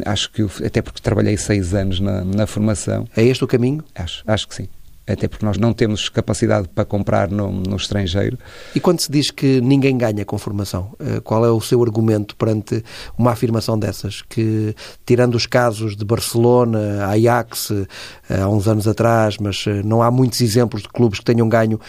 acho 0.05 0.31
que 0.31 0.43
até 0.63 0.79
porque 0.79 1.01
trabalhei 1.01 1.35
seis 1.37 1.73
anos 1.73 1.99
na, 1.99 2.23
na 2.23 2.45
formação. 2.45 3.07
É 3.17 3.23
este 3.23 3.43
o 3.43 3.47
caminho? 3.47 3.83
Acho, 3.95 4.23
acho 4.27 4.47
que 4.47 4.53
sim 4.53 4.67
até 5.13 5.27
porque 5.27 5.45
nós 5.45 5.57
não 5.57 5.73
temos 5.73 6.09
capacidade 6.09 6.67
para 6.67 6.85
comprar 6.85 7.29
no, 7.29 7.51
no, 7.51 7.75
estrangeiro. 7.75 8.37
E 8.75 8.79
quando 8.79 8.99
se 8.99 9.11
diz 9.11 9.31
que 9.31 9.61
ninguém 9.61 9.97
ganha 9.97 10.25
com 10.25 10.37
formação, 10.37 10.93
eh, 10.99 11.19
qual 11.21 11.45
é 11.45 11.51
o 11.51 11.61
seu 11.61 11.81
argumento 11.83 12.35
perante 12.35 12.83
uma 13.17 13.31
afirmação 13.31 13.77
dessas? 13.77 14.21
Que, 14.21 14.75
tirando 15.05 15.35
os 15.35 15.45
casos 15.45 15.95
de 15.95 16.05
Barcelona, 16.05 17.07
Ajax, 17.07 17.71
eh, 17.71 18.41
há 18.41 18.47
uns 18.47 18.67
anos 18.67 18.87
atrás, 18.87 19.37
mas 19.37 19.65
eh, 19.67 19.81
não 19.83 20.01
há 20.01 20.11
muitos 20.11 20.41
exemplos 20.41 20.83
de 20.83 20.89
clubes 20.89 21.19
que 21.19 21.25
tenham 21.25 21.47
ganho 21.49 21.79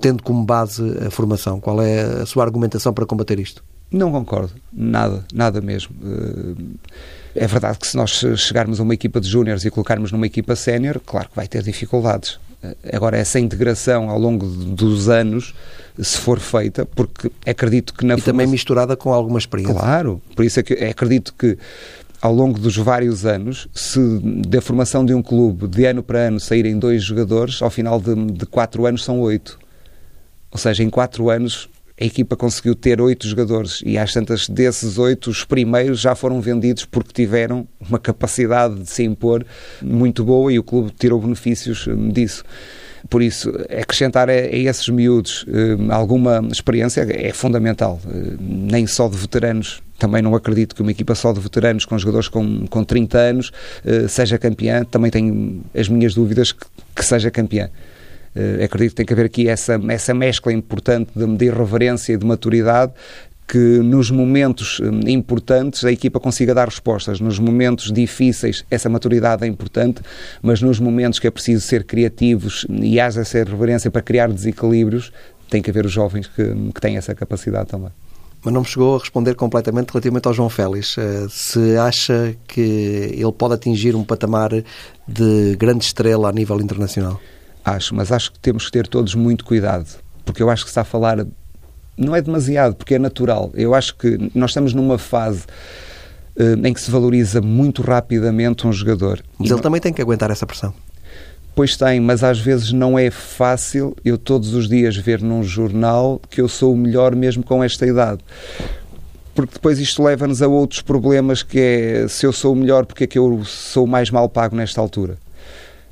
tendo 0.00 0.22
como 0.22 0.44
base 0.44 0.82
a 1.06 1.10
formação. 1.10 1.60
Qual 1.60 1.82
é 1.82 2.22
a 2.22 2.26
sua 2.26 2.44
argumentação 2.44 2.92
para 2.92 3.04
combater 3.04 3.38
isto? 3.38 3.64
Não 3.90 4.12
concordo, 4.12 4.52
nada, 4.72 5.24
nada 5.32 5.60
mesmo. 5.62 5.96
É 7.34 7.46
verdade 7.46 7.78
que 7.78 7.86
se 7.86 7.96
nós 7.96 8.22
chegarmos 8.36 8.80
a 8.80 8.82
uma 8.82 8.94
equipa 8.94 9.20
de 9.20 9.28
júniores 9.28 9.64
e 9.64 9.70
colocarmos 9.70 10.12
numa 10.12 10.26
equipa 10.26 10.54
sénior, 10.54 11.00
claro 11.04 11.28
que 11.28 11.36
vai 11.36 11.46
ter 11.46 11.62
dificuldades. 11.62 12.38
Agora, 12.92 13.16
essa 13.16 13.38
integração 13.38 14.10
ao 14.10 14.18
longo 14.18 14.44
dos 14.46 15.08
anos, 15.08 15.54
se 15.96 16.18
for 16.18 16.40
feita, 16.40 16.84
porque 16.84 17.30
acredito 17.46 17.94
que 17.94 18.04
na 18.04 18.14
E 18.14 18.20
também 18.20 18.46
misturada 18.46 18.96
com 18.96 19.12
alguma 19.12 19.38
experiência. 19.38 19.74
Claro, 19.74 20.20
por 20.34 20.44
isso 20.44 20.58
é 20.58 20.62
que 20.62 20.74
acredito 20.74 21.34
que 21.34 21.56
ao 22.20 22.34
longo 22.34 22.58
dos 22.58 22.76
vários 22.76 23.24
anos, 23.24 23.68
se 23.72 24.00
da 24.48 24.60
formação 24.60 25.06
de 25.06 25.14
um 25.14 25.22
clube 25.22 25.68
de 25.68 25.84
ano 25.84 26.02
para 26.02 26.18
ano 26.18 26.40
saírem 26.40 26.76
dois 26.76 27.04
jogadores, 27.04 27.62
ao 27.62 27.70
final 27.70 28.00
de, 28.00 28.14
de 28.32 28.46
quatro 28.46 28.86
anos 28.86 29.04
são 29.04 29.20
oito. 29.20 29.56
Ou 30.50 30.58
seja, 30.58 30.82
em 30.82 30.90
quatro 30.90 31.30
anos 31.30 31.68
a 32.00 32.04
equipa 32.04 32.36
conseguiu 32.36 32.74
ter 32.74 33.00
oito 33.00 33.26
jogadores 33.26 33.82
e 33.84 33.98
às 33.98 34.12
tantas 34.12 34.48
desses 34.48 34.98
oito, 34.98 35.30
os 35.30 35.44
primeiros 35.44 36.00
já 36.00 36.14
foram 36.14 36.40
vendidos 36.40 36.84
porque 36.84 37.12
tiveram 37.12 37.66
uma 37.80 37.98
capacidade 37.98 38.80
de 38.80 38.88
se 38.88 39.02
impor 39.02 39.44
muito 39.82 40.24
boa 40.24 40.52
e 40.52 40.58
o 40.58 40.62
clube 40.62 40.92
tirou 40.96 41.20
benefícios 41.20 41.86
hum, 41.88 42.10
disso. 42.10 42.44
Por 43.08 43.22
isso, 43.22 43.50
acrescentar 43.80 44.28
a, 44.28 44.34
esses 44.34 44.88
miúdos 44.88 45.44
hum, 45.48 45.90
alguma 45.90 46.40
experiência 46.52 47.06
é 47.10 47.32
fundamental. 47.32 48.00
Hum, 48.06 48.36
nem 48.40 48.86
só 48.86 49.08
de 49.08 49.16
veteranos 49.16 49.82
também 49.98 50.22
não 50.22 50.36
acredito 50.36 50.76
que 50.76 50.82
uma 50.82 50.92
equipa 50.92 51.16
só 51.16 51.32
de 51.32 51.40
veteranos 51.40 51.84
com 51.84 51.98
jogadores 51.98 52.28
com, 52.28 52.64
com 52.68 52.84
30 52.84 53.18
anos 53.18 53.52
seja 54.08 54.38
campeã. 54.38 54.84
Também 54.84 55.10
tenho 55.10 55.64
as 55.74 55.88
minhas 55.88 56.14
dúvidas 56.14 56.52
que, 56.52 56.64
que 56.94 57.04
seja 57.04 57.32
campeã. 57.32 57.68
Uh, 58.38 58.62
acredito 58.62 58.90
que 58.90 58.96
tem 58.96 59.06
que 59.06 59.12
haver 59.12 59.26
aqui 59.26 59.48
essa, 59.48 59.80
essa 59.88 60.14
mescla 60.14 60.52
importante 60.52 61.10
de, 61.16 61.26
de 61.36 61.46
irreverência 61.46 62.12
e 62.12 62.16
de 62.16 62.24
maturidade 62.24 62.92
que 63.48 63.56
nos 63.56 64.10
momentos 64.10 64.78
hum, 64.78 65.00
importantes 65.08 65.82
a 65.82 65.90
equipa 65.90 66.20
consiga 66.20 66.54
dar 66.54 66.68
respostas. 66.68 67.18
Nos 67.18 67.38
momentos 67.38 67.90
difíceis, 67.90 68.64
essa 68.70 68.90
maturidade 68.90 69.44
é 69.44 69.48
importante, 69.48 70.02
mas 70.42 70.60
nos 70.60 70.78
momentos 70.78 71.18
que 71.18 71.26
é 71.26 71.30
preciso 71.30 71.66
ser 71.66 71.84
criativos 71.84 72.66
e 72.68 73.00
haja 73.00 73.22
essa 73.22 73.38
reverência 73.38 73.90
para 73.90 74.02
criar 74.02 74.30
desequilíbrios, 74.30 75.10
tem 75.48 75.62
que 75.62 75.70
haver 75.70 75.86
os 75.86 75.92
jovens 75.92 76.26
que, 76.26 76.44
que 76.74 76.80
têm 76.80 76.98
essa 76.98 77.14
capacidade 77.14 77.70
também. 77.70 77.90
Mas 78.44 78.54
não 78.54 78.60
me 78.60 78.66
chegou 78.66 78.96
a 78.96 78.98
responder 78.98 79.34
completamente 79.34 79.90
relativamente 79.90 80.28
ao 80.28 80.34
João 80.34 80.48
Félix. 80.48 80.96
Eh, 80.96 81.26
se 81.28 81.76
acha 81.76 82.36
que 82.46 82.60
ele 82.60 83.32
pode 83.32 83.54
atingir 83.54 83.96
um 83.96 84.04
patamar 84.04 84.50
de 85.08 85.56
grande 85.56 85.84
estrela 85.84 86.28
a 86.28 86.32
nível 86.32 86.60
internacional? 86.60 87.20
Acho, 87.64 87.94
mas 87.94 88.10
acho 88.12 88.32
que 88.32 88.38
temos 88.38 88.66
que 88.66 88.72
ter 88.72 88.86
todos 88.86 89.14
muito 89.14 89.44
cuidado, 89.44 89.86
porque 90.24 90.42
eu 90.42 90.50
acho 90.50 90.64
que 90.64 90.70
está 90.70 90.82
a 90.82 90.84
falar 90.84 91.26
não 91.98 92.14
é 92.14 92.22
demasiado, 92.22 92.76
porque 92.76 92.94
é 92.94 92.98
natural. 92.98 93.50
Eu 93.54 93.74
acho 93.74 93.96
que 93.96 94.30
nós 94.34 94.50
estamos 94.50 94.72
numa 94.72 94.96
fase 94.96 95.42
uh, 96.36 96.66
em 96.66 96.72
que 96.72 96.80
se 96.80 96.90
valoriza 96.90 97.40
muito 97.40 97.82
rapidamente 97.82 98.66
um 98.66 98.72
jogador. 98.72 99.20
Mas 99.38 99.48
ele 99.48 99.56
não... 99.56 99.62
também 99.62 99.80
tem 99.80 99.92
que 99.92 100.00
aguentar 100.00 100.30
essa 100.30 100.46
pressão. 100.46 100.72
Pois 101.54 101.76
tem, 101.76 101.98
mas 101.98 102.22
às 102.22 102.38
vezes 102.38 102.72
não 102.72 102.96
é 102.96 103.10
fácil 103.10 103.96
eu 104.04 104.16
todos 104.16 104.54
os 104.54 104.68
dias 104.68 104.96
ver 104.96 105.20
num 105.20 105.42
jornal 105.42 106.20
que 106.30 106.40
eu 106.40 106.46
sou 106.46 106.72
o 106.72 106.76
melhor 106.76 107.16
mesmo 107.16 107.42
com 107.42 107.64
esta 107.64 107.84
idade. 107.84 108.20
Porque 109.34 109.54
depois 109.54 109.80
isto 109.80 110.02
leva-nos 110.02 110.40
a 110.40 110.46
outros 110.46 110.82
problemas 110.82 111.42
que 111.42 111.58
é 111.58 112.06
se 112.08 112.24
eu 112.24 112.32
sou 112.32 112.52
o 112.52 112.56
melhor, 112.56 112.86
porque 112.86 113.04
é 113.04 113.06
que 113.08 113.18
eu 113.18 113.44
sou 113.44 113.88
mais 113.88 114.08
mal 114.08 114.28
pago 114.28 114.54
nesta 114.54 114.80
altura? 114.80 115.18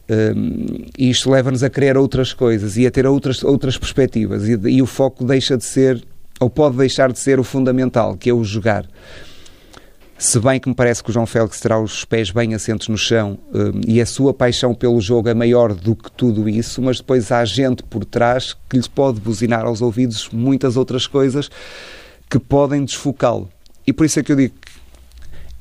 Um, 0.08 0.86
e 0.96 1.10
isto 1.10 1.30
leva-nos 1.30 1.64
a 1.64 1.70
querer 1.70 1.96
outras 1.96 2.32
coisas 2.32 2.76
e 2.76 2.86
a 2.86 2.90
ter 2.90 3.06
outras, 3.06 3.42
outras 3.42 3.76
perspectivas. 3.76 4.48
E, 4.48 4.52
e, 4.68 4.82
o 4.82 4.86
foco 4.86 5.24
deixa 5.24 5.56
de 5.56 5.64
ser, 5.64 6.02
ou 6.38 6.48
pode 6.48 6.76
deixar 6.76 7.12
de 7.12 7.18
ser, 7.18 7.40
o 7.40 7.44
fundamental, 7.44 8.16
que 8.16 8.30
é 8.30 8.32
o 8.32 8.44
jogar. 8.44 8.86
Se 10.18 10.38
bem 10.40 10.58
que 10.58 10.68
me 10.68 10.74
parece 10.74 11.02
que 11.02 11.10
o 11.10 11.12
João 11.12 11.26
Félix 11.26 11.60
terá 11.60 11.78
os 11.78 12.04
pés 12.04 12.30
bem 12.30 12.54
assentos 12.54 12.88
no 12.88 12.96
chão 12.96 13.38
um, 13.52 13.80
e 13.86 14.00
a 14.00 14.06
sua 14.06 14.32
paixão 14.32 14.74
pelo 14.74 14.98
jogo 14.98 15.28
é 15.28 15.34
maior 15.34 15.74
do 15.74 15.94
que 15.94 16.10
tudo 16.10 16.48
isso, 16.48 16.80
mas 16.80 16.98
depois 16.98 17.30
há 17.30 17.44
gente 17.44 17.82
por 17.82 18.02
trás 18.04 18.56
que 18.68 18.76
lhes 18.76 18.88
pode 18.88 19.20
buzinar 19.20 19.66
aos 19.66 19.82
ouvidos 19.82 20.30
muitas 20.32 20.76
outras 20.76 21.06
coisas 21.06 21.50
que 22.30 22.38
podem 22.38 22.84
desfocá-lo. 22.84 23.50
E 23.86 23.92
por 23.92 24.06
isso 24.06 24.18
é 24.18 24.22
que 24.22 24.32
eu 24.32 24.36
digo 24.36 24.54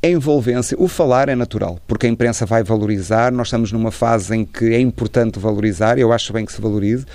a 0.06 0.10
envolvência, 0.10 0.78
o 0.80 0.88
falar 0.88 1.30
é 1.30 1.36
natural, 1.36 1.80
porque 1.88 2.06
a 2.06 2.10
imprensa 2.10 2.45
vai 2.45 2.64
valorizar, 2.64 3.32
nós 3.32 3.47
estamos 3.47 3.72
numa 3.72 3.89
fase 3.89 4.36
em 4.36 4.45
que 4.45 4.66
é 4.66 4.80
importante 4.80 5.39
valorizar, 5.39 5.97
eu 5.97 6.14
acho 6.14 6.32
bem 6.32 6.45
que 6.45 6.53
se 6.53 6.62
valorize. 6.62 7.06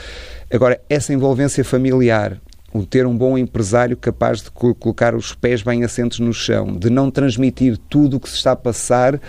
Agora, 0.53 0.80
essa 0.88 1.12
envolvência 1.12 1.64
familiar, 1.64 2.41
o 2.74 2.84
ter 2.84 3.07
um 3.07 3.16
bom 3.16 3.38
empresário 3.38 3.97
capaz 3.97 4.43
de 4.43 4.51
colocar 4.51 5.14
os 5.14 5.32
pés 5.32 5.62
bem 5.62 5.84
assentos 5.84 6.18
no 6.18 6.32
chão, 6.32 6.76
de 6.76 6.91
não 6.91 7.12
transmitir 7.12 7.78
tudo 7.88 8.16
o 8.16 8.20
que 8.20 8.28
se 8.28 8.34
está 8.34 8.53
a 8.53 8.57
passar 8.57 9.20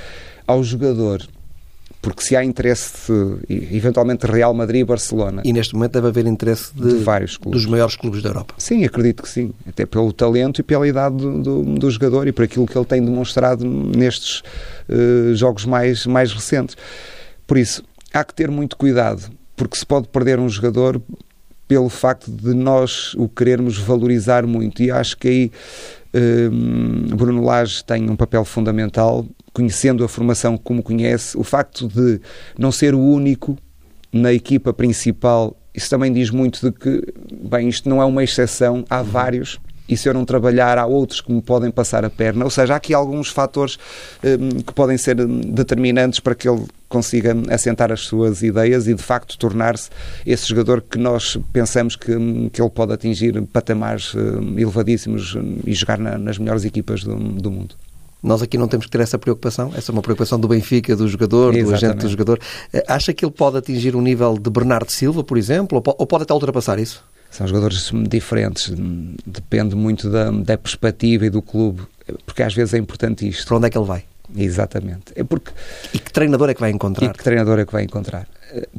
ao 0.48 0.64
jogador, 0.64 1.22
porque 2.02 2.24
se 2.24 2.36
há 2.36 2.44
interesse, 2.44 3.12
eventualmente 3.48 4.26
Real 4.26 4.54
Madrid 4.54 4.82
e 4.82 4.84
Barcelona. 4.84 5.44
E 5.46 5.54
neste 5.54 5.76
momento 5.76 5.94
deve 5.94 6.08
haver 6.08 6.26
interesse 6.26 6.74
de, 6.74 6.98
de 6.98 7.04
vários 7.04 7.38
clubes. 7.38 7.62
dos 7.62 7.70
maiores 7.70 7.96
clubes 7.96 8.24
da 8.24 8.30
Europa. 8.30 8.56
Sim, 8.58 8.84
acredito 8.84 9.22
que 9.22 9.30
sim. 9.30 9.54
Até 9.68 9.86
pelo 9.86 10.12
talento 10.12 10.60
e 10.60 10.64
pela 10.64 10.88
idade 10.88 11.18
do, 11.18 11.42
do, 11.42 11.64
do 11.64 11.92
jogador 11.92 12.28
e 12.28 12.32
por 12.32 12.44
aquilo 12.44 12.66
que 12.66 12.76
ele 12.76 12.86
tem 12.86 13.04
demonstrado 13.04 13.64
nestes 13.64 14.42
uh, 14.90 15.36
jogos 15.36 15.66
mais, 15.66 16.08
mais 16.08 16.34
recentes. 16.34 16.76
Por 17.46 17.58
isso, 17.58 17.84
há 18.12 18.24
que 18.24 18.34
ter 18.34 18.50
muito 18.50 18.76
cuidado, 18.78 19.32
porque 19.56 19.78
se 19.78 19.86
pode 19.86 20.08
perder 20.08 20.40
um 20.40 20.50
jogador 20.50 21.00
pelo 21.68 21.88
facto 21.88 22.32
de 22.32 22.54
nós 22.54 23.14
o 23.14 23.30
querermos 23.30 23.78
valorizar 23.78 24.46
muito. 24.48 24.82
E 24.82 24.90
acho 24.90 25.16
que 25.18 25.28
aí 25.28 25.52
uh, 26.16 27.16
Bruno 27.16 27.44
Lage 27.44 27.86
tem 27.86 28.10
um 28.10 28.16
papel 28.16 28.44
fundamental 28.44 29.24
conhecendo 29.54 30.04
a 30.04 30.08
formação 30.08 30.58
como 30.58 30.82
conhece, 30.82 31.38
o 31.38 31.44
facto 31.44 31.88
de 31.88 32.22
não 32.58 32.72
ser 32.72 32.94
o 32.94 33.00
único 33.00 33.58
na 34.12 34.34
equipa 34.34 34.74
principal, 34.74 35.56
isso 35.74 35.90
também 35.90 36.12
diz 36.12 36.30
muito 36.30 36.70
de 36.70 36.78
que, 36.78 37.14
bem, 37.32 37.70
isto 37.70 37.88
não 37.88 38.02
é 38.02 38.06
uma 38.06 38.24
exceção, 38.24 38.86
há 38.90 39.02
vários 39.02 39.60
e 39.92 39.98
se 39.98 40.08
eu 40.08 40.14
não 40.14 40.24
trabalhar, 40.24 40.78
há 40.78 40.86
outros 40.86 41.20
que 41.20 41.30
me 41.30 41.42
podem 41.42 41.70
passar 41.70 42.06
a 42.06 42.10
perna. 42.10 42.46
Ou 42.46 42.50
seja, 42.50 42.74
há 42.74 42.78
aqui 42.78 42.94
alguns 42.94 43.28
fatores 43.28 43.78
um, 44.24 44.62
que 44.62 44.74
podem 44.74 44.98
ser 44.98 45.16
determinantes 45.16 46.22
para 46.22 46.34
que 46.34 46.48
ele 46.48 46.66
consiga 46.88 47.36
assentar 47.50 47.92
as 47.92 48.00
suas 48.02 48.42
ideias 48.42 48.88
e, 48.88 48.94
de 48.94 49.04
facto, 49.04 49.38
tornar-se 49.38 49.90
esse 50.26 50.48
jogador 50.48 50.82
que 50.82 50.98
nós 50.98 51.38
pensamos 51.52 51.98
que, 51.98 52.14
que 52.54 52.62
ele 52.62 52.70
pode 52.70 52.94
atingir 52.94 53.42
patamares 53.48 54.16
um, 54.16 54.58
elevadíssimos 54.58 55.36
hum, 55.36 55.58
e 55.66 55.74
jogar 55.74 55.98
na, 55.98 56.18
nas 56.18 56.38
melhores 56.38 56.64
equipas 56.64 57.04
do, 57.04 57.14
do 57.18 57.52
mundo. 57.52 57.76
Nós 58.22 58.42
aqui 58.42 58.58
não 58.58 58.68
temos 58.68 58.86
que 58.86 58.92
ter 58.92 59.02
essa 59.02 59.18
preocupação. 59.18 59.72
Essa 59.76 59.92
é 59.92 59.94
uma 59.94 60.02
preocupação 60.02 60.40
do 60.40 60.48
Benfica, 60.48 60.96
do 60.96 61.08
jogador, 61.08 61.56
Exatamente. 61.56 61.66
do 61.66 61.74
agente 61.74 62.06
do 62.06 62.10
jogador. 62.10 62.40
Eh, 62.72 62.84
acha 62.88 63.14
que 63.14 63.26
ele 63.26 63.32
pode 63.32 63.58
atingir 63.58 63.96
um 63.96 64.02
nível 64.02 64.38
de 64.38 64.50
Bernardo 64.50 64.92
Silva, 64.92 65.24
por 65.24 65.38
exemplo, 65.38 65.82
ou 65.84 66.06
pode 66.06 66.24
até 66.24 66.34
ultrapassar 66.34 66.78
isso? 66.78 67.04
São 67.32 67.48
jogadores 67.48 67.90
diferentes, 68.10 68.72
depende 69.26 69.74
muito 69.74 70.10
da, 70.10 70.30
da 70.30 70.58
perspectiva 70.58 71.26
e 71.26 71.30
do 71.30 71.42
clube, 71.42 71.82
porque 72.26 72.44
às 72.44 72.54
vezes 72.54 72.74
é 72.74 72.78
importante 72.78 73.28
isto. 73.28 73.48
Para 73.48 73.58
onde 73.58 73.68
é 73.68 73.70
que 73.70 73.78
ele 73.78 73.86
vai? 73.86 74.04
Exatamente. 74.36 75.14
É 75.16 75.24
porque... 75.24 75.52
E 75.94 76.00
que 76.00 76.12
treinador 76.12 76.50
é 76.50 76.54
que 76.54 76.60
vai 76.60 76.72
encontrar? 76.72 77.08
E 77.08 77.14
que 77.14 77.24
treinador 77.24 77.60
é 77.60 77.66
que 77.66 77.72
vai 77.72 77.84
encontrar? 77.84 78.28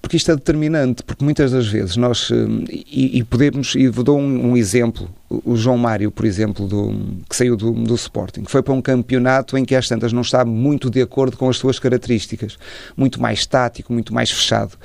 Porque 0.00 0.16
isto 0.16 0.30
é 0.30 0.36
determinante, 0.36 1.02
porque 1.02 1.24
muitas 1.24 1.52
das 1.52 1.66
vezes 1.66 1.96
nós, 1.96 2.30
eh, 2.30 2.34
e, 2.70 3.18
e 3.18 3.24
podemos, 3.24 3.74
e 3.74 3.88
vou 3.88 4.04
dar 4.04 4.12
um, 4.12 4.50
um, 4.50 4.56
exemplo, 4.56 5.08
o 5.30 5.56
João 5.56 5.78
Mário, 5.78 6.10
por 6.10 6.24
exemplo, 6.24 6.66
do, 6.66 6.92
que 7.28 7.34
saiu 7.34 7.56
do, 7.56 7.72
do 7.72 7.94
Sporting, 7.94 8.44
foi 8.46 8.62
para 8.62 8.74
um 8.74 8.82
campeonato 8.82 9.56
em 9.56 9.64
que 9.64 9.74
às 9.74 9.88
tantas 9.88 10.12
não 10.12 10.22
está 10.22 10.44
muito 10.44 10.90
de 10.90 11.00
acordo 11.00 11.36
com 11.36 11.48
as 11.48 11.56
suas 11.56 11.78
características, 11.78 12.58
muito 12.96 13.20
mais 13.20 13.40
estático, 13.40 13.92
muito 13.92 14.12
mais 14.12 14.30
fechado. 14.30 14.76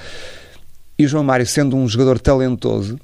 E 0.98 1.06
o 1.06 1.08
João 1.08 1.24
Mário, 1.24 1.46
sendo 1.46 1.76
um 1.76 1.88
jogador 1.88 2.20
talentoso, 2.20 3.00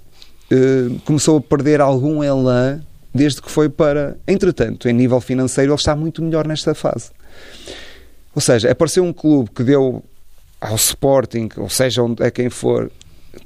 eh, 0.49 0.89
começou 1.05 1.38
a 1.38 1.41
perder 1.41 1.81
algum 1.81 2.23
elan 2.23 2.81
desde 3.13 3.41
que 3.41 3.51
foi 3.51 3.69
para. 3.69 4.17
Entretanto, 4.27 4.88
em 4.88 4.93
nível 4.93 5.21
financeiro, 5.21 5.71
ele 5.71 5.77
está 5.77 5.95
muito 5.95 6.21
melhor 6.21 6.47
nesta 6.47 6.73
fase. 6.73 7.11
Ou 8.34 8.41
seja, 8.41 8.71
apareceu 8.71 9.03
um 9.03 9.13
clube 9.13 9.51
que 9.51 9.63
deu 9.63 10.03
ao 10.64 10.76
Sporting, 10.76 11.49
ou 11.57 11.70
seja, 11.70 12.01
a 12.22 12.32
quem 12.32 12.49
for, 12.49 12.89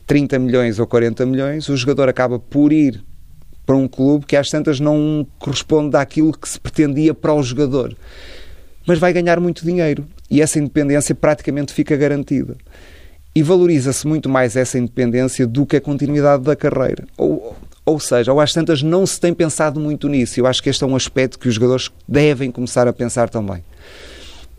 30 0.06 0.38
milhões 0.38 0.80
ou 0.80 0.86
40 0.86 1.26
milhões, 1.26 1.68
o 1.68 1.76
jogador 1.76 2.08
acaba 2.10 2.38
por 2.38 2.72
ir 2.72 3.04
para 3.66 3.76
um 3.76 3.88
clube 3.88 4.26
que 4.26 4.36
às 4.36 4.50
tantas 4.50 4.80
não 4.80 5.26
corresponde 5.40 5.98
àquilo 5.98 6.32
que 6.32 6.48
se 6.48 6.60
pretendia 6.60 7.14
para 7.14 7.34
o 7.34 7.42
jogador. 7.42 7.96
Mas 8.86 9.00
vai 9.00 9.12
ganhar 9.12 9.40
muito 9.40 9.66
dinheiro 9.66 10.08
e 10.30 10.42
essa 10.42 10.60
independência 10.60 11.16
praticamente 11.16 11.74
fica 11.74 11.98
garantida. 11.98 12.56
E 13.36 13.44
valoriza-se 13.44 14.08
muito 14.08 14.30
mais 14.30 14.56
essa 14.56 14.78
independência 14.78 15.46
do 15.46 15.66
que 15.66 15.76
a 15.76 15.82
continuidade 15.82 16.44
da 16.44 16.56
carreira. 16.56 17.06
Ou, 17.18 17.56
ou 17.86 18.00
seja, 18.00 18.32
ou 18.32 18.40
às 18.40 18.54
tantas 18.54 18.82
não 18.82 19.06
se 19.06 19.20
tem 19.20 19.34
pensado 19.34 19.80
muito 19.80 20.08
nisso. 20.08 20.40
Eu 20.40 20.48
acho 20.48 20.62
que 20.62 20.70
este 20.70 20.84
é 20.84 20.88
um 20.88 20.96
aspecto 20.96 21.38
que 21.38 21.48
os 21.48 21.56
jogadores 21.56 21.92
devem 22.08 22.52
começar 22.52 22.88
a 22.88 22.94
pensar 22.94 23.30
também. 23.30 23.64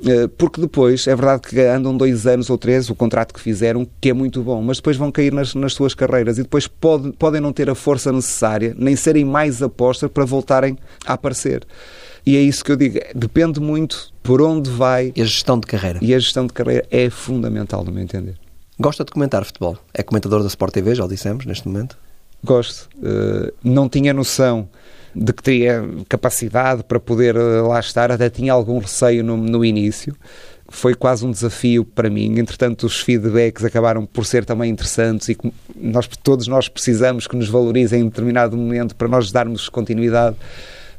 Eh, 0.05 0.29
porque 0.29 0.61
depois, 0.61 1.07
é 1.07 1.17
verdade 1.17 1.43
que 1.43 1.61
andam 1.61 1.97
dois 1.97 2.27
anos 2.27 2.49
ou 2.51 2.57
três, 2.57 2.89
o 2.89 2.95
contrato 2.95 3.35
que 3.35 3.41
fizeram, 3.41 3.87
que 4.01 4.11
é 4.11 4.13
muito 4.13 4.43
bom, 4.43 4.63
mas 4.63 4.77
depois 4.77 4.97
vão 4.97 5.11
cair 5.11 5.33
nas, 5.33 5.55
nas 5.55 5.73
suas 5.73 5.95
carreiras 5.95 6.39
e 6.39 6.43
depois 6.43 6.69
pode, 6.69 7.13
podem 7.13 7.41
não 7.41 7.53
ter 7.53 7.69
a 7.69 7.75
força 7.75 8.13
necessária, 8.13 8.75
nem 8.79 8.95
serem 8.95 9.25
mais 9.25 9.63
apostas 9.63 10.11
para 10.11 10.25
voltarem 10.25 10.79
a 11.05 11.15
aparecer. 11.15 11.67
E 12.25 12.37
é 12.37 12.41
isso 12.41 12.65
que 12.65 12.71
eu 12.71 12.77
digo, 12.77 13.01
depende 13.15 13.59
muito 13.59 14.13
por 14.23 14.41
onde 14.43 14.71
vai. 14.71 15.13
E 15.17 15.23
a 15.23 15.25
gestão 15.25 15.59
de 15.59 15.67
carreira. 15.67 15.99
E 16.03 16.15
a 16.15 16.19
gestão 16.19 16.47
de 16.47 16.53
carreira 16.53 16.87
é 16.91 17.11
fundamental, 17.11 17.83
no 17.83 17.91
meu 17.91 18.03
entender. 18.03 18.37
Gosta 18.79 19.05
de 19.05 19.11
comentar 19.11 19.45
futebol? 19.45 19.77
É 19.93 20.03
comentador 20.03 20.43
da 20.43 20.47
Sport 20.47 20.75
TV, 20.75 20.95
já 20.95 21.05
o 21.05 21.09
dissemos, 21.09 21.45
neste 21.47 21.67
momento? 21.67 21.97
Gosto. 22.45 22.89
Uh, 22.99 23.53
não 23.65 23.89
tinha 23.89 24.13
noção 24.13 24.69
de 25.15 25.33
que 25.33 25.43
teria 25.43 25.85
capacidade 26.09 26.83
para 26.85 27.01
poder 27.01 27.37
uh, 27.37 27.69
lá 27.69 27.81
estar, 27.81 28.11
até 28.13 28.29
tinha 28.29 28.53
algum 28.53 28.79
receio 28.79 29.25
no, 29.25 29.37
no 29.37 29.65
início, 29.65 30.15
foi 30.69 30.95
quase 30.95 31.25
um 31.25 31.31
desafio 31.31 31.85
para 31.85 32.11
mim. 32.11 32.39
Entretanto, 32.39 32.85
os 32.85 33.01
feedbacks 33.01 33.65
acabaram 33.65 34.05
por 34.05 34.27
ser 34.27 34.45
também 34.45 34.71
interessantes 34.71 35.31
e 35.31 35.39
nós, 35.75 36.07
todos 36.23 36.47
nós 36.47 36.69
precisamos 36.69 37.27
que 37.27 37.37
nos 37.37 37.49
valorizem 37.49 38.03
em 38.03 38.05
determinado 38.05 38.57
momento 38.57 38.95
para 38.95 39.09
nós 39.09 39.33
darmos 39.33 39.69
continuidade. 39.69 40.37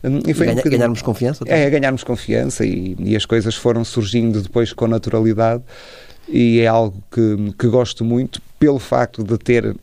Hum, 0.04 0.20
e, 0.28 0.34
foi 0.34 0.48
ganha, 0.48 0.62
um 0.66 0.70
ganharmos 0.70 1.02
confiança? 1.02 1.46
Também. 1.46 1.62
É, 1.62 1.70
ganharmos 1.70 2.04
confiança 2.04 2.66
e, 2.66 2.96
e, 3.00 3.16
as 3.16 3.26
coisas 3.26 3.56
foram 3.56 3.84
surgindo 3.84 4.42
depois 4.42 4.74
com 4.74 4.88
naturalidade 4.88 5.62
e 6.28 6.60
é 6.62 6.68
algo 6.68 7.04
que, 7.12 7.54
que 7.58 7.68
gosto 7.68 8.04
muito 8.04 8.42
pelo 8.58 8.80
facto 8.80 9.24
de 9.24 9.38
ter 9.38 9.76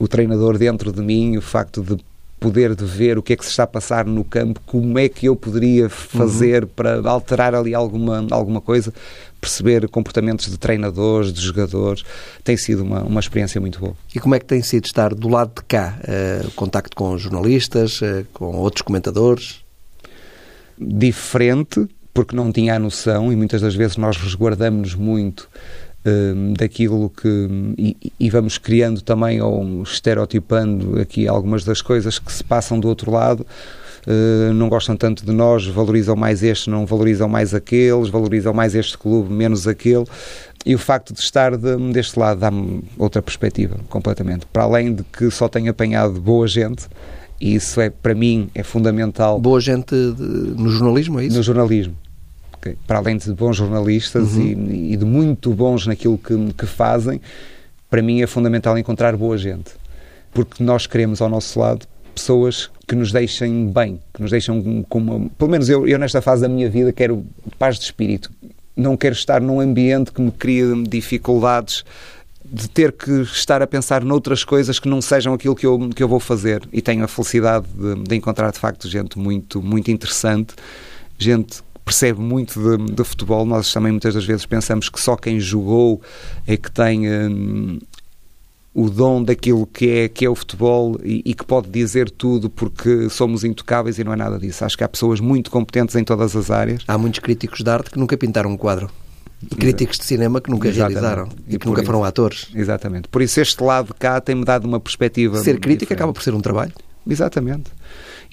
o 0.00 0.08
treinador 0.08 0.56
dentro 0.56 0.92
de 0.92 1.02
mim, 1.02 1.36
o 1.36 1.42
facto 1.42 1.82
de 1.82 1.96
poder 2.38 2.74
de 2.74 2.84
ver 2.84 3.16
o 3.16 3.22
que 3.22 3.32
é 3.32 3.36
que 3.36 3.44
se 3.44 3.50
está 3.50 3.62
a 3.62 3.66
passar 3.66 4.04
no 4.04 4.22
campo, 4.22 4.60
como 4.66 4.98
é 4.98 5.08
que 5.08 5.26
eu 5.26 5.34
poderia 5.34 5.88
fazer 5.88 6.64
uhum. 6.64 6.70
para 6.76 7.10
alterar 7.10 7.54
ali 7.54 7.74
alguma, 7.74 8.26
alguma 8.30 8.60
coisa, 8.60 8.92
perceber 9.40 9.88
comportamentos 9.88 10.50
de 10.50 10.58
treinadores, 10.58 11.32
de 11.32 11.40
jogadores, 11.40 12.02
tem 12.42 12.56
sido 12.56 12.82
uma, 12.82 13.02
uma 13.02 13.20
experiência 13.20 13.60
muito 13.60 13.78
boa. 13.78 13.96
E 14.14 14.20
como 14.20 14.34
é 14.34 14.38
que 14.38 14.46
tem 14.46 14.62
sido 14.62 14.84
estar 14.84 15.14
do 15.14 15.28
lado 15.28 15.52
de 15.56 15.64
cá, 15.64 15.98
uh, 16.00 16.50
contacto 16.52 16.96
com 16.96 17.16
jornalistas, 17.16 18.00
uh, 18.00 18.26
com 18.32 18.56
outros 18.56 18.82
comentadores? 18.82 19.62
Diferente, 20.78 21.86
porque 22.12 22.34
não 22.34 22.52
tinha 22.52 22.76
a 22.76 22.78
noção 22.78 23.32
e 23.32 23.36
muitas 23.36 23.60
das 23.60 23.74
vezes 23.74 23.96
nós 23.96 24.16
resguardamos-nos 24.16 24.94
muito 24.94 25.48
daquilo 26.56 27.10
que. 27.10 27.74
E, 27.78 28.12
e, 28.20 28.30
vamos 28.30 28.58
criando 28.58 29.00
também, 29.00 29.40
ou 29.40 29.82
estereotipando 29.82 31.00
aqui 31.00 31.26
algumas 31.26 31.64
das 31.64 31.80
coisas 31.80 32.18
que 32.18 32.32
se 32.32 32.44
passam 32.44 32.78
do 32.78 32.88
outro 32.88 33.10
lado. 33.10 33.46
Uh, 34.06 34.52
não 34.52 34.68
gostam 34.68 34.94
tanto 34.94 35.24
de 35.24 35.32
nós, 35.32 35.66
valorizam 35.66 36.14
mais 36.14 36.42
este, 36.42 36.68
não 36.68 36.84
valorizam 36.84 37.26
mais 37.26 37.54
aqueles, 37.54 38.10
valorizam 38.10 38.52
mais 38.52 38.74
este 38.74 38.98
clube, 38.98 39.32
menos 39.32 39.66
aquele. 39.66 40.04
E 40.66 40.74
o 40.74 40.78
facto 40.78 41.14
de 41.14 41.20
estar 41.20 41.56
de, 41.56 41.76
deste 41.90 42.18
lado 42.18 42.40
dá-me 42.40 42.84
outra 42.98 43.22
perspectiva, 43.22 43.78
completamente. 43.88 44.44
Para 44.44 44.64
além 44.64 44.94
de 44.94 45.04
que 45.04 45.30
só 45.30 45.48
tenho 45.48 45.70
apanhado 45.70 46.20
boa 46.20 46.46
gente, 46.46 46.86
e 47.40 47.54
isso 47.54 47.80
é, 47.80 47.88
para 47.88 48.14
mim, 48.14 48.50
é 48.54 48.62
fundamental. 48.62 49.40
Boa 49.40 49.60
gente 49.60 49.94
de, 49.94 50.22
no 50.22 50.68
jornalismo, 50.68 51.18
é 51.18 51.24
isso? 51.24 51.36
No 51.38 51.42
jornalismo 51.42 51.96
que, 52.64 52.76
para 52.86 52.98
além 52.98 53.18
de 53.18 53.32
bons 53.34 53.56
jornalistas 53.56 54.32
uhum. 54.32 54.70
e, 54.70 54.94
e, 54.94 54.96
de 54.96 55.04
muito 55.04 55.52
bons 55.52 55.86
naquilo 55.86 56.16
que, 56.16 56.34
que 56.54 56.66
fazem, 56.66 57.20
para 57.90 58.00
mim 58.00 58.22
é 58.22 58.26
fundamental 58.26 58.78
encontrar 58.78 59.14
boa 59.16 59.36
gente. 59.36 59.72
Porque 60.32 60.64
nós 60.64 60.86
queremos 60.86 61.20
ao 61.20 61.28
nosso 61.28 61.60
lado 61.60 61.86
pessoas 62.14 62.70
que 62.88 62.94
nos 62.94 63.12
deixem 63.12 63.70
bem, 63.70 64.00
que 64.14 64.22
nos 64.22 64.30
deixam 64.30 64.84
com 64.88 64.98
uma... 64.98 65.28
Pelo 65.36 65.50
menos 65.50 65.68
eu, 65.68 65.86
eu 65.86 65.98
nesta 65.98 66.22
fase 66.22 66.42
da 66.42 66.48
minha 66.48 66.70
vida 66.70 66.92
quero 66.92 67.24
paz 67.58 67.78
de 67.78 67.84
espírito. 67.84 68.30
Não 68.76 68.96
quero 68.96 69.14
estar 69.14 69.40
num 69.40 69.60
ambiente 69.60 70.10
que 70.10 70.20
me 70.20 70.30
cria 70.30 70.66
dificuldades 70.88 71.84
de 72.44 72.68
ter 72.68 72.92
que 72.92 73.10
estar 73.22 73.62
a 73.62 73.66
pensar 73.66 74.04
noutras 74.04 74.44
coisas 74.44 74.78
que 74.78 74.88
não 74.88 75.00
sejam 75.00 75.32
aquilo 75.34 75.54
que 75.54 75.66
eu, 75.66 75.90
que 75.94 76.02
eu 76.02 76.08
vou 76.08 76.20
fazer. 76.20 76.62
E 76.72 76.80
tenho 76.80 77.04
a 77.04 77.08
felicidade 77.08 77.66
de, 77.68 78.02
de 78.02 78.16
encontrar, 78.16 78.50
de 78.52 78.58
facto, 78.58 78.88
gente 78.88 79.18
muito, 79.18 79.62
muito 79.62 79.90
interessante, 79.90 80.54
gente 81.18 81.62
percebe 81.84 82.20
muito 82.20 82.58
de, 82.60 82.94
de, 82.94 83.04
futebol. 83.04 83.44
Nós 83.44 83.72
também 83.72 83.92
muitas 83.92 84.14
das 84.14 84.24
vezes 84.24 84.46
pensamos 84.46 84.88
que 84.88 85.00
só 85.00 85.16
quem 85.16 85.38
jogou 85.38 86.00
é 86.46 86.56
que 86.56 86.70
tem 86.70 87.08
hum, 87.08 87.78
o 88.74 88.88
dom 88.88 89.22
daquilo 89.22 89.66
que 89.66 89.90
é, 89.90 90.08
que 90.08 90.24
é 90.24 90.30
o 90.30 90.34
futebol 90.34 90.98
e, 91.04 91.22
e, 91.24 91.34
que 91.34 91.44
pode 91.44 91.68
dizer 91.68 92.10
tudo 92.10 92.48
porque 92.48 93.08
somos 93.10 93.44
intocáveis 93.44 93.98
e 93.98 94.04
não 94.04 94.12
é 94.12 94.16
nada 94.16 94.38
disso. 94.38 94.64
Acho 94.64 94.76
que 94.76 94.84
há 94.84 94.88
pessoas 94.88 95.20
muito 95.20 95.50
competentes 95.50 95.94
em 95.94 96.04
todas 96.04 96.34
as 96.34 96.50
áreas. 96.50 96.82
Há 96.88 96.96
muitos 96.96 97.20
críticos 97.20 97.60
de 97.60 97.70
arte 97.70 97.90
que 97.90 97.98
nunca 97.98 98.16
pintaram 98.16 98.50
um 98.50 98.56
quadro. 98.56 98.90
E 99.42 99.54
críticos 99.54 99.98
de 99.98 100.04
cinema 100.04 100.40
que 100.40 100.50
nunca 100.50 100.68
Exatamente. 100.68 101.00
realizaram 101.00 101.28
e, 101.46 101.56
e 101.56 101.58
que 101.58 101.66
nunca 101.66 101.82
isso. 101.82 101.86
foram 101.86 102.02
atores. 102.02 102.48
Exatamente. 102.54 103.08
Por 103.08 103.20
isso 103.20 103.40
este 103.40 103.62
lado 103.62 103.88
de 103.88 103.94
cá 103.94 104.18
tem-me 104.20 104.44
dado 104.44 104.64
uma 104.64 104.80
perspectiva. 104.80 105.36
Ser 105.38 105.60
crítico 105.60 105.80
diferente. 105.80 105.92
acaba 105.92 106.12
por 106.14 106.22
ser 106.22 106.32
um 106.32 106.40
trabalho. 106.40 106.72
Exatamente 107.06 107.70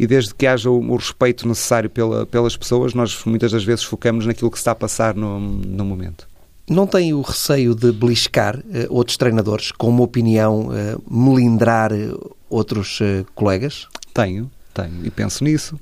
e 0.01 0.07
desde 0.07 0.33
que 0.33 0.47
haja 0.47 0.67
o, 0.67 0.79
o 0.79 0.95
respeito 0.95 1.47
necessário 1.47 1.87
pela, 1.87 2.25
pelas 2.25 2.57
pessoas, 2.57 2.95
nós 2.95 3.23
muitas 3.23 3.51
das 3.51 3.63
vezes 3.63 3.83
focamos 3.83 4.25
naquilo 4.25 4.49
que 4.49 4.57
se 4.57 4.61
está 4.61 4.71
a 4.71 4.75
passar 4.75 5.13
no, 5.13 5.39
no 5.39 5.85
momento. 5.85 6.27
Não 6.67 6.87
tem 6.87 7.13
o 7.13 7.21
receio 7.21 7.75
de 7.75 7.91
beliscar 7.91 8.57
uh, 8.57 8.63
outros 8.89 9.15
treinadores 9.15 9.71
com 9.71 9.89
uma 9.89 10.01
opinião, 10.01 10.69
uh, 10.69 11.03
melindrar 11.07 11.93
uh, 11.93 12.35
outros 12.49 12.97
colegas? 13.35 13.87
Tenho, 14.11 14.49
tenho 14.73 15.05
e 15.05 15.11
penso 15.11 15.43
nisso. 15.43 15.79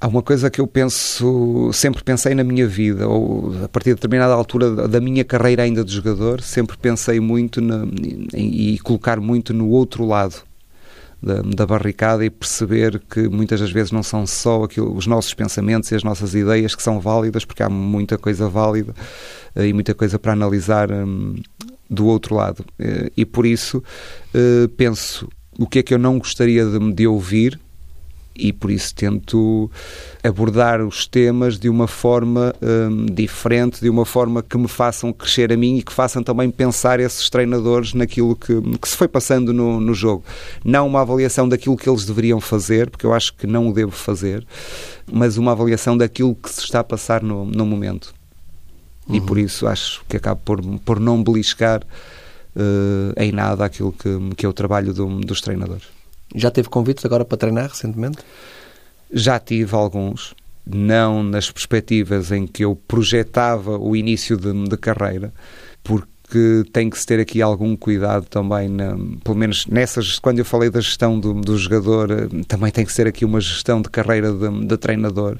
Há 0.00 0.08
uma 0.08 0.22
coisa 0.22 0.50
que 0.50 0.60
eu 0.60 0.66
penso, 0.66 1.70
sempre 1.72 2.02
pensei 2.02 2.34
na 2.34 2.42
minha 2.42 2.66
vida, 2.66 3.06
ou 3.06 3.54
a 3.64 3.68
partir 3.68 3.90
de 3.90 3.94
determinada 3.94 4.34
altura 4.34 4.88
da 4.88 5.00
minha 5.00 5.24
carreira 5.24 5.62
ainda 5.62 5.84
de 5.84 5.92
jogador, 5.92 6.40
sempre 6.40 6.76
pensei 6.76 7.20
muito 7.20 7.60
na, 7.60 7.84
em, 8.34 8.74
e 8.74 8.78
colocar 8.80 9.20
muito 9.20 9.54
no 9.54 9.68
outro 9.68 10.04
lado 10.04 10.47
da, 11.22 11.42
da, 11.42 11.66
barricada 11.66 12.24
e 12.24 12.30
perceber 12.30 13.00
que 13.10 13.28
muitas 13.28 13.60
das 13.60 13.70
vezes 13.70 13.90
não 13.90 14.02
são 14.02 14.26
só 14.26 14.64
aquilo, 14.64 14.94
os 14.94 15.06
nossos 15.06 15.34
pensamentos 15.34 15.90
e 15.90 15.94
as 15.94 16.04
nossas 16.04 16.34
ideias 16.34 16.74
que 16.74 16.82
são 16.82 17.00
válidas, 17.00 17.44
porque 17.44 17.62
há 17.62 17.68
muita 17.68 18.16
coisa 18.16 18.48
válida 18.48 18.94
eh, 19.54 19.68
e 19.68 19.72
muita 19.72 19.94
coisa 19.94 20.18
para 20.18 20.32
analisar 20.32 20.90
hum, 20.92 21.36
do 21.90 22.06
outro 22.06 22.34
lado. 22.34 22.64
Eh, 22.78 23.10
e 23.16 23.24
por 23.24 23.46
isso 23.46 23.82
eh, 24.32 24.68
penso 24.76 25.28
o 25.58 25.66
que 25.66 25.80
é 25.80 25.82
que 25.82 25.92
eu 25.92 25.98
não 25.98 26.18
gostaria 26.18 26.64
de, 26.64 26.92
de 26.92 27.06
ouvir 27.06 27.58
e 28.38 28.52
por 28.52 28.70
isso 28.70 28.94
tento 28.94 29.70
abordar 30.22 30.80
os 30.80 31.06
temas 31.06 31.58
de 31.58 31.68
uma 31.68 31.88
forma 31.88 32.54
hum, 32.62 33.06
diferente, 33.06 33.80
de 33.80 33.90
uma 33.90 34.04
forma 34.04 34.42
que 34.42 34.56
me 34.56 34.68
façam 34.68 35.12
crescer 35.12 35.52
a 35.52 35.56
mim 35.56 35.78
e 35.78 35.82
que 35.82 35.92
façam 35.92 36.22
também 36.22 36.50
pensar 36.50 37.00
esses 37.00 37.28
treinadores 37.28 37.92
naquilo 37.94 38.36
que, 38.36 38.60
que 38.78 38.88
se 38.88 38.96
foi 38.96 39.08
passando 39.08 39.52
no, 39.52 39.80
no 39.80 39.92
jogo. 39.92 40.24
Não 40.64 40.86
uma 40.86 41.00
avaliação 41.00 41.48
daquilo 41.48 41.76
que 41.76 41.88
eles 41.88 42.04
deveriam 42.04 42.40
fazer, 42.40 42.88
porque 42.88 43.04
eu 43.04 43.12
acho 43.12 43.34
que 43.34 43.46
não 43.46 43.68
o 43.68 43.72
devo 43.72 43.92
fazer, 43.92 44.46
mas 45.10 45.36
uma 45.36 45.52
avaliação 45.52 45.96
daquilo 45.96 46.34
que 46.34 46.48
se 46.48 46.60
está 46.60 46.80
a 46.80 46.84
passar 46.84 47.22
no, 47.22 47.44
no 47.44 47.66
momento. 47.66 48.14
Uhum. 49.08 49.16
E 49.16 49.20
por 49.20 49.38
isso 49.38 49.66
acho 49.66 50.02
que 50.08 50.16
acabo 50.16 50.40
por, 50.44 50.62
por 50.80 51.00
não 51.00 51.22
beliscar 51.22 51.82
uh, 51.82 53.12
em 53.16 53.32
nada 53.32 53.64
aquilo 53.64 53.92
que, 53.92 54.08
que 54.36 54.46
é 54.46 54.48
o 54.48 54.52
trabalho 54.52 54.92
do, 54.92 55.20
dos 55.20 55.40
treinadores. 55.40 55.97
Já 56.34 56.50
teve 56.50 56.68
convites 56.68 57.04
agora 57.04 57.24
para 57.24 57.38
treinar 57.38 57.68
recentemente? 57.68 58.18
Já 59.12 59.38
tive 59.38 59.74
alguns, 59.74 60.34
não 60.66 61.22
nas 61.22 61.50
perspectivas 61.50 62.30
em 62.30 62.46
que 62.46 62.64
eu 62.64 62.76
projetava 62.76 63.78
o 63.78 63.96
início 63.96 64.36
de, 64.36 64.52
de 64.68 64.76
carreira, 64.76 65.32
porque 65.82 66.64
tem 66.72 66.90
que 66.90 66.98
se 66.98 67.06
ter 67.06 67.18
aqui 67.18 67.40
algum 67.40 67.74
cuidado 67.74 68.26
também, 68.26 68.68
na, 68.68 68.94
pelo 69.24 69.36
menos 69.36 69.66
nessas, 69.66 70.18
quando 70.18 70.40
eu 70.40 70.44
falei 70.44 70.68
da 70.68 70.80
gestão 70.80 71.18
do, 71.18 71.32
do 71.32 71.56
jogador, 71.56 72.10
eh, 72.10 72.28
também 72.46 72.70
tem 72.70 72.84
que 72.84 72.92
ser 72.92 73.06
aqui 73.06 73.24
uma 73.24 73.40
gestão 73.40 73.80
de 73.80 73.88
carreira 73.88 74.30
de, 74.30 74.66
de 74.66 74.76
treinador 74.76 75.38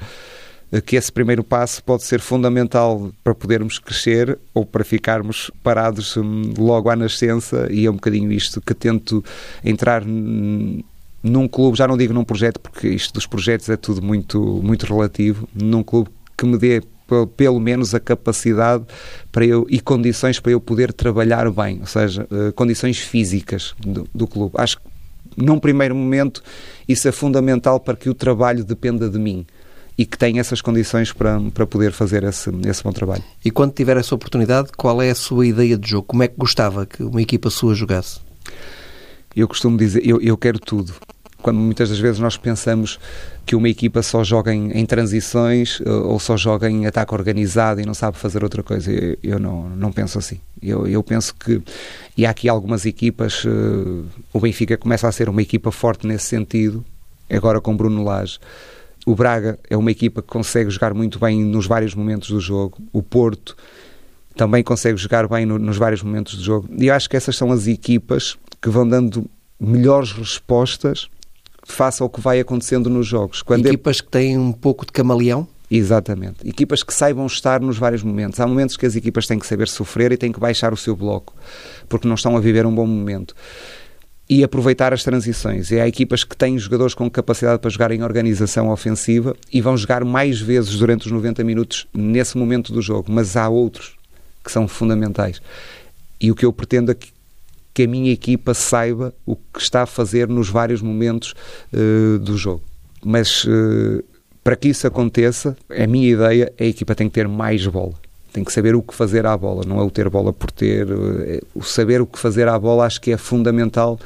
que 0.85 0.97
esse 0.97 1.11
primeiro 1.11 1.43
passo 1.43 1.83
pode 1.83 2.03
ser 2.03 2.21
fundamental 2.21 3.11
para 3.25 3.35
podermos 3.35 3.79
crescer 3.79 4.39
ou 4.53 4.67
para 4.67 4.85
ficarmos 4.85 5.51
parados 5.63 6.17
hum, 6.17 6.53
logo 6.59 6.91
à 6.91 6.97
nascença 6.97 7.69
e 7.71 7.87
é 7.87 7.91
um 7.91 7.95
bocadinho 7.95 8.31
isto 8.31 8.61
que 8.61 8.75
tento 8.75 9.25
entrar 9.65 10.05
num 10.05 11.49
clube, 11.49 11.79
já 11.79 11.89
não 11.89 11.97
digo 11.97 12.13
num 12.13 12.25
projeto 12.25 12.61
porque 12.61 12.89
isto 12.89 13.15
dos 13.15 13.27
projetos 13.27 13.69
é 13.71 13.77
tudo 13.77 14.03
muito, 14.03 14.41
muito 14.63 14.85
relativo, 14.85 15.49
num 15.55 15.83
clube 15.83 16.11
que 16.37 16.45
me 16.45 16.59
dê 16.59 16.83
pelo 17.37 17.59
menos 17.59 17.95
a 17.95 18.01
capacidade 18.01 18.85
para 19.33 19.45
eu, 19.45 19.67
e 19.71 19.81
condições 19.81 20.39
para 20.39 20.53
eu 20.53 20.61
poder 20.61 20.93
trabalhar 20.93 21.51
bem, 21.51 21.79
ou 21.81 21.87
seja, 21.87 22.27
eh, 22.31 22.53
condições 22.53 22.99
físicas 22.99 23.75
do, 23.79 24.07
do 24.15 24.27
clube. 24.27 24.53
Acho 24.59 24.77
que 24.77 24.83
num 25.35 25.59
primeiro 25.59 25.95
momento 25.95 26.43
isso 26.87 27.09
é 27.09 27.13
fundamental 27.13 27.81
para 27.81 27.97
que 27.97 28.11
o 28.11 28.15
trabalho 28.15 28.63
dependa 28.63 29.09
de 29.09 29.19
mim 29.19 29.47
e 29.99 30.07
que 30.07 30.17
tem 30.17 30.39
essas 30.39 30.61
condições 30.61 31.13
para, 31.13 31.41
para 31.53 31.67
poder 31.67 31.91
fazer 31.91 32.23
esse, 32.23 32.49
esse 32.65 32.85
bom 32.85 32.93
trabalho. 32.93 33.25
E 33.45 33.51
quando 33.51 33.73
tiver 33.73 33.97
essa 33.97 34.15
oportunidade, 34.15 34.71
qual 34.77 35.03
é 35.03 35.11
a 35.11 35.15
sua 35.15 35.45
ideia 35.45 35.77
de 35.77 35.91
jogo? 35.91 36.07
Como 36.07 36.23
é 36.23 36.29
que 36.29 36.37
gostava 36.39 36.87
que 36.87 37.03
uma 37.03 37.21
equipa 37.21 37.51
sua 37.51 37.75
jogasse? 37.75 38.21
Eu 39.35 39.49
costumo 39.49 39.77
dizer, 39.77 40.07
eu, 40.09 40.21
eu 40.21 40.37
quero 40.37 40.61
tudo. 40.61 40.95
Quando 41.43 41.59
muitas 41.59 41.89
das 41.89 41.99
vezes 41.99 42.21
nós 42.21 42.37
pensamos 42.37 42.99
que 43.45 43.57
uma 43.57 43.69
equipa 43.69 44.03
só 44.03 44.23
joga 44.23 44.55
em, 44.55 44.71
em 44.73 44.87
transições 44.87 45.81
eh, 45.85 45.89
ou 45.89 46.19
só 46.19 46.37
joga 46.37 46.69
em 46.69 46.87
ataque 46.87 47.15
organizado 47.15 47.81
e 47.81 47.87
não 47.87 47.95
sabe 47.95 48.19
fazer 48.19 48.43
outra 48.43 48.63
coisa, 48.63 48.91
eu, 48.93 49.17
eu 49.23 49.39
não, 49.39 49.69
não 49.71 49.93
penso 49.93 50.19
assim. 50.19 50.41
Eu, 50.61 50.87
eu 50.87 51.03
penso 51.03 51.35
que, 51.35 51.61
e 52.17 52.27
há 52.27 52.31
aqui 52.31 52.49
algumas 52.49 52.85
equipas, 52.85 53.45
uh, 53.45 54.05
o 54.33 54.41
Benfica 54.41 54.77
começa 54.77 55.07
a 55.07 55.13
ser 55.13 55.29
uma 55.29 55.41
equipa 55.41 55.71
forte 55.71 56.07
nesse 56.07 56.27
sentido, 56.27 56.85
agora 57.31 57.61
com 57.61 57.77
Bruno 57.77 58.05
Lage 58.05 58.41
o 59.09 59.15
Braga 59.15 59.59
é 59.71 59.77
uma 59.77 59.91
equipa 59.91 60.21
que 60.21 60.29
consegue 60.29 60.69
jogar 60.69 60.93
muito 60.93 61.19
bem 61.19 61.43
nos 61.43 61.67
vários 61.67 61.95
momentos 61.95 62.29
do 62.29 62.39
jogo. 62.39 62.77
O 62.93 63.03
Porto 63.03 63.57
também 64.37 64.63
consegue 64.63 64.99
jogar 64.99 65.27
bem 65.27 65.47
no, 65.47 65.59
nos 65.59 65.79
vários 65.79 66.03
momentos 66.03 66.37
do 66.37 66.45
jogo. 66.45 66.69
E 66.79 66.89
eu 66.89 66.95
acho 66.95 67.09
que 67.09 67.17
essas 67.17 67.35
são 67.35 67.51
as 67.51 67.67
equipas 67.67 68.37
que 68.61 68.69
vão 68.69 68.87
dando 68.87 69.25
melhores 69.59 70.13
respostas 70.13 71.09
face 71.65 72.03
ao 72.03 72.11
que 72.11 72.21
vai 72.21 72.39
acontecendo 72.39 72.91
nos 72.91 73.07
jogos. 73.07 73.41
Quando 73.41 73.65
é 73.65 73.71
Equipas 73.71 73.99
é... 73.99 74.03
que 74.03 74.11
têm 74.11 74.37
um 74.37 74.53
pouco 74.53 74.85
de 74.85 74.93
camaleão? 74.93 75.49
Exatamente. 75.71 76.47
Equipas 76.47 76.83
que 76.83 76.93
saibam 76.93 77.25
estar 77.25 77.61
nos 77.61 77.79
vários 77.79 78.03
momentos. 78.03 78.39
Há 78.41 78.47
momentos 78.47 78.77
que 78.77 78.85
as 78.85 78.95
equipas 78.95 79.27
têm 79.27 79.39
que 79.39 79.47
saber 79.47 79.69
sofrer 79.69 80.13
e 80.13 80.19
têm 80.19 80.33
que 80.33 80.41
baixar 80.41 80.71
o 80.71 80.77
seu 80.77 80.95
bloco, 80.95 81.35
porque 81.89 82.07
não 82.07 82.15
estão 82.15 82.37
a 82.37 82.41
viver 82.41 82.67
um 82.67 82.75
bom 82.75 82.87
momento. 82.87 83.35
E 84.29 84.45
aproveitar 84.45 84.93
as 84.93 85.03
transições. 85.03 85.71
E 85.71 85.81
há 85.81 85.89
equipas 85.89 86.23
que 86.23 86.37
têm 86.37 86.59
jogadores 86.59 86.95
com 86.95 87.11
capacidade 87.11 87.61
para 87.61 87.71
jogar 87.71 87.91
em 87.93 88.03
organização 88.03 88.69
ofensiva 88.69 89.35
e 89.53 89.61
vão 89.61 89.77
jogar 89.77 90.05
mais 90.05 90.41
vezes 90.41 90.77
durante 90.77 91.07
os 91.07 91.13
90 91.13 91.43
minutos 91.45 91.87
nesse 91.95 92.37
momento 92.37 92.73
do 92.73 92.83
jogo. 92.83 93.11
Mas 93.11 93.37
há 93.37 93.49
outros 93.49 93.97
que 94.45 94.53
são 94.53 94.69
fundamentais. 94.69 95.41
E 96.21 96.31
o 96.31 96.35
que 96.35 96.45
eu 96.45 96.53
pretendo 96.53 96.91
é 96.91 96.95
que, 96.95 97.09
que 97.73 97.85
a 97.85 97.89
minha 97.89 98.13
equipa 98.13 98.53
saiba 98.53 99.15
o 99.25 99.35
que 99.35 99.61
está 99.61 99.83
a 99.83 99.87
fazer 99.87 100.29
nos 100.29 100.49
vários 100.49 100.83
momentos 100.83 101.35
uh, 101.73 102.19
do 102.19 102.37
jogo. 102.37 102.63
Mas. 103.03 103.45
Uh, 103.45 104.05
para 104.49 104.57
que 104.57 104.69
isso 104.69 104.87
aconteça, 104.87 105.55
a 105.69 105.87
minha 105.87 106.09
ideia 106.09 106.51
é 106.57 106.65
a 106.65 106.67
equipa 106.69 106.95
tem 106.95 107.07
que 107.07 107.13
ter 107.13 107.29
mais 107.29 107.67
bola. 107.67 107.93
Tem 108.33 108.45
que 108.45 108.53
saber 108.53 108.75
o 108.75 108.83
que 108.83 108.95
fazer 108.95 109.25
à 109.27 109.37
bola, 109.37 109.65
não 109.67 109.81
é 109.81 109.83
o 109.83 109.91
ter 109.91 110.09
bola 110.09 110.33
por 110.33 110.51
ter. 110.51 110.87
Eh, 110.91 111.41
o 111.55 111.63
saber 111.63 112.01
o 112.01 112.07
que 112.07 112.19
fazer 112.19 112.47
à 112.47 112.59
bola 112.59 112.85
acho 112.85 113.01
que 113.01 113.11
é 113.11 113.17
fundamental 113.17 113.99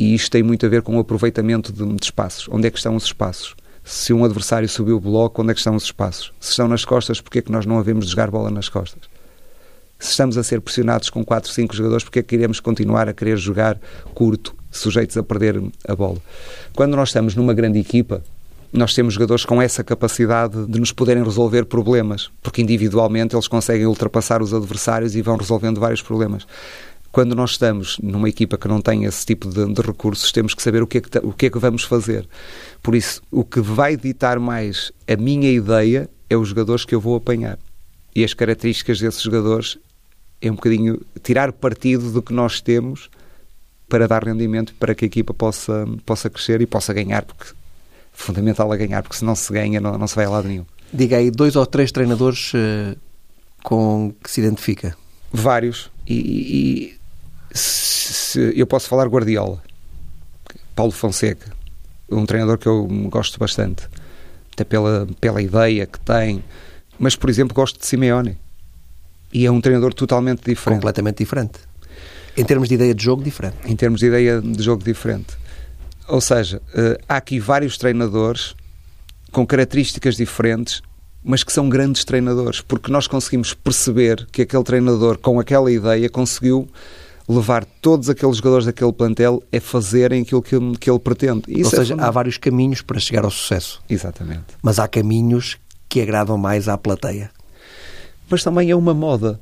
e 0.00 0.14
isto 0.14 0.30
tem 0.30 0.42
muito 0.42 0.64
a 0.64 0.68
ver 0.68 0.80
com 0.80 0.96
o 0.96 0.98
aproveitamento 0.98 1.70
de, 1.70 1.84
de 1.84 2.04
espaços. 2.04 2.48
Onde 2.50 2.66
é 2.66 2.70
que 2.70 2.78
estão 2.78 2.96
os 2.96 3.04
espaços? 3.04 3.54
Se 3.84 4.14
um 4.14 4.24
adversário 4.24 4.66
subiu 4.66 4.96
o 4.96 5.00
bloco, 5.00 5.42
onde 5.42 5.50
é 5.50 5.54
que 5.54 5.60
estão 5.60 5.76
os 5.76 5.84
espaços? 5.84 6.32
Se 6.40 6.52
estão 6.52 6.66
nas 6.66 6.86
costas, 6.86 7.20
porquê 7.20 7.40
é 7.40 7.42
que 7.42 7.52
nós 7.52 7.66
não 7.66 7.78
havemos 7.78 8.06
de 8.06 8.12
jogar 8.12 8.30
bola 8.30 8.50
nas 8.50 8.66
costas? 8.66 9.02
Se 9.98 10.12
estamos 10.12 10.38
a 10.38 10.42
ser 10.42 10.62
pressionados 10.62 11.10
com 11.10 11.22
4, 11.22 11.50
5 11.50 11.76
jogadores, 11.76 12.02
porquê 12.02 12.20
é 12.20 12.22
que 12.22 12.34
iremos 12.34 12.60
continuar 12.60 13.10
a 13.10 13.12
querer 13.12 13.36
jogar 13.36 13.78
curto, 14.14 14.56
sujeitos 14.70 15.18
a 15.18 15.22
perder 15.22 15.62
a 15.86 15.94
bola? 15.94 16.16
Quando 16.74 16.96
nós 16.96 17.10
estamos 17.10 17.34
numa 17.34 17.52
grande 17.52 17.78
equipa, 17.78 18.22
nós 18.72 18.94
temos 18.94 19.14
jogadores 19.14 19.44
com 19.44 19.60
essa 19.60 19.82
capacidade 19.82 20.66
de 20.66 20.78
nos 20.78 20.92
poderem 20.92 21.24
resolver 21.24 21.64
problemas, 21.64 22.30
porque 22.42 22.62
individualmente 22.62 23.34
eles 23.34 23.48
conseguem 23.48 23.86
ultrapassar 23.86 24.42
os 24.42 24.54
adversários 24.54 25.16
e 25.16 25.22
vão 25.22 25.36
resolvendo 25.36 25.80
vários 25.80 26.02
problemas. 26.02 26.46
Quando 27.10 27.34
nós 27.34 27.52
estamos 27.52 27.98
numa 28.00 28.28
equipa 28.28 28.56
que 28.56 28.68
não 28.68 28.80
tem 28.80 29.04
esse 29.04 29.26
tipo 29.26 29.48
de, 29.48 29.72
de 29.72 29.82
recursos, 29.82 30.30
temos 30.30 30.54
que 30.54 30.62
saber 30.62 30.80
o 30.80 30.86
que, 30.86 30.98
é 30.98 31.00
que, 31.00 31.18
o 31.18 31.32
que 31.32 31.46
é 31.46 31.50
que 31.50 31.58
vamos 31.58 31.82
fazer. 31.82 32.28
Por 32.80 32.94
isso, 32.94 33.20
o 33.32 33.44
que 33.44 33.60
vai 33.60 33.96
ditar 33.96 34.38
mais 34.38 34.92
a 35.08 35.16
minha 35.16 35.50
ideia 35.50 36.08
é 36.28 36.36
os 36.36 36.48
jogadores 36.48 36.84
que 36.84 36.94
eu 36.94 37.00
vou 37.00 37.16
apanhar. 37.16 37.58
E 38.14 38.22
as 38.22 38.32
características 38.32 39.00
desses 39.00 39.22
jogadores 39.22 39.76
é 40.40 40.50
um 40.50 40.54
bocadinho 40.54 41.00
tirar 41.22 41.52
partido 41.52 42.12
do 42.12 42.22
que 42.22 42.32
nós 42.32 42.60
temos 42.60 43.10
para 43.88 44.06
dar 44.06 44.24
rendimento 44.24 44.72
para 44.78 44.94
que 44.94 45.04
a 45.04 45.08
equipa 45.08 45.34
possa, 45.34 45.86
possa 46.06 46.30
crescer 46.30 46.60
e 46.60 46.66
possa 46.66 46.94
ganhar, 46.94 47.24
porque 47.24 47.52
fundamental 48.20 48.70
a 48.72 48.76
ganhar, 48.76 49.02
porque 49.02 49.16
se 49.16 49.24
não 49.24 49.34
se 49.34 49.52
ganha, 49.52 49.80
não, 49.80 49.96
não 49.98 50.06
se 50.06 50.14
vai 50.14 50.24
a 50.24 50.30
lado 50.30 50.48
nenhum. 50.48 50.64
Diga 50.92 51.16
aí 51.16 51.30
dois 51.30 51.56
ou 51.56 51.64
três 51.66 51.92
treinadores 51.92 52.52
uh, 52.54 52.96
com 53.62 54.12
que 54.22 54.30
se 54.30 54.40
identifica. 54.40 54.96
Vários. 55.32 55.90
E, 56.06 56.14
e 56.14 56.98
se, 57.52 58.12
se, 58.12 58.52
eu 58.56 58.66
posso 58.66 58.88
falar 58.88 59.06
Guardiola, 59.06 59.62
Paulo 60.74 60.92
Fonseca, 60.92 61.52
um 62.10 62.26
treinador 62.26 62.58
que 62.58 62.66
eu 62.66 62.86
gosto 63.08 63.38
bastante, 63.38 63.88
até 64.52 64.64
pela, 64.64 65.06
pela 65.20 65.40
ideia 65.40 65.86
que 65.86 66.00
tem. 66.00 66.42
Mas, 66.98 67.16
por 67.16 67.30
exemplo, 67.30 67.54
gosto 67.54 67.78
de 67.78 67.86
Simeone. 67.86 68.36
E 69.32 69.46
é 69.46 69.50
um 69.50 69.60
treinador 69.60 69.94
totalmente 69.94 70.42
diferente. 70.44 70.78
Completamente 70.78 71.18
diferente. 71.18 71.60
Em 72.36 72.44
termos 72.44 72.68
de 72.68 72.74
ideia 72.74 72.94
de 72.94 73.02
jogo, 73.02 73.22
diferente. 73.22 73.56
Em 73.64 73.76
termos 73.76 74.00
de 74.00 74.06
ideia 74.06 74.40
de 74.40 74.62
jogo, 74.62 74.82
diferente. 74.82 75.38
Ou 76.10 76.20
seja, 76.20 76.60
eh, 76.74 76.98
há 77.08 77.16
aqui 77.16 77.38
vários 77.38 77.78
treinadores 77.78 78.54
com 79.30 79.46
características 79.46 80.16
diferentes, 80.16 80.82
mas 81.22 81.44
que 81.44 81.52
são 81.52 81.68
grandes 81.68 82.04
treinadores, 82.04 82.60
porque 82.60 82.90
nós 82.90 83.06
conseguimos 83.06 83.54
perceber 83.54 84.26
que 84.32 84.42
aquele 84.42 84.64
treinador, 84.64 85.18
com 85.18 85.38
aquela 85.38 85.70
ideia, 85.70 86.08
conseguiu 86.08 86.68
levar 87.28 87.64
todos 87.80 88.10
aqueles 88.10 88.38
jogadores 88.38 88.66
daquele 88.66 88.92
plantel 88.92 89.40
a 89.54 89.60
fazerem 89.60 90.22
aquilo 90.22 90.42
que, 90.42 90.56
que 90.78 90.90
ele 90.90 90.98
pretende. 90.98 91.44
Isso 91.46 91.76
Ou 91.76 91.82
é 91.82 91.84
seja, 91.84 91.94
há 91.98 92.10
vários 92.10 92.36
caminhos 92.36 92.82
para 92.82 92.98
chegar 92.98 93.24
ao 93.24 93.30
sucesso. 93.30 93.80
Exatamente. 93.88 94.56
Mas 94.60 94.80
há 94.80 94.88
caminhos 94.88 95.56
que 95.88 96.00
agradam 96.00 96.36
mais 96.36 96.68
à 96.68 96.76
plateia. 96.76 97.30
Mas 98.28 98.42
também 98.42 98.70
é 98.70 98.74
uma 98.74 98.94
moda. 98.94 99.40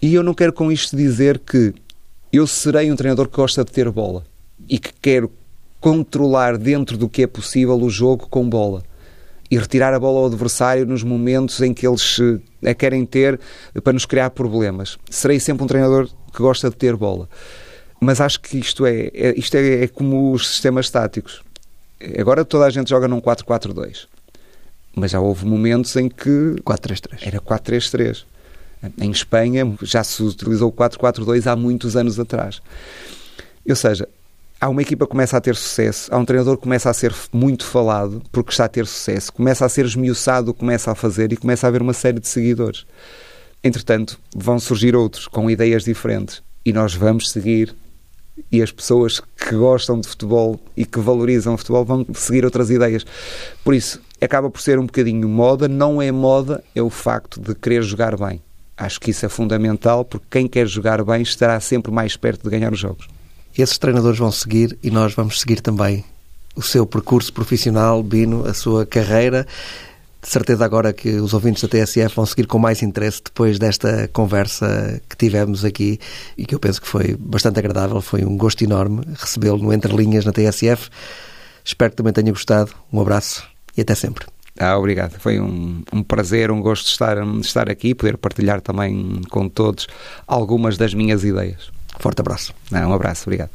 E 0.00 0.14
eu 0.14 0.22
não 0.22 0.34
quero 0.34 0.52
com 0.52 0.70
isto 0.70 0.96
dizer 0.96 1.40
que 1.40 1.74
eu 2.32 2.46
serei 2.46 2.92
um 2.92 2.96
treinador 2.96 3.28
que 3.28 3.36
gosta 3.36 3.64
de 3.64 3.72
ter 3.72 3.90
bola 3.90 4.24
e 4.68 4.78
que 4.78 4.92
quero 5.00 5.32
controlar 5.86 6.58
dentro 6.58 6.98
do 6.98 7.08
que 7.08 7.22
é 7.22 7.28
possível 7.28 7.80
o 7.80 7.88
jogo 7.88 8.26
com 8.28 8.50
bola 8.50 8.82
e 9.48 9.56
retirar 9.56 9.94
a 9.94 10.00
bola 10.00 10.18
ao 10.18 10.26
adversário 10.26 10.84
nos 10.84 11.04
momentos 11.04 11.60
em 11.60 11.72
que 11.72 11.86
eles 11.86 12.18
a 12.66 12.74
querem 12.74 13.06
ter 13.06 13.38
para 13.84 13.92
nos 13.92 14.04
criar 14.04 14.30
problemas. 14.30 14.98
Serei 15.08 15.38
sempre 15.38 15.62
um 15.62 15.66
treinador 15.68 16.08
que 16.34 16.42
gosta 16.42 16.70
de 16.70 16.74
ter 16.74 16.96
bola. 16.96 17.28
Mas 18.00 18.20
acho 18.20 18.40
que 18.40 18.58
isto 18.58 18.84
é, 18.84 19.12
é 19.14 19.38
isto 19.38 19.54
é, 19.54 19.84
é, 19.84 19.86
como 19.86 20.32
os 20.32 20.48
sistemas 20.48 20.86
estáticos. 20.86 21.44
Agora 22.18 22.44
toda 22.44 22.66
a 22.66 22.70
gente 22.70 22.90
joga 22.90 23.06
num 23.06 23.20
4-4-2. 23.20 24.08
Mas 24.92 25.12
já 25.12 25.20
houve 25.20 25.46
momentos 25.46 25.94
em 25.94 26.08
que 26.08 26.56
4-3-3. 26.64 27.18
Era 27.22 27.40
4-3-3. 27.40 28.24
Em 29.00 29.12
Espanha 29.12 29.72
já 29.82 30.02
se 30.02 30.20
utilizou 30.20 30.68
o 30.68 30.72
4-4-2 30.72 31.46
há 31.46 31.54
muitos 31.54 31.96
anos 31.96 32.18
atrás. 32.18 32.60
Ou 33.68 33.76
seja, 33.76 34.08
há 34.60 34.68
uma 34.68 34.82
equipa 34.82 35.04
que 35.04 35.10
começa 35.10 35.36
a 35.36 35.40
ter 35.40 35.54
sucesso, 35.54 36.12
há 36.12 36.18
um 36.18 36.24
treinador 36.24 36.56
que 36.56 36.62
começa 36.62 36.88
a 36.90 36.94
ser 36.94 37.14
muito 37.32 37.64
falado 37.64 38.22
porque 38.32 38.50
está 38.50 38.64
a 38.64 38.68
ter 38.68 38.86
sucesso, 38.86 39.32
começa 39.32 39.64
a 39.64 39.68
ser 39.68 39.84
esmiuçado 39.84 40.54
começa 40.54 40.90
a 40.90 40.94
fazer 40.94 41.32
e 41.32 41.36
começa 41.36 41.66
a 41.66 41.68
haver 41.68 41.82
uma 41.82 41.92
série 41.92 42.20
de 42.20 42.28
seguidores. 42.28 42.86
Entretanto, 43.62 44.18
vão 44.34 44.58
surgir 44.58 44.94
outros 44.94 45.26
com 45.26 45.50
ideias 45.50 45.84
diferentes 45.84 46.42
e 46.64 46.72
nós 46.72 46.94
vamos 46.94 47.30
seguir 47.30 47.74
e 48.52 48.62
as 48.62 48.70
pessoas 48.70 49.20
que 49.20 49.54
gostam 49.54 49.98
de 49.98 50.08
futebol 50.08 50.60
e 50.76 50.84
que 50.84 51.00
valorizam 51.00 51.54
o 51.54 51.58
futebol 51.58 51.84
vão 51.84 52.06
seguir 52.14 52.44
outras 52.44 52.70
ideias. 52.70 53.04
Por 53.64 53.74
isso, 53.74 54.00
acaba 54.20 54.50
por 54.50 54.60
ser 54.60 54.78
um 54.78 54.86
bocadinho 54.86 55.28
moda, 55.28 55.68
não 55.68 56.00
é 56.02 56.12
moda, 56.12 56.62
é 56.74 56.82
o 56.82 56.90
facto 56.90 57.40
de 57.40 57.54
querer 57.54 57.82
jogar 57.82 58.16
bem. 58.16 58.42
Acho 58.76 59.00
que 59.00 59.10
isso 59.10 59.24
é 59.24 59.28
fundamental 59.28 60.04
porque 60.04 60.26
quem 60.30 60.46
quer 60.46 60.66
jogar 60.66 61.02
bem 61.02 61.22
estará 61.22 61.58
sempre 61.60 61.90
mais 61.90 62.14
perto 62.14 62.44
de 62.44 62.50
ganhar 62.50 62.72
os 62.72 62.78
jogos. 62.78 63.08
Esses 63.62 63.78
treinadores 63.78 64.18
vão 64.18 64.30
seguir 64.30 64.78
e 64.82 64.90
nós 64.90 65.14
vamos 65.14 65.40
seguir 65.40 65.60
também 65.60 66.04
o 66.54 66.62
seu 66.62 66.86
percurso 66.86 67.32
profissional, 67.32 68.02
Bino, 68.02 68.46
a 68.46 68.54
sua 68.54 68.84
carreira. 68.84 69.46
De 70.20 70.28
certeza 70.28 70.64
agora 70.64 70.92
que 70.92 71.08
os 71.20 71.32
ouvintes 71.32 71.62
da 71.62 71.68
TSF 71.68 72.16
vão 72.16 72.26
seguir 72.26 72.46
com 72.46 72.58
mais 72.58 72.82
interesse 72.82 73.22
depois 73.24 73.58
desta 73.58 74.08
conversa 74.12 75.00
que 75.08 75.16
tivemos 75.16 75.64
aqui 75.64 76.00
e 76.36 76.44
que 76.44 76.54
eu 76.54 76.58
penso 76.58 76.82
que 76.82 76.88
foi 76.88 77.16
bastante 77.18 77.58
agradável. 77.58 78.00
Foi 78.00 78.24
um 78.24 78.36
gosto 78.36 78.62
enorme 78.62 79.02
recebê-lo 79.14 79.58
no 79.58 79.72
Entre 79.72 79.94
Linhas 79.94 80.24
na 80.24 80.32
TSF. 80.32 80.90
Espero 81.64 81.92
que 81.92 81.96
também 81.96 82.12
tenha 82.12 82.32
gostado. 82.32 82.72
Um 82.92 83.00
abraço 83.00 83.46
e 83.76 83.82
até 83.82 83.94
sempre. 83.94 84.26
Ah, 84.58 84.76
obrigado. 84.78 85.18
Foi 85.18 85.38
um, 85.38 85.82
um 85.92 86.02
prazer, 86.02 86.50
um 86.50 86.60
gosto 86.60 86.88
estar, 86.88 87.18
estar 87.40 87.70
aqui, 87.70 87.94
poder 87.94 88.16
partilhar 88.16 88.60
também 88.60 89.20
com 89.30 89.48
todos 89.48 89.86
algumas 90.26 90.76
das 90.76 90.92
minhas 90.92 91.24
ideias. 91.24 91.75
Forte 91.98 92.20
abraço. 92.20 92.54
Não, 92.70 92.90
um 92.90 92.94
abraço, 92.94 93.24
obrigado. 93.26 93.50